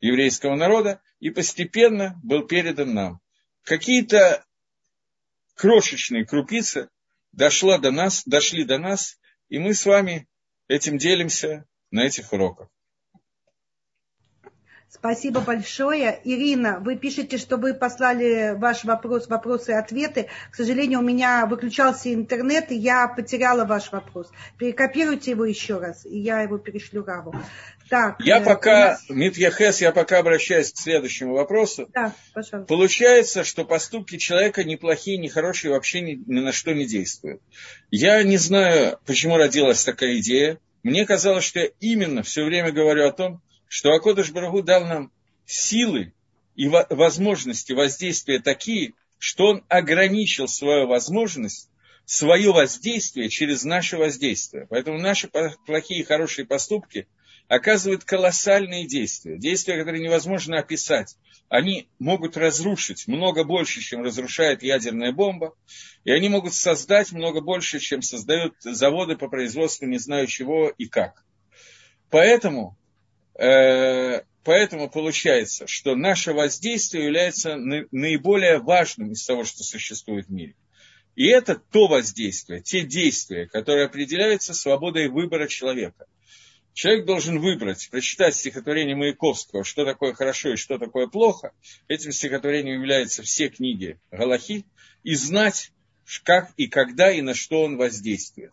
еврейского 0.00 0.56
народа 0.56 1.00
и 1.20 1.30
постепенно 1.30 2.18
был 2.24 2.46
передан 2.46 2.94
нам. 2.94 3.20
Какие-то 3.62 4.44
крошечные 5.54 6.24
крупицы 6.24 6.88
дошло 7.32 7.78
до 7.78 7.90
нас, 7.90 8.22
дошли 8.24 8.64
до 8.64 8.78
нас, 8.78 9.19
и 9.50 9.58
мы 9.58 9.74
с 9.74 9.84
вами 9.84 10.26
этим 10.68 10.96
делимся 10.96 11.66
на 11.90 12.04
этих 12.04 12.32
уроках. 12.32 12.68
Спасибо 14.92 15.40
большое. 15.40 16.20
Ирина, 16.24 16.80
вы 16.80 16.96
пишете, 16.96 17.38
что 17.38 17.58
вы 17.58 17.74
послали 17.74 18.54
ваш 18.56 18.82
вопрос, 18.84 19.28
вопросы 19.28 19.70
и 19.70 19.74
ответы. 19.74 20.26
К 20.50 20.56
сожалению, 20.56 20.98
у 20.98 21.02
меня 21.02 21.46
выключался 21.46 22.12
интернет, 22.12 22.72
и 22.72 22.76
я 22.76 23.06
потеряла 23.06 23.64
ваш 23.64 23.92
вопрос. 23.92 24.32
Перекопируйте 24.58 25.30
его 25.30 25.44
еще 25.44 25.78
раз, 25.78 26.04
и 26.04 26.18
я 26.18 26.40
его 26.42 26.58
перешлю 26.58 27.04
Раву. 27.04 27.32
Так, 27.88 28.16
я 28.20 28.38
э, 28.38 28.44
пока, 28.44 28.88
нас... 28.90 29.04
Митьяхес, 29.08 29.80
я 29.80 29.92
пока 29.92 30.18
обращаюсь 30.18 30.72
к 30.72 30.76
следующему 30.76 31.34
вопросу. 31.34 31.88
Да, 31.94 32.12
пожалуйста. 32.34 32.66
Получается, 32.66 33.44
что 33.44 33.64
поступки 33.64 34.16
человека 34.16 34.64
неплохие, 34.64 35.18
нехорошие, 35.18 35.72
вообще 35.72 36.00
ни, 36.00 36.20
ни 36.26 36.40
на 36.40 36.50
что 36.50 36.72
не 36.72 36.84
действуют. 36.84 37.40
Я 37.92 38.20
не 38.24 38.38
знаю, 38.38 38.98
почему 39.06 39.36
родилась 39.36 39.84
такая 39.84 40.18
идея. 40.18 40.58
Мне 40.82 41.06
казалось, 41.06 41.44
что 41.44 41.60
я 41.60 41.68
именно 41.78 42.24
все 42.24 42.44
время 42.44 42.72
говорю 42.72 43.06
о 43.06 43.12
том, 43.12 43.40
что 43.70 43.92
Акодыш 43.92 44.32
Барагу 44.32 44.64
дал 44.64 44.84
нам 44.84 45.12
силы 45.46 46.12
и 46.56 46.68
возможности 46.68 47.72
воздействия 47.72 48.40
такие, 48.40 48.94
что 49.16 49.46
он 49.46 49.64
ограничил 49.68 50.48
свою 50.48 50.88
возможность, 50.88 51.70
свое 52.04 52.52
воздействие 52.52 53.28
через 53.28 53.62
наше 53.62 53.96
воздействие. 53.96 54.66
Поэтому 54.68 54.98
наши 54.98 55.30
плохие 55.66 56.00
и 56.00 56.04
хорошие 56.04 56.46
поступки 56.46 57.06
оказывают 57.46 58.02
колоссальные 58.02 58.88
действия. 58.88 59.38
Действия, 59.38 59.78
которые 59.78 60.02
невозможно 60.02 60.58
описать. 60.58 61.16
Они 61.48 61.88
могут 62.00 62.36
разрушить 62.36 63.06
много 63.06 63.44
больше, 63.44 63.80
чем 63.80 64.02
разрушает 64.02 64.64
ядерная 64.64 65.12
бомба. 65.12 65.54
И 66.02 66.10
они 66.10 66.28
могут 66.28 66.54
создать 66.54 67.12
много 67.12 67.40
больше, 67.40 67.78
чем 67.78 68.02
создают 68.02 68.54
заводы 68.62 69.16
по 69.16 69.28
производству 69.28 69.86
не 69.86 69.98
знаю 69.98 70.26
чего 70.26 70.70
и 70.76 70.86
как. 70.86 71.24
Поэтому 72.10 72.76
поэтому 73.34 74.90
получается, 74.90 75.66
что 75.66 75.94
наше 75.94 76.32
воздействие 76.32 77.04
является 77.04 77.56
наиболее 77.56 78.58
важным 78.58 79.12
из 79.12 79.24
того, 79.24 79.44
что 79.44 79.62
существует 79.62 80.26
в 80.26 80.32
мире. 80.32 80.54
И 81.16 81.26
это 81.26 81.56
то 81.56 81.86
воздействие, 81.86 82.62
те 82.62 82.82
действия, 82.82 83.46
которые 83.46 83.86
определяются 83.86 84.54
свободой 84.54 85.08
выбора 85.08 85.48
человека. 85.48 86.06
Человек 86.72 87.04
должен 87.04 87.40
выбрать, 87.40 87.88
прочитать 87.90 88.36
стихотворение 88.36 88.96
Маяковского, 88.96 89.64
что 89.64 89.84
такое 89.84 90.14
хорошо 90.14 90.52
и 90.52 90.56
что 90.56 90.78
такое 90.78 91.08
плохо. 91.08 91.52
Этим 91.88 92.12
стихотворением 92.12 92.80
являются 92.80 93.22
все 93.22 93.48
книги 93.48 93.98
Галахи. 94.10 94.64
И 95.02 95.14
знать, 95.14 95.72
как 96.24 96.52
и 96.56 96.68
когда 96.68 97.10
и 97.10 97.22
на 97.22 97.34
что 97.34 97.62
он 97.62 97.76
воздействует. 97.76 98.52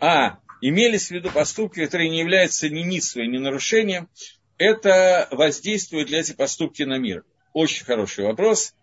А 0.00 0.38
имелись 0.60 1.08
в 1.08 1.10
виду 1.12 1.30
поступки, 1.30 1.84
которые 1.84 2.10
не 2.10 2.20
являются 2.20 2.68
ни 2.68 2.80
ницвой, 2.80 3.28
ни 3.28 3.38
нарушением, 3.38 4.08
это 4.58 5.28
воздействует 5.30 6.10
ли 6.10 6.18
эти 6.18 6.32
поступки 6.32 6.82
на 6.82 6.98
мир? 6.98 7.24
Очень 7.52 7.84
хороший 7.84 8.24
вопрос. 8.24 8.74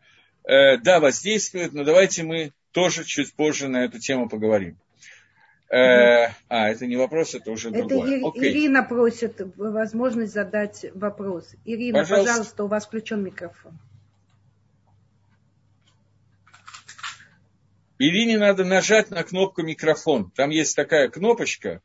Э, 0.43 0.77
да, 0.77 0.99
воздействует, 0.99 1.73
но 1.73 1.83
давайте 1.83 2.23
мы 2.23 2.53
тоже 2.71 3.03
чуть 3.03 3.33
позже 3.33 3.67
на 3.67 3.85
эту 3.85 3.99
тему 3.99 4.29
поговорим. 4.29 4.77
Э, 5.69 6.27
а, 6.47 6.69
это 6.69 6.85
не 6.85 6.95
вопрос, 6.95 7.33
это 7.33 7.51
уже 7.51 7.69
это 7.69 7.79
другое. 7.79 8.19
Это 8.19 8.45
Ирина 8.47 8.83
просит 8.83 9.41
возможность 9.57 10.33
задать 10.33 10.85
вопрос. 10.93 11.55
Ирина, 11.65 11.99
пожалуйста, 11.99 12.29
пожалуйста 12.29 12.63
у 12.63 12.67
вас 12.67 12.85
включен 12.85 13.23
микрофон. 13.23 13.79
Ирине 17.97 18.37
надо 18.37 18.65
нажать 18.65 19.09
на 19.09 19.23
кнопку 19.23 19.63
микрофон. 19.63 20.31
Там 20.31 20.49
есть 20.49 20.75
такая 20.75 21.09
кнопочка 21.09 21.81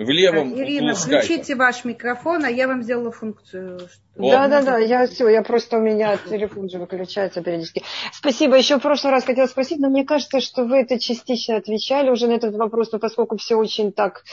в 0.00 0.08
левом 0.08 0.54
Ирина, 0.54 0.92
углу 0.92 0.94
включите 0.94 1.54
ваш 1.56 1.84
микрофон, 1.84 2.44
а 2.44 2.50
я 2.50 2.66
вам 2.66 2.82
сделала 2.82 3.10
функцию. 3.12 3.80
Да, 4.16 4.48
да, 4.48 4.62
да, 4.62 4.78
я 4.78 5.06
все, 5.06 5.28
я 5.28 5.42
просто 5.42 5.76
у 5.76 5.80
меня 5.80 6.16
телефон 6.16 6.70
же 6.70 6.78
выключается 6.78 7.42
периодически. 7.42 7.82
Спасибо. 8.12 8.56
Еще 8.56 8.78
в 8.78 8.82
прошлый 8.82 9.12
раз 9.12 9.24
хотела 9.24 9.46
спросить, 9.46 9.78
но 9.78 9.90
мне 9.90 10.04
кажется, 10.04 10.40
что 10.40 10.64
вы 10.64 10.78
это 10.78 10.98
частично 10.98 11.56
отвечали 11.56 12.08
уже 12.08 12.28
на 12.28 12.32
этот 12.32 12.54
вопрос, 12.54 12.92
но 12.92 12.98
поскольку 12.98 13.36
все 13.36 13.56
очень 13.56 13.92
так, 13.92 14.24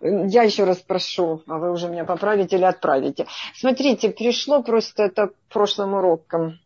я 0.00 0.44
еще 0.44 0.64
раз 0.64 0.78
прошу, 0.78 1.42
а 1.48 1.58
вы 1.58 1.72
уже 1.72 1.88
меня 1.88 2.04
поправите 2.04 2.56
или 2.56 2.64
отправите. 2.64 3.26
Смотрите, 3.56 4.10
пришло 4.10 4.62
просто 4.62 5.04
это 5.04 5.30
прошлым 5.48 5.94
уроком 5.94 6.60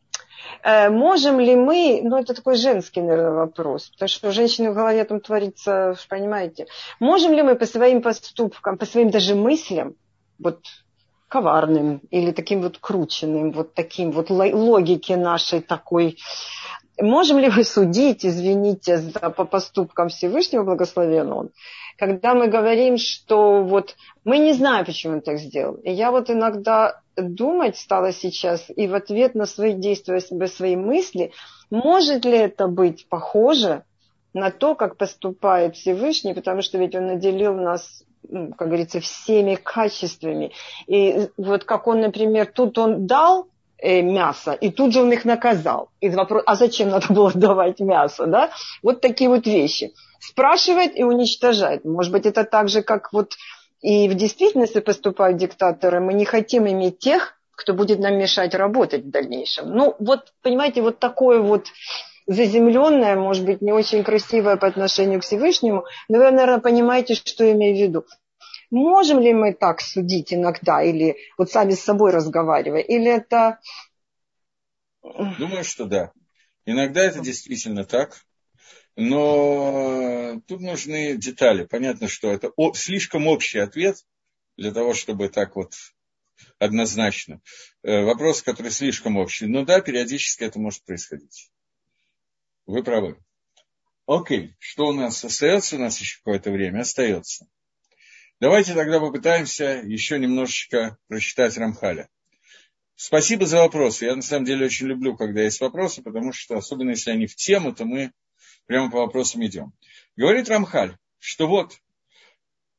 можем 0.65 1.41
ли 1.41 1.57
мы, 1.57 2.01
ну 2.03 2.19
это 2.19 2.35
такой 2.35 2.57
женский, 2.57 3.01
наверное, 3.01 3.33
вопрос, 3.33 3.91
потому 3.91 4.09
что 4.09 4.29
у 4.29 4.33
женщины 4.33 4.71
в 4.71 4.75
голове 4.75 5.05
там 5.05 5.21
творится, 5.21 5.97
понимаете, 6.09 6.67
можем 7.01 7.33
ли 7.33 7.43
мы 7.43 7.55
по 7.55 7.67
своим 7.67 8.03
поступкам, 8.03 8.79
по 8.79 8.87
своим 8.87 9.11
даже 9.11 9.35
мыслям, 9.35 9.95
вот 10.39 10.61
коварным 11.29 12.03
или 12.11 12.31
таким 12.31 12.61
вот 12.61 12.77
крученным, 12.79 13.53
вот 13.53 13.73
таким 13.73 14.11
вот 14.11 14.29
логике 14.29 15.17
нашей 15.17 15.61
такой, 15.63 16.19
можем 17.03 17.39
ли 17.39 17.51
мы 17.51 17.65
судить, 17.65 18.25
извините, 18.25 18.99
за, 18.99 19.31
по 19.31 19.45
поступкам 19.45 20.09
Всевышнего, 20.09 20.65
благословен 20.65 21.33
он, 21.33 21.51
когда 21.99 22.35
мы 22.35 22.49
говорим, 22.49 22.97
что 22.97 23.63
вот 23.63 23.97
мы 24.25 24.39
не 24.39 24.53
знаем, 24.53 24.85
почему 24.85 25.15
он 25.15 25.21
так 25.21 25.39
сделал. 25.39 25.75
И 25.77 25.93
я 25.93 26.11
вот 26.11 26.31
иногда 26.31 27.01
думать 27.17 27.77
стала 27.77 28.13
сейчас 28.13 28.67
и 28.75 28.87
в 28.87 28.95
ответ 28.95 29.35
на 29.35 29.47
свои 29.47 29.75
действия, 29.75 30.21
свои 30.21 30.77
мысли, 30.77 31.33
может 31.71 32.25
ли 32.25 32.39
это 32.39 32.69
быть 32.69 33.07
похоже 33.09 33.85
на 34.35 34.51
то, 34.51 34.75
как 34.75 34.97
поступает 34.97 35.77
Всевышний, 35.77 36.35
потому 36.35 36.63
что 36.63 36.79
ведь 36.79 36.95
он 36.95 37.07
наделил 37.07 37.55
нас 37.55 38.05
как 38.57 38.69
говорится, 38.69 39.01
всеми 39.01 39.57
качествами. 39.57 40.53
И 40.87 41.29
вот 41.37 41.65
как 41.65 41.87
он, 41.87 42.01
например, 42.01 42.47
тут 42.47 42.79
он 42.79 43.07
дал 43.07 43.49
э, 43.83 44.01
мясо, 44.01 44.53
и 44.53 44.71
тут 44.71 44.93
же 44.93 45.03
он 45.03 45.13
их 45.13 45.25
наказал. 45.25 45.91
И 46.01 46.09
вопрос, 46.09 46.43
а 46.47 46.55
зачем 46.55 46.89
надо 46.89 47.13
было 47.13 47.33
давать 47.35 47.81
мясо, 47.81 48.27
да? 48.27 48.51
Вот 48.83 49.01
такие 49.01 49.29
вот 49.29 49.47
вещи. 49.47 49.93
Спрашивает 50.21 50.97
и 50.97 51.03
уничтожает. 51.03 51.85
Может 51.85 52.13
быть, 52.13 52.27
это 52.27 52.45
так 52.45 52.69
же, 52.69 52.83
как 52.83 53.13
вот 53.13 53.33
и 53.81 54.09
в 54.09 54.15
действительности 54.15 54.81
поступают 54.81 55.39
диктаторы. 55.39 56.01
Мы 56.01 56.15
не 56.15 56.25
хотим 56.25 56.69
иметь 56.69 57.01
тех, 57.01 57.37
кто 57.57 57.75
будет 57.75 57.99
нам 57.99 58.17
мешать 58.17 58.55
работать 58.55 59.05
в 59.05 59.11
дальнейшем. 59.11 59.71
Ну, 59.71 59.97
вот, 59.99 60.33
понимаете, 60.43 60.83
вот 60.83 61.01
такое 61.01 61.41
вот 61.41 61.67
заземленное, 62.29 63.17
может 63.17 63.45
быть, 63.45 63.61
не 63.61 63.73
очень 63.73 64.05
красивое 64.05 64.57
по 64.57 64.69
отношению 64.69 65.21
к 65.21 65.25
Всевышнему, 65.25 65.85
но 66.09 66.19
вы, 66.19 66.31
наверное, 66.31 66.61
понимаете, 66.61 67.15
что 67.15 67.45
я 67.45 67.53
имею 67.53 67.77
в 67.77 67.81
виду. 67.81 68.05
Можем 68.73 69.21
ли 69.21 69.35
мы 69.35 69.53
так 69.53 69.83
судить 69.83 70.33
иногда, 70.33 70.83
или 70.83 71.19
вот 71.37 71.51
сами 71.51 71.73
с 71.73 71.85
собой 71.85 72.11
разговаривая, 72.11 72.81
или 72.81 73.07
это... 73.07 73.61
Думаю, 75.03 75.63
что 75.63 75.85
да. 75.85 76.11
Иногда 76.65 77.03
это 77.03 77.21
действительно 77.21 77.85
так, 77.85 78.25
но 78.97 80.41
тут 80.47 80.63
нужны 80.63 81.19
детали. 81.19 81.67
Понятно, 81.67 82.09
что 82.09 82.33
это 82.33 82.51
слишком 82.73 83.27
общий 83.27 83.59
ответ 83.59 83.97
для 84.57 84.73
того, 84.73 84.95
чтобы 84.95 85.29
так 85.29 85.55
вот 85.55 85.75
однозначно. 86.59 87.43
Э, 87.83 88.05
вопрос, 88.05 88.41
который 88.41 88.71
слишком 88.71 89.19
общий. 89.19 89.49
Но 89.49 89.67
да, 89.67 89.83
периодически 89.83 90.45
это 90.45 90.59
может 90.59 90.83
происходить. 90.85 91.51
Вы 92.65 92.83
правы. 92.83 93.19
Окей, 94.07 94.57
что 94.59 94.87
у 94.87 94.93
нас 94.93 95.23
остается? 95.23 95.77
У 95.77 95.79
нас 95.79 96.01
еще 96.01 96.17
какое-то 96.21 96.51
время 96.51 96.81
остается. 96.81 97.47
Давайте 98.43 98.75
тогда 98.75 98.99
попытаемся 98.99 99.83
еще 99.85 100.19
немножечко 100.19 100.99
прочитать 101.07 101.57
Рамхаля. 101.57 102.09
Спасибо 102.97 103.47
за 103.47 103.59
вопросы. 103.59 104.07
Я 104.07 104.17
на 104.17 104.23
самом 104.23 104.47
деле 104.47 104.67
очень 104.67 104.89
люблю, 104.89 105.17
когда 105.17 105.43
есть 105.43 105.61
вопросы, 105.61 106.03
потому 106.03 106.33
что, 106.33 106.57
особенно 106.57 106.91
если 106.91 107.13
они 107.13 107.29
в 107.29 107.37
тему, 107.37 107.73
то 107.73 107.85
мы 107.85 108.11
прямо 108.67 108.91
по 108.91 108.99
вопросам 108.99 109.47
идем. 109.47 109.73
Говорит 110.17 110.49
Рамхаль, 110.49 110.97
что 111.21 111.47
вот 111.47 111.79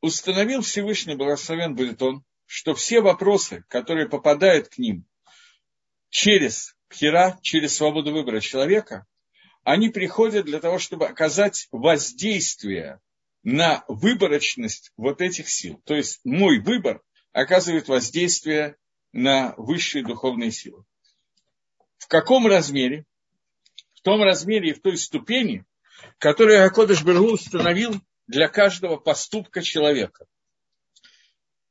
установил 0.01 0.63
Всевышний 0.63 1.15
Благословен 1.15 1.75
будет 1.75 2.01
он, 2.01 2.25
что 2.45 2.75
все 2.75 2.99
вопросы, 2.99 3.63
которые 3.69 4.09
попадают 4.09 4.67
к 4.67 4.77
ним 4.77 5.05
через 6.09 6.75
пхера, 6.89 7.39
через 7.41 7.73
свободу 7.77 8.11
выбора 8.11 8.41
человека, 8.41 9.05
они 9.63 9.87
приходят 9.87 10.45
для 10.45 10.59
того, 10.59 10.77
чтобы 10.77 11.07
оказать 11.07 11.69
воздействие 11.71 12.99
на 13.43 13.83
выборочность 13.87 14.91
вот 14.97 15.21
этих 15.21 15.49
сил. 15.49 15.81
То 15.85 15.95
есть 15.95 16.21
мой 16.23 16.59
выбор 16.59 17.01
оказывает 17.33 17.87
воздействие 17.87 18.77
на 19.11 19.53
высшие 19.57 20.03
духовные 20.03 20.51
силы. 20.51 20.85
В 21.97 22.07
каком 22.07 22.47
размере? 22.47 23.05
В 23.93 24.01
том 24.01 24.21
размере 24.23 24.71
и 24.71 24.73
в 24.73 24.81
той 24.81 24.97
ступени, 24.97 25.65
которую 26.17 26.65
Акодыш 26.65 27.03
Бергу 27.03 27.33
установил 27.33 28.01
для 28.27 28.47
каждого 28.47 28.97
поступка 28.97 29.61
человека. 29.61 30.25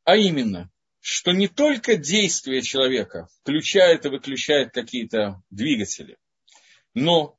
А 0.04 0.16
именно, 0.16 0.70
что 1.00 1.32
не 1.32 1.48
только 1.48 1.96
действие 1.96 2.62
человека 2.62 3.28
включает 3.40 4.04
и 4.04 4.08
выключает 4.08 4.72
какие-то 4.72 5.42
двигатели, 5.50 6.18
но 6.94 7.38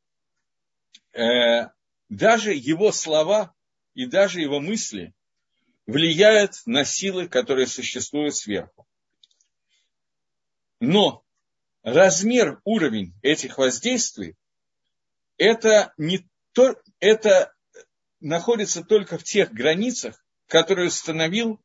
э, 1.13 1.67
даже 2.09 2.53
его 2.53 2.91
слова 2.91 3.53
и 3.93 4.05
даже 4.05 4.41
его 4.41 4.59
мысли 4.59 5.13
влияют 5.85 6.53
на 6.65 6.85
силы, 6.85 7.27
которые 7.27 7.67
существуют 7.67 8.35
сверху. 8.35 8.87
Но 10.79 11.23
размер, 11.81 12.59
уровень 12.63 13.13
этих 13.21 13.57
воздействий, 13.57 14.35
это, 15.37 15.93
не 15.97 16.27
то, 16.53 16.75
это 16.99 17.53
находится 18.19 18.83
только 18.83 19.17
в 19.17 19.23
тех 19.23 19.51
границах, 19.51 20.23
которые 20.47 20.87
установил 20.87 21.59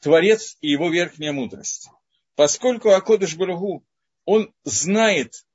Творец 0.00 0.56
и 0.60 0.68
его 0.70 0.90
верхняя 0.90 1.32
мудрость. 1.32 1.88
Поскольку 2.34 2.90
Акодыш 2.90 3.36
Барагу, 3.36 3.84
он 4.24 4.52
знает 4.64 5.46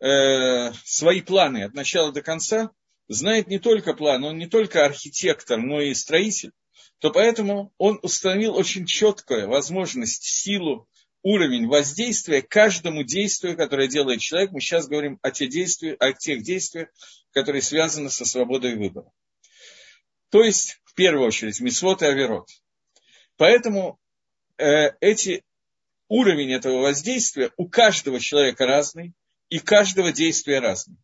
э, 0.00 0.72
свои 0.84 1.22
планы 1.22 1.64
от 1.64 1.74
начала 1.74 2.12
до 2.12 2.22
конца, 2.22 2.70
знает 3.08 3.48
не 3.48 3.58
только 3.58 3.94
план, 3.94 4.24
он 4.24 4.38
не 4.38 4.46
только 4.46 4.84
архитектор, 4.84 5.58
но 5.58 5.80
и 5.80 5.94
строитель, 5.94 6.52
то 6.98 7.10
поэтому 7.10 7.72
он 7.78 7.98
установил 8.02 8.54
очень 8.56 8.86
четкую 8.86 9.48
возможность, 9.48 10.22
силу, 10.24 10.88
уровень 11.22 11.66
воздействия 11.66 12.42
каждому 12.42 13.02
действию, 13.02 13.56
которое 13.56 13.88
делает 13.88 14.20
человек. 14.20 14.52
Мы 14.52 14.60
сейчас 14.60 14.86
говорим 14.86 15.18
о, 15.22 15.30
тех 15.30 15.48
действиях, 15.48 15.96
о 15.98 16.12
тех 16.12 16.42
действиях, 16.42 16.88
которые 17.32 17.62
связаны 17.62 18.10
со 18.10 18.24
свободой 18.24 18.76
выбора. 18.76 19.10
То 20.30 20.42
есть, 20.42 20.80
в 20.84 20.94
первую 20.94 21.26
очередь, 21.26 21.60
мисвод 21.60 22.02
и 22.02 22.06
аверот. 22.06 22.48
Поэтому 23.36 23.98
э, 24.58 24.90
эти 25.00 25.42
уровень 26.08 26.52
этого 26.52 26.82
воздействия 26.82 27.50
у 27.56 27.68
каждого 27.68 28.20
человека 28.20 28.66
разный, 28.66 29.14
и 29.48 29.58
каждого 29.58 30.12
действия 30.12 30.58
разный. 30.58 30.96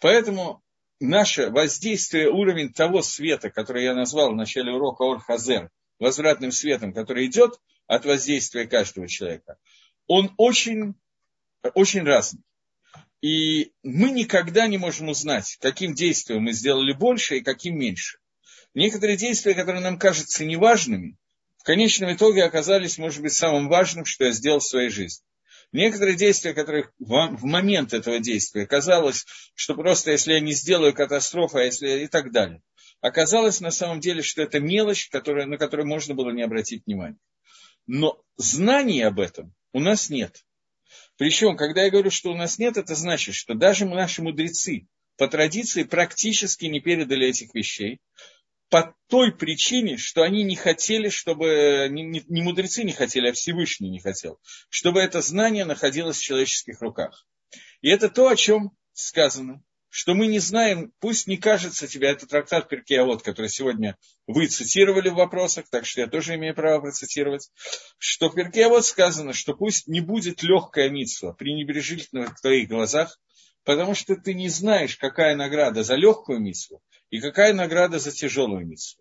Поэтому 0.00 0.62
наше 1.00 1.50
воздействие, 1.50 2.30
уровень 2.30 2.72
того 2.72 3.02
света, 3.02 3.50
который 3.50 3.84
я 3.84 3.94
назвал 3.94 4.32
в 4.32 4.36
начале 4.36 4.72
урока 4.72 5.02
אור 5.02 5.28
חוזר, 5.28 5.70
возвратным 5.98 6.52
светом, 6.52 6.92
который 6.92 7.26
идет 7.26 7.60
от 7.86 8.04
воздействия 8.04 8.66
каждого 8.66 9.08
человека, 9.08 9.56
он 10.06 10.32
очень, 10.36 10.94
очень 11.74 12.02
разный. 12.02 12.42
И 13.20 13.72
мы 13.82 14.10
никогда 14.10 14.66
не 14.66 14.78
можем 14.78 15.08
узнать, 15.08 15.58
каким 15.60 15.94
действием 15.94 16.42
мы 16.42 16.52
сделали 16.52 16.92
больше 16.92 17.38
и 17.38 17.42
каким 17.42 17.78
меньше. 17.78 18.18
Некоторые 18.74 19.16
действия, 19.16 19.54
которые 19.54 19.82
нам 19.82 19.98
кажутся 19.98 20.44
неважными, 20.44 21.16
в 21.58 21.64
конечном 21.64 22.14
итоге 22.14 22.44
оказались, 22.44 22.96
может 22.96 23.20
быть, 23.20 23.34
самым 23.34 23.68
важным, 23.68 24.06
что 24.06 24.24
я 24.24 24.30
сделал 24.30 24.60
в 24.60 24.66
своей 24.66 24.88
жизни. 24.88 25.24
Некоторые 25.72 26.16
действия, 26.16 26.52
которые 26.52 26.90
в 26.98 27.44
момент 27.44 27.92
этого 27.92 28.18
действия 28.18 28.66
казалось, 28.66 29.24
что 29.54 29.74
просто 29.74 30.10
если 30.10 30.32
я 30.32 30.40
не 30.40 30.52
сделаю 30.52 30.92
катастрофу, 30.92 31.58
а 31.58 31.62
если 31.62 32.04
и 32.04 32.06
так 32.08 32.32
далее. 32.32 32.60
Оказалось 33.00 33.60
на 33.60 33.70
самом 33.70 34.00
деле, 34.00 34.22
что 34.22 34.42
это 34.42 34.58
мелочь, 34.58 35.08
которая, 35.08 35.46
на 35.46 35.58
которую 35.58 35.86
можно 35.86 36.14
было 36.14 36.30
не 36.30 36.42
обратить 36.42 36.84
внимания. 36.86 37.18
Но 37.86 38.20
знаний 38.36 39.00
об 39.02 39.20
этом 39.20 39.54
у 39.72 39.80
нас 39.80 40.10
нет. 40.10 40.44
Причем, 41.16 41.56
когда 41.56 41.84
я 41.84 41.90
говорю, 41.90 42.10
что 42.10 42.32
у 42.32 42.36
нас 42.36 42.58
нет, 42.58 42.76
это 42.76 42.94
значит, 42.94 43.34
что 43.34 43.54
даже 43.54 43.86
наши 43.86 44.22
мудрецы 44.22 44.88
по 45.16 45.28
традиции 45.28 45.84
практически 45.84 46.66
не 46.66 46.80
передали 46.80 47.28
этих 47.28 47.54
вещей 47.54 48.00
по 48.70 48.94
той 49.08 49.32
причине, 49.32 49.96
что 49.96 50.22
они 50.22 50.44
не 50.44 50.56
хотели, 50.56 51.08
чтобы, 51.08 51.88
не, 51.90 52.02
не, 52.04 52.42
мудрецы 52.42 52.84
не 52.84 52.92
хотели, 52.92 53.28
а 53.28 53.32
Всевышний 53.32 53.90
не 53.90 54.00
хотел, 54.00 54.38
чтобы 54.70 55.00
это 55.00 55.20
знание 55.20 55.64
находилось 55.64 56.18
в 56.18 56.22
человеческих 56.22 56.80
руках. 56.80 57.26
И 57.82 57.90
это 57.90 58.08
то, 58.08 58.28
о 58.28 58.36
чем 58.36 58.70
сказано, 58.92 59.62
что 59.88 60.14
мы 60.14 60.28
не 60.28 60.38
знаем, 60.38 60.92
пусть 61.00 61.26
не 61.26 61.36
кажется 61.36 61.88
тебе, 61.88 62.10
это 62.10 62.26
трактат 62.26 62.68
Перкеавод, 62.68 63.22
который 63.22 63.48
сегодня 63.48 63.96
вы 64.28 64.46
цитировали 64.46 65.08
в 65.08 65.14
вопросах, 65.14 65.64
так 65.68 65.84
что 65.84 66.02
я 66.02 66.06
тоже 66.06 66.36
имею 66.36 66.54
право 66.54 66.80
процитировать, 66.80 67.50
что 67.98 68.28
в 68.28 68.34
Перкеавод 68.36 68.86
сказано, 68.86 69.32
что 69.32 69.54
пусть 69.54 69.88
не 69.88 70.00
будет 70.00 70.44
легкая 70.44 70.90
митсва, 70.90 71.32
пренебрежительного 71.32 72.32
в 72.32 72.40
твоих 72.40 72.68
глазах, 72.68 73.18
потому 73.64 73.96
что 73.96 74.14
ты 74.14 74.32
не 74.32 74.48
знаешь, 74.48 74.96
какая 74.96 75.34
награда 75.34 75.82
за 75.82 75.96
легкую 75.96 76.38
митсву, 76.38 76.80
и 77.10 77.20
какая 77.20 77.52
награда 77.52 77.98
за 77.98 78.12
тяжелую 78.12 78.66
миссу? 78.66 78.98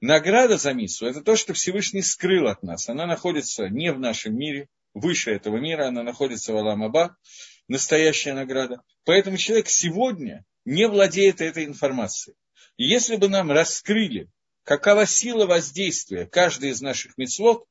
Награда 0.00 0.58
за 0.58 0.72
миссу– 0.74 1.06
это 1.08 1.22
то, 1.22 1.36
что 1.36 1.54
Всевышний 1.54 2.02
скрыл 2.02 2.48
от 2.48 2.62
нас. 2.62 2.88
Она 2.88 3.06
находится 3.06 3.68
не 3.68 3.92
в 3.92 3.98
нашем 3.98 4.36
мире, 4.36 4.68
выше 4.92 5.30
этого 5.30 5.58
мира, 5.58 5.88
она 5.88 6.02
находится 6.02 6.52
в 6.52 6.56
Аламаба, 6.56 7.16
настоящая 7.68 8.34
награда. 8.34 8.82
Поэтому 9.04 9.36
человек 9.36 9.68
сегодня 9.68 10.44
не 10.64 10.86
владеет 10.88 11.40
этой 11.40 11.64
информацией. 11.64 12.36
И 12.76 12.84
если 12.84 13.16
бы 13.16 13.28
нам 13.28 13.50
раскрыли, 13.50 14.28
какова 14.64 15.06
сила 15.06 15.46
воздействия 15.46 16.26
каждой 16.26 16.70
из 16.70 16.80
наших 16.80 17.16
мецвод, 17.16 17.66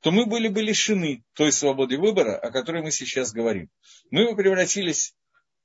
то 0.00 0.10
мы 0.10 0.26
были 0.26 0.48
бы 0.48 0.62
лишены 0.62 1.22
той 1.34 1.52
свободы 1.52 1.96
выбора, 1.96 2.36
о 2.36 2.50
которой 2.50 2.82
мы 2.82 2.90
сейчас 2.90 3.32
говорим. 3.32 3.70
Мы 4.10 4.28
бы 4.28 4.36
превратились 4.36 5.14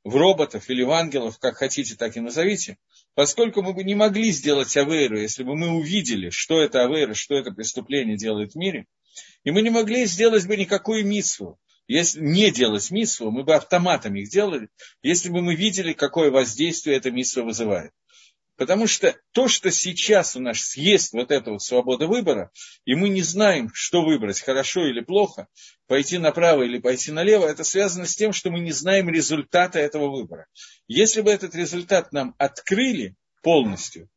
в 0.03 0.15
роботов 0.15 0.69
или 0.69 0.83
в 0.83 0.91
ангелов, 0.91 1.37
как 1.39 1.57
хотите, 1.57 1.95
так 1.95 2.15
и 2.15 2.19
назовите, 2.19 2.77
поскольку 3.13 3.61
мы 3.61 3.73
бы 3.73 3.83
не 3.83 3.95
могли 3.95 4.31
сделать 4.31 4.75
авейру, 4.77 5.19
если 5.19 5.43
бы 5.43 5.55
мы 5.55 5.69
увидели, 5.69 6.29
что 6.29 6.61
это 6.61 6.83
авейра, 6.83 7.13
что 7.13 7.35
это 7.35 7.51
преступление 7.51 8.17
делает 8.17 8.53
в 8.53 8.55
мире, 8.55 8.85
и 9.43 9.51
мы 9.51 9.61
не 9.61 9.69
могли 9.69 10.05
сделать 10.05 10.45
бы 10.47 10.55
никакую 10.55 11.05
митсву. 11.05 11.59
Если 11.87 12.19
не 12.19 12.51
делать 12.51 12.91
митсву, 12.91 13.31
мы 13.31 13.43
бы 13.43 13.55
автоматом 13.55 14.15
их 14.15 14.29
делали, 14.29 14.69
если 15.01 15.29
бы 15.29 15.41
мы 15.41 15.55
видели, 15.55 15.93
какое 15.93 16.31
воздействие 16.31 16.97
эта 16.97 17.11
митсва 17.11 17.43
вызывает. 17.43 17.91
Потому 18.57 18.87
что 18.87 19.15
то, 19.33 19.47
что 19.47 19.69
сейчас 19.71 20.35
у 20.35 20.39
нас 20.39 20.75
есть 20.75 21.13
вот 21.13 21.31
эта 21.31 21.51
вот 21.51 21.61
свобода 21.61 22.07
выбора, 22.07 22.51
и 22.85 22.95
мы 22.95 23.09
не 23.09 23.21
знаем, 23.21 23.69
что 23.73 24.03
выбрать, 24.03 24.41
хорошо 24.41 24.87
или 24.87 25.01
плохо, 25.01 25.47
пойти 25.85 26.17
направо 26.17 26.63
или 26.63 26.79
пойти 26.79 27.11
налево, 27.11 27.45
это 27.45 27.63
связано 27.63 28.07
с 28.07 28.15
тем, 28.15 28.33
что 28.33 28.49
мы 28.49 28.59
не 28.59 28.71
знаем 28.71 29.09
результата 29.09 29.77
этого 29.77 30.09
выбора. 30.09 30.47
Если 30.87 31.21
бы 31.21 31.29
этот 31.29 31.53
результат 31.53 32.11
нам 32.11 32.33
открыли 32.39 33.15
полностью, 33.43 34.09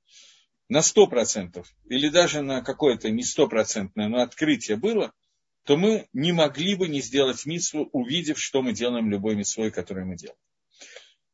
на 0.71 0.79
100%, 0.79 1.65
или 1.89 2.09
даже 2.09 2.43
на 2.43 2.63
какое-то 2.63 3.11
не 3.11 3.25
стопроцентное, 3.25 4.09
но 4.09 4.23
открытие 4.23 4.77
было, 4.77 5.13
то 5.65 5.77
мы 5.77 6.09
не 6.13 6.33
могли 6.33 6.77
бы 6.77 6.89
не 6.89 7.03
сделать 7.03 7.45
митсву, 7.45 7.91
увидев, 7.93 8.39
что 8.39 8.63
мы 8.63 8.73
делаем 8.73 9.11
любой 9.11 9.35
митсвой, 9.35 9.71
который 9.73 10.05
мы 10.05 10.17
делаем. 10.17 10.39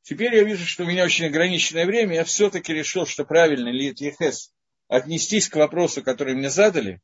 Теперь 0.07 0.37
я 0.37 0.45
вижу, 0.45 0.65
что 0.65 0.85
у 0.85 0.87
меня 0.87 1.05
очень 1.05 1.27
ограниченное 1.27 1.85
время, 1.85 2.15
я 2.15 2.25
все-таки 2.25 2.73
решил, 2.73 3.07
что 3.07 3.25
правильно 3.25 3.71
ли 3.71 3.87
Ехес 3.87 4.53
отнестись 4.87 5.49
к 5.49 5.57
вопросу, 5.57 6.01
который 6.01 6.37
мне 6.37 6.49
задали, 6.49 7.01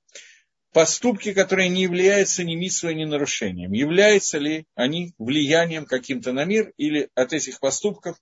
поступки, 0.72 1.32
которые 1.32 1.68
не 1.68 1.82
являются 1.82 2.44
ни 2.44 2.54
митсвой, 2.54 2.94
ни 2.94 3.04
нарушением. 3.04 3.72
Являются 3.72 4.38
ли 4.38 4.66
они 4.76 5.14
влиянием 5.18 5.84
каким-то 5.84 6.32
на 6.32 6.44
мир, 6.44 6.72
или 6.76 7.10
от 7.16 7.32
этих 7.32 7.58
поступков 7.58 8.16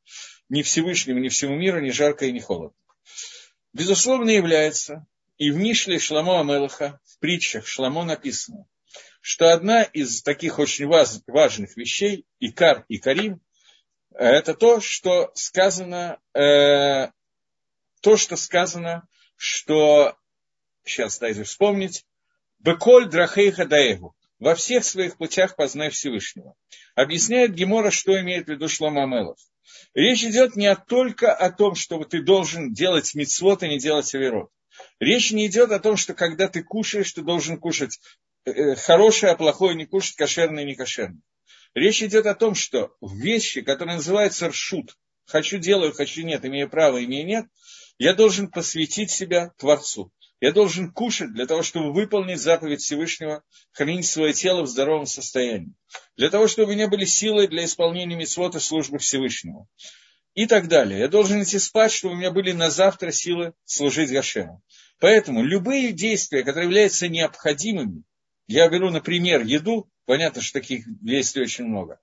ни 0.49 0.63
Всевышнему, 0.63 1.21
ни 1.21 1.29
всему 1.29 1.57
миру, 1.57 1.79
ни 1.83 1.91
жарко 1.91 2.25
и 2.25 2.33
ни 2.33 2.39
холодно. 2.39 2.79
Безусловно, 3.75 4.31
является, 4.31 5.07
и 5.37 5.51
в 5.51 5.59
Мишле 5.59 5.99
Шламо 5.99 6.41
Амелаха, 6.41 7.01
в 7.05 7.19
притчах 7.19 7.67
Шламо 7.67 8.05
написано, 8.05 8.65
что 9.21 9.53
одна 9.53 9.83
из 9.83 10.23
таких 10.23 10.59
очень 10.59 10.87
важных 10.87 11.77
вещей, 11.77 12.25
Икар 12.39 12.87
и 12.89 12.97
Карим, 12.97 13.43
это 14.15 14.55
то, 14.55 14.81
что 14.81 15.31
сказано, 15.35 16.19
э, 16.35 17.09
то, 18.01 18.17
что 18.17 18.37
сказано, 18.37 19.07
что, 19.37 20.17
сейчас 20.85 21.19
дайте 21.19 21.45
вспомнить, 21.45 22.05
Беколь 22.59 23.09
Драхейха 23.09 23.65
Даэгу, 23.65 24.15
во 24.39 24.55
всех 24.55 24.85
своих 24.85 25.17
путях 25.17 25.57
познай 25.57 25.91
Всевышнего. 25.91 26.55
Объясняет 26.95 27.55
Гемора, 27.55 27.91
что 27.91 28.19
имеет 28.21 28.47
в 28.47 28.51
виду 28.51 28.69
Шлома 28.69 29.05
Амелов. 29.05 29.39
Речь 29.95 30.25
идет 30.25 30.57
не 30.57 30.75
только 30.75 31.33
о 31.33 31.51
том, 31.51 31.75
что 31.75 32.03
ты 32.05 32.23
должен 32.23 32.73
делать 32.73 33.15
мицвод, 33.15 33.63
а 33.63 33.69
не 33.69 33.79
делать 33.79 34.15
аверот. 34.15 34.51
Речь 34.99 35.31
не 35.31 35.47
идет 35.47 35.73
о 35.73 35.81
том, 35.81 35.97
что 35.97 36.15
когда 36.15 36.49
ты 36.49 36.63
кушаешь, 36.63 37.13
ты 37.13 37.23
должен 37.23 37.59
кушать 37.59 37.99
э, 38.45 38.75
хорошее, 38.77 39.33
а 39.33 39.37
плохое 39.37 39.75
не 39.75 39.87
кушать, 39.87 40.17
кошерное, 40.17 40.65
не 40.65 40.75
кошерное. 40.75 41.21
Речь 41.75 42.03
идет 42.03 42.27
о 42.27 42.35
том, 42.35 42.55
что 42.55 42.95
вещи, 43.01 43.63
которые 43.63 43.97
называются 43.97 44.49
ршут, 44.49 44.97
хочу 45.25 45.59
делаю, 45.59 45.93
хочу 45.93 46.23
нет, 46.23 46.45
имею 46.45 46.69
право, 46.69 47.03
имею 47.05 47.27
нет, 47.27 47.47
я 47.99 48.15
должен 48.15 48.51
посвятить 48.51 49.11
себя 49.11 49.53
Творцу. 49.59 50.13
Я 50.41 50.53
должен 50.53 50.91
кушать 50.91 51.35
для 51.35 51.47
того, 51.47 51.63
чтобы 51.63 51.93
выполнить 51.93 52.41
заповедь 52.41 52.81
Всевышнего, 52.81 53.45
хранить 53.73 54.07
свое 54.07 54.33
тело 54.33 54.63
в 54.63 54.69
здоровом 54.69 55.05
состоянии. 55.05 55.75
Для 56.17 56.31
того, 56.31 56.49
чтобы 56.49 56.73
у 56.73 56.75
меня 56.75 56.89
были 56.89 57.05
силы 57.05 57.47
для 57.47 57.67
исполнения 57.67 58.17
митцвота 58.17 58.59
службы 58.59 58.99
Всевышнему. 58.99 59.69
И 60.33 60.47
так 60.47 60.69
далее. 60.69 61.01
Я 61.01 61.09
должен 61.09 61.43
идти 61.43 61.59
спать, 61.59 61.93
чтобы 61.93 62.15
у 62.15 62.17
меня 62.17 62.31
были 62.31 62.53
на 62.53 62.71
завтра 62.71 63.11
силы 63.11 63.53
служить 63.65 64.11
Гашему. 64.11 64.63
Поэтому 64.99 65.45
любые 65.45 65.93
действия, 65.93 66.43
которые 66.43 66.65
являются 66.67 67.09
необходимыми, 67.09 68.05
я 68.47 68.69
беру, 68.69 68.91
например, 68.91 69.43
еду, 69.43 69.91
понятно, 70.11 70.43
что 70.43 70.55
таких 70.55 70.87
действий 71.05 71.43
очень 71.43 71.67
много. 71.67 72.01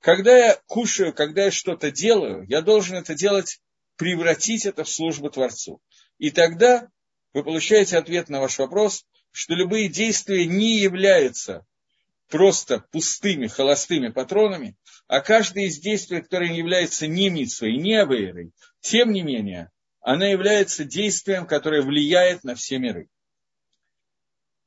Когда 0.00 0.34
я 0.34 0.58
кушаю, 0.68 1.12
когда 1.12 1.44
я 1.44 1.50
что-то 1.50 1.90
делаю, 1.90 2.46
я 2.48 2.62
должен 2.62 2.96
это 2.96 3.14
делать, 3.14 3.60
превратить 3.96 4.64
это 4.64 4.84
в 4.84 4.88
службу 4.88 5.28
Творцу. 5.28 5.82
И 6.16 6.30
тогда 6.30 6.88
вы 7.34 7.44
получаете 7.44 7.98
ответ 7.98 8.30
на 8.30 8.40
ваш 8.40 8.58
вопрос, 8.58 9.04
что 9.32 9.52
любые 9.52 9.90
действия 9.90 10.46
не 10.46 10.78
являются 10.78 11.66
просто 12.30 12.86
пустыми, 12.90 13.48
холостыми 13.48 14.08
патронами, 14.08 14.74
а 15.06 15.20
каждое 15.20 15.66
из 15.66 15.78
действий, 15.78 16.22
которое 16.22 16.48
не 16.48 16.56
является 16.56 17.06
ни 17.06 17.28
митсвой, 17.28 17.76
ни 17.76 17.92
авейрой, 17.92 18.52
тем 18.80 19.12
не 19.12 19.20
менее, 19.20 19.70
она 20.00 20.26
является 20.26 20.84
действием, 20.84 21.46
которое 21.46 21.82
влияет 21.82 22.44
на 22.44 22.54
все 22.54 22.78
миры. 22.78 23.10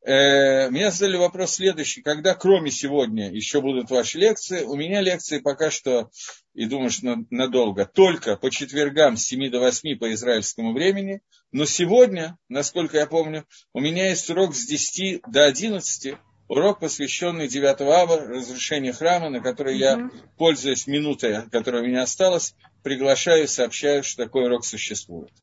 Э, 0.06 0.70
меня 0.70 0.92
задали 0.92 1.18
вопрос 1.18 1.56
следующий. 1.56 2.04
Когда, 2.04 2.36
кроме 2.36 2.70
сегодня, 2.70 3.32
еще 3.32 3.60
будут 3.60 3.90
ваши 3.90 4.20
лекции? 4.20 4.64
У 4.64 4.76
меня 4.76 5.02
лекции 5.02 5.40
пока 5.40 5.72
что, 5.72 6.12
и 6.54 6.68
думаю, 6.68 6.92
что 6.92 7.18
надолго, 7.32 7.86
только 7.86 8.38
по 8.38 8.52
четвергам 8.52 9.18
с 9.18 9.24
7 9.24 9.50
до 9.50 9.60
8 9.60 9.98
по 9.98 10.14
израильскому 10.14 10.74
времени. 10.74 11.22
Но 11.52 11.66
сегодня, 11.66 12.38
насколько 12.50 12.98
я 12.98 13.08
помню, 13.08 13.46
у 13.74 13.80
меня 13.80 14.10
есть 14.10 14.30
урок 14.30 14.54
с 14.54 14.68
10 14.68 15.24
до 15.28 15.46
11, 15.46 16.14
урок, 16.50 16.82
посвященный 16.82 17.48
9 17.48 17.82
ава, 17.82 18.28
разрушению 18.28 18.94
храма, 18.94 19.32
на 19.32 19.42
который 19.42 19.76
я, 19.76 20.12
пользуясь 20.38 20.86
минутой, 20.86 21.50
которая 21.50 21.82
у 21.82 21.88
меня 21.88 22.04
осталась, 22.04 22.54
приглашаю 22.84 23.46
и 23.46 23.48
сообщаю, 23.48 24.04
что 24.04 24.26
такой 24.26 24.46
урок 24.46 24.66
существует. 24.66 25.32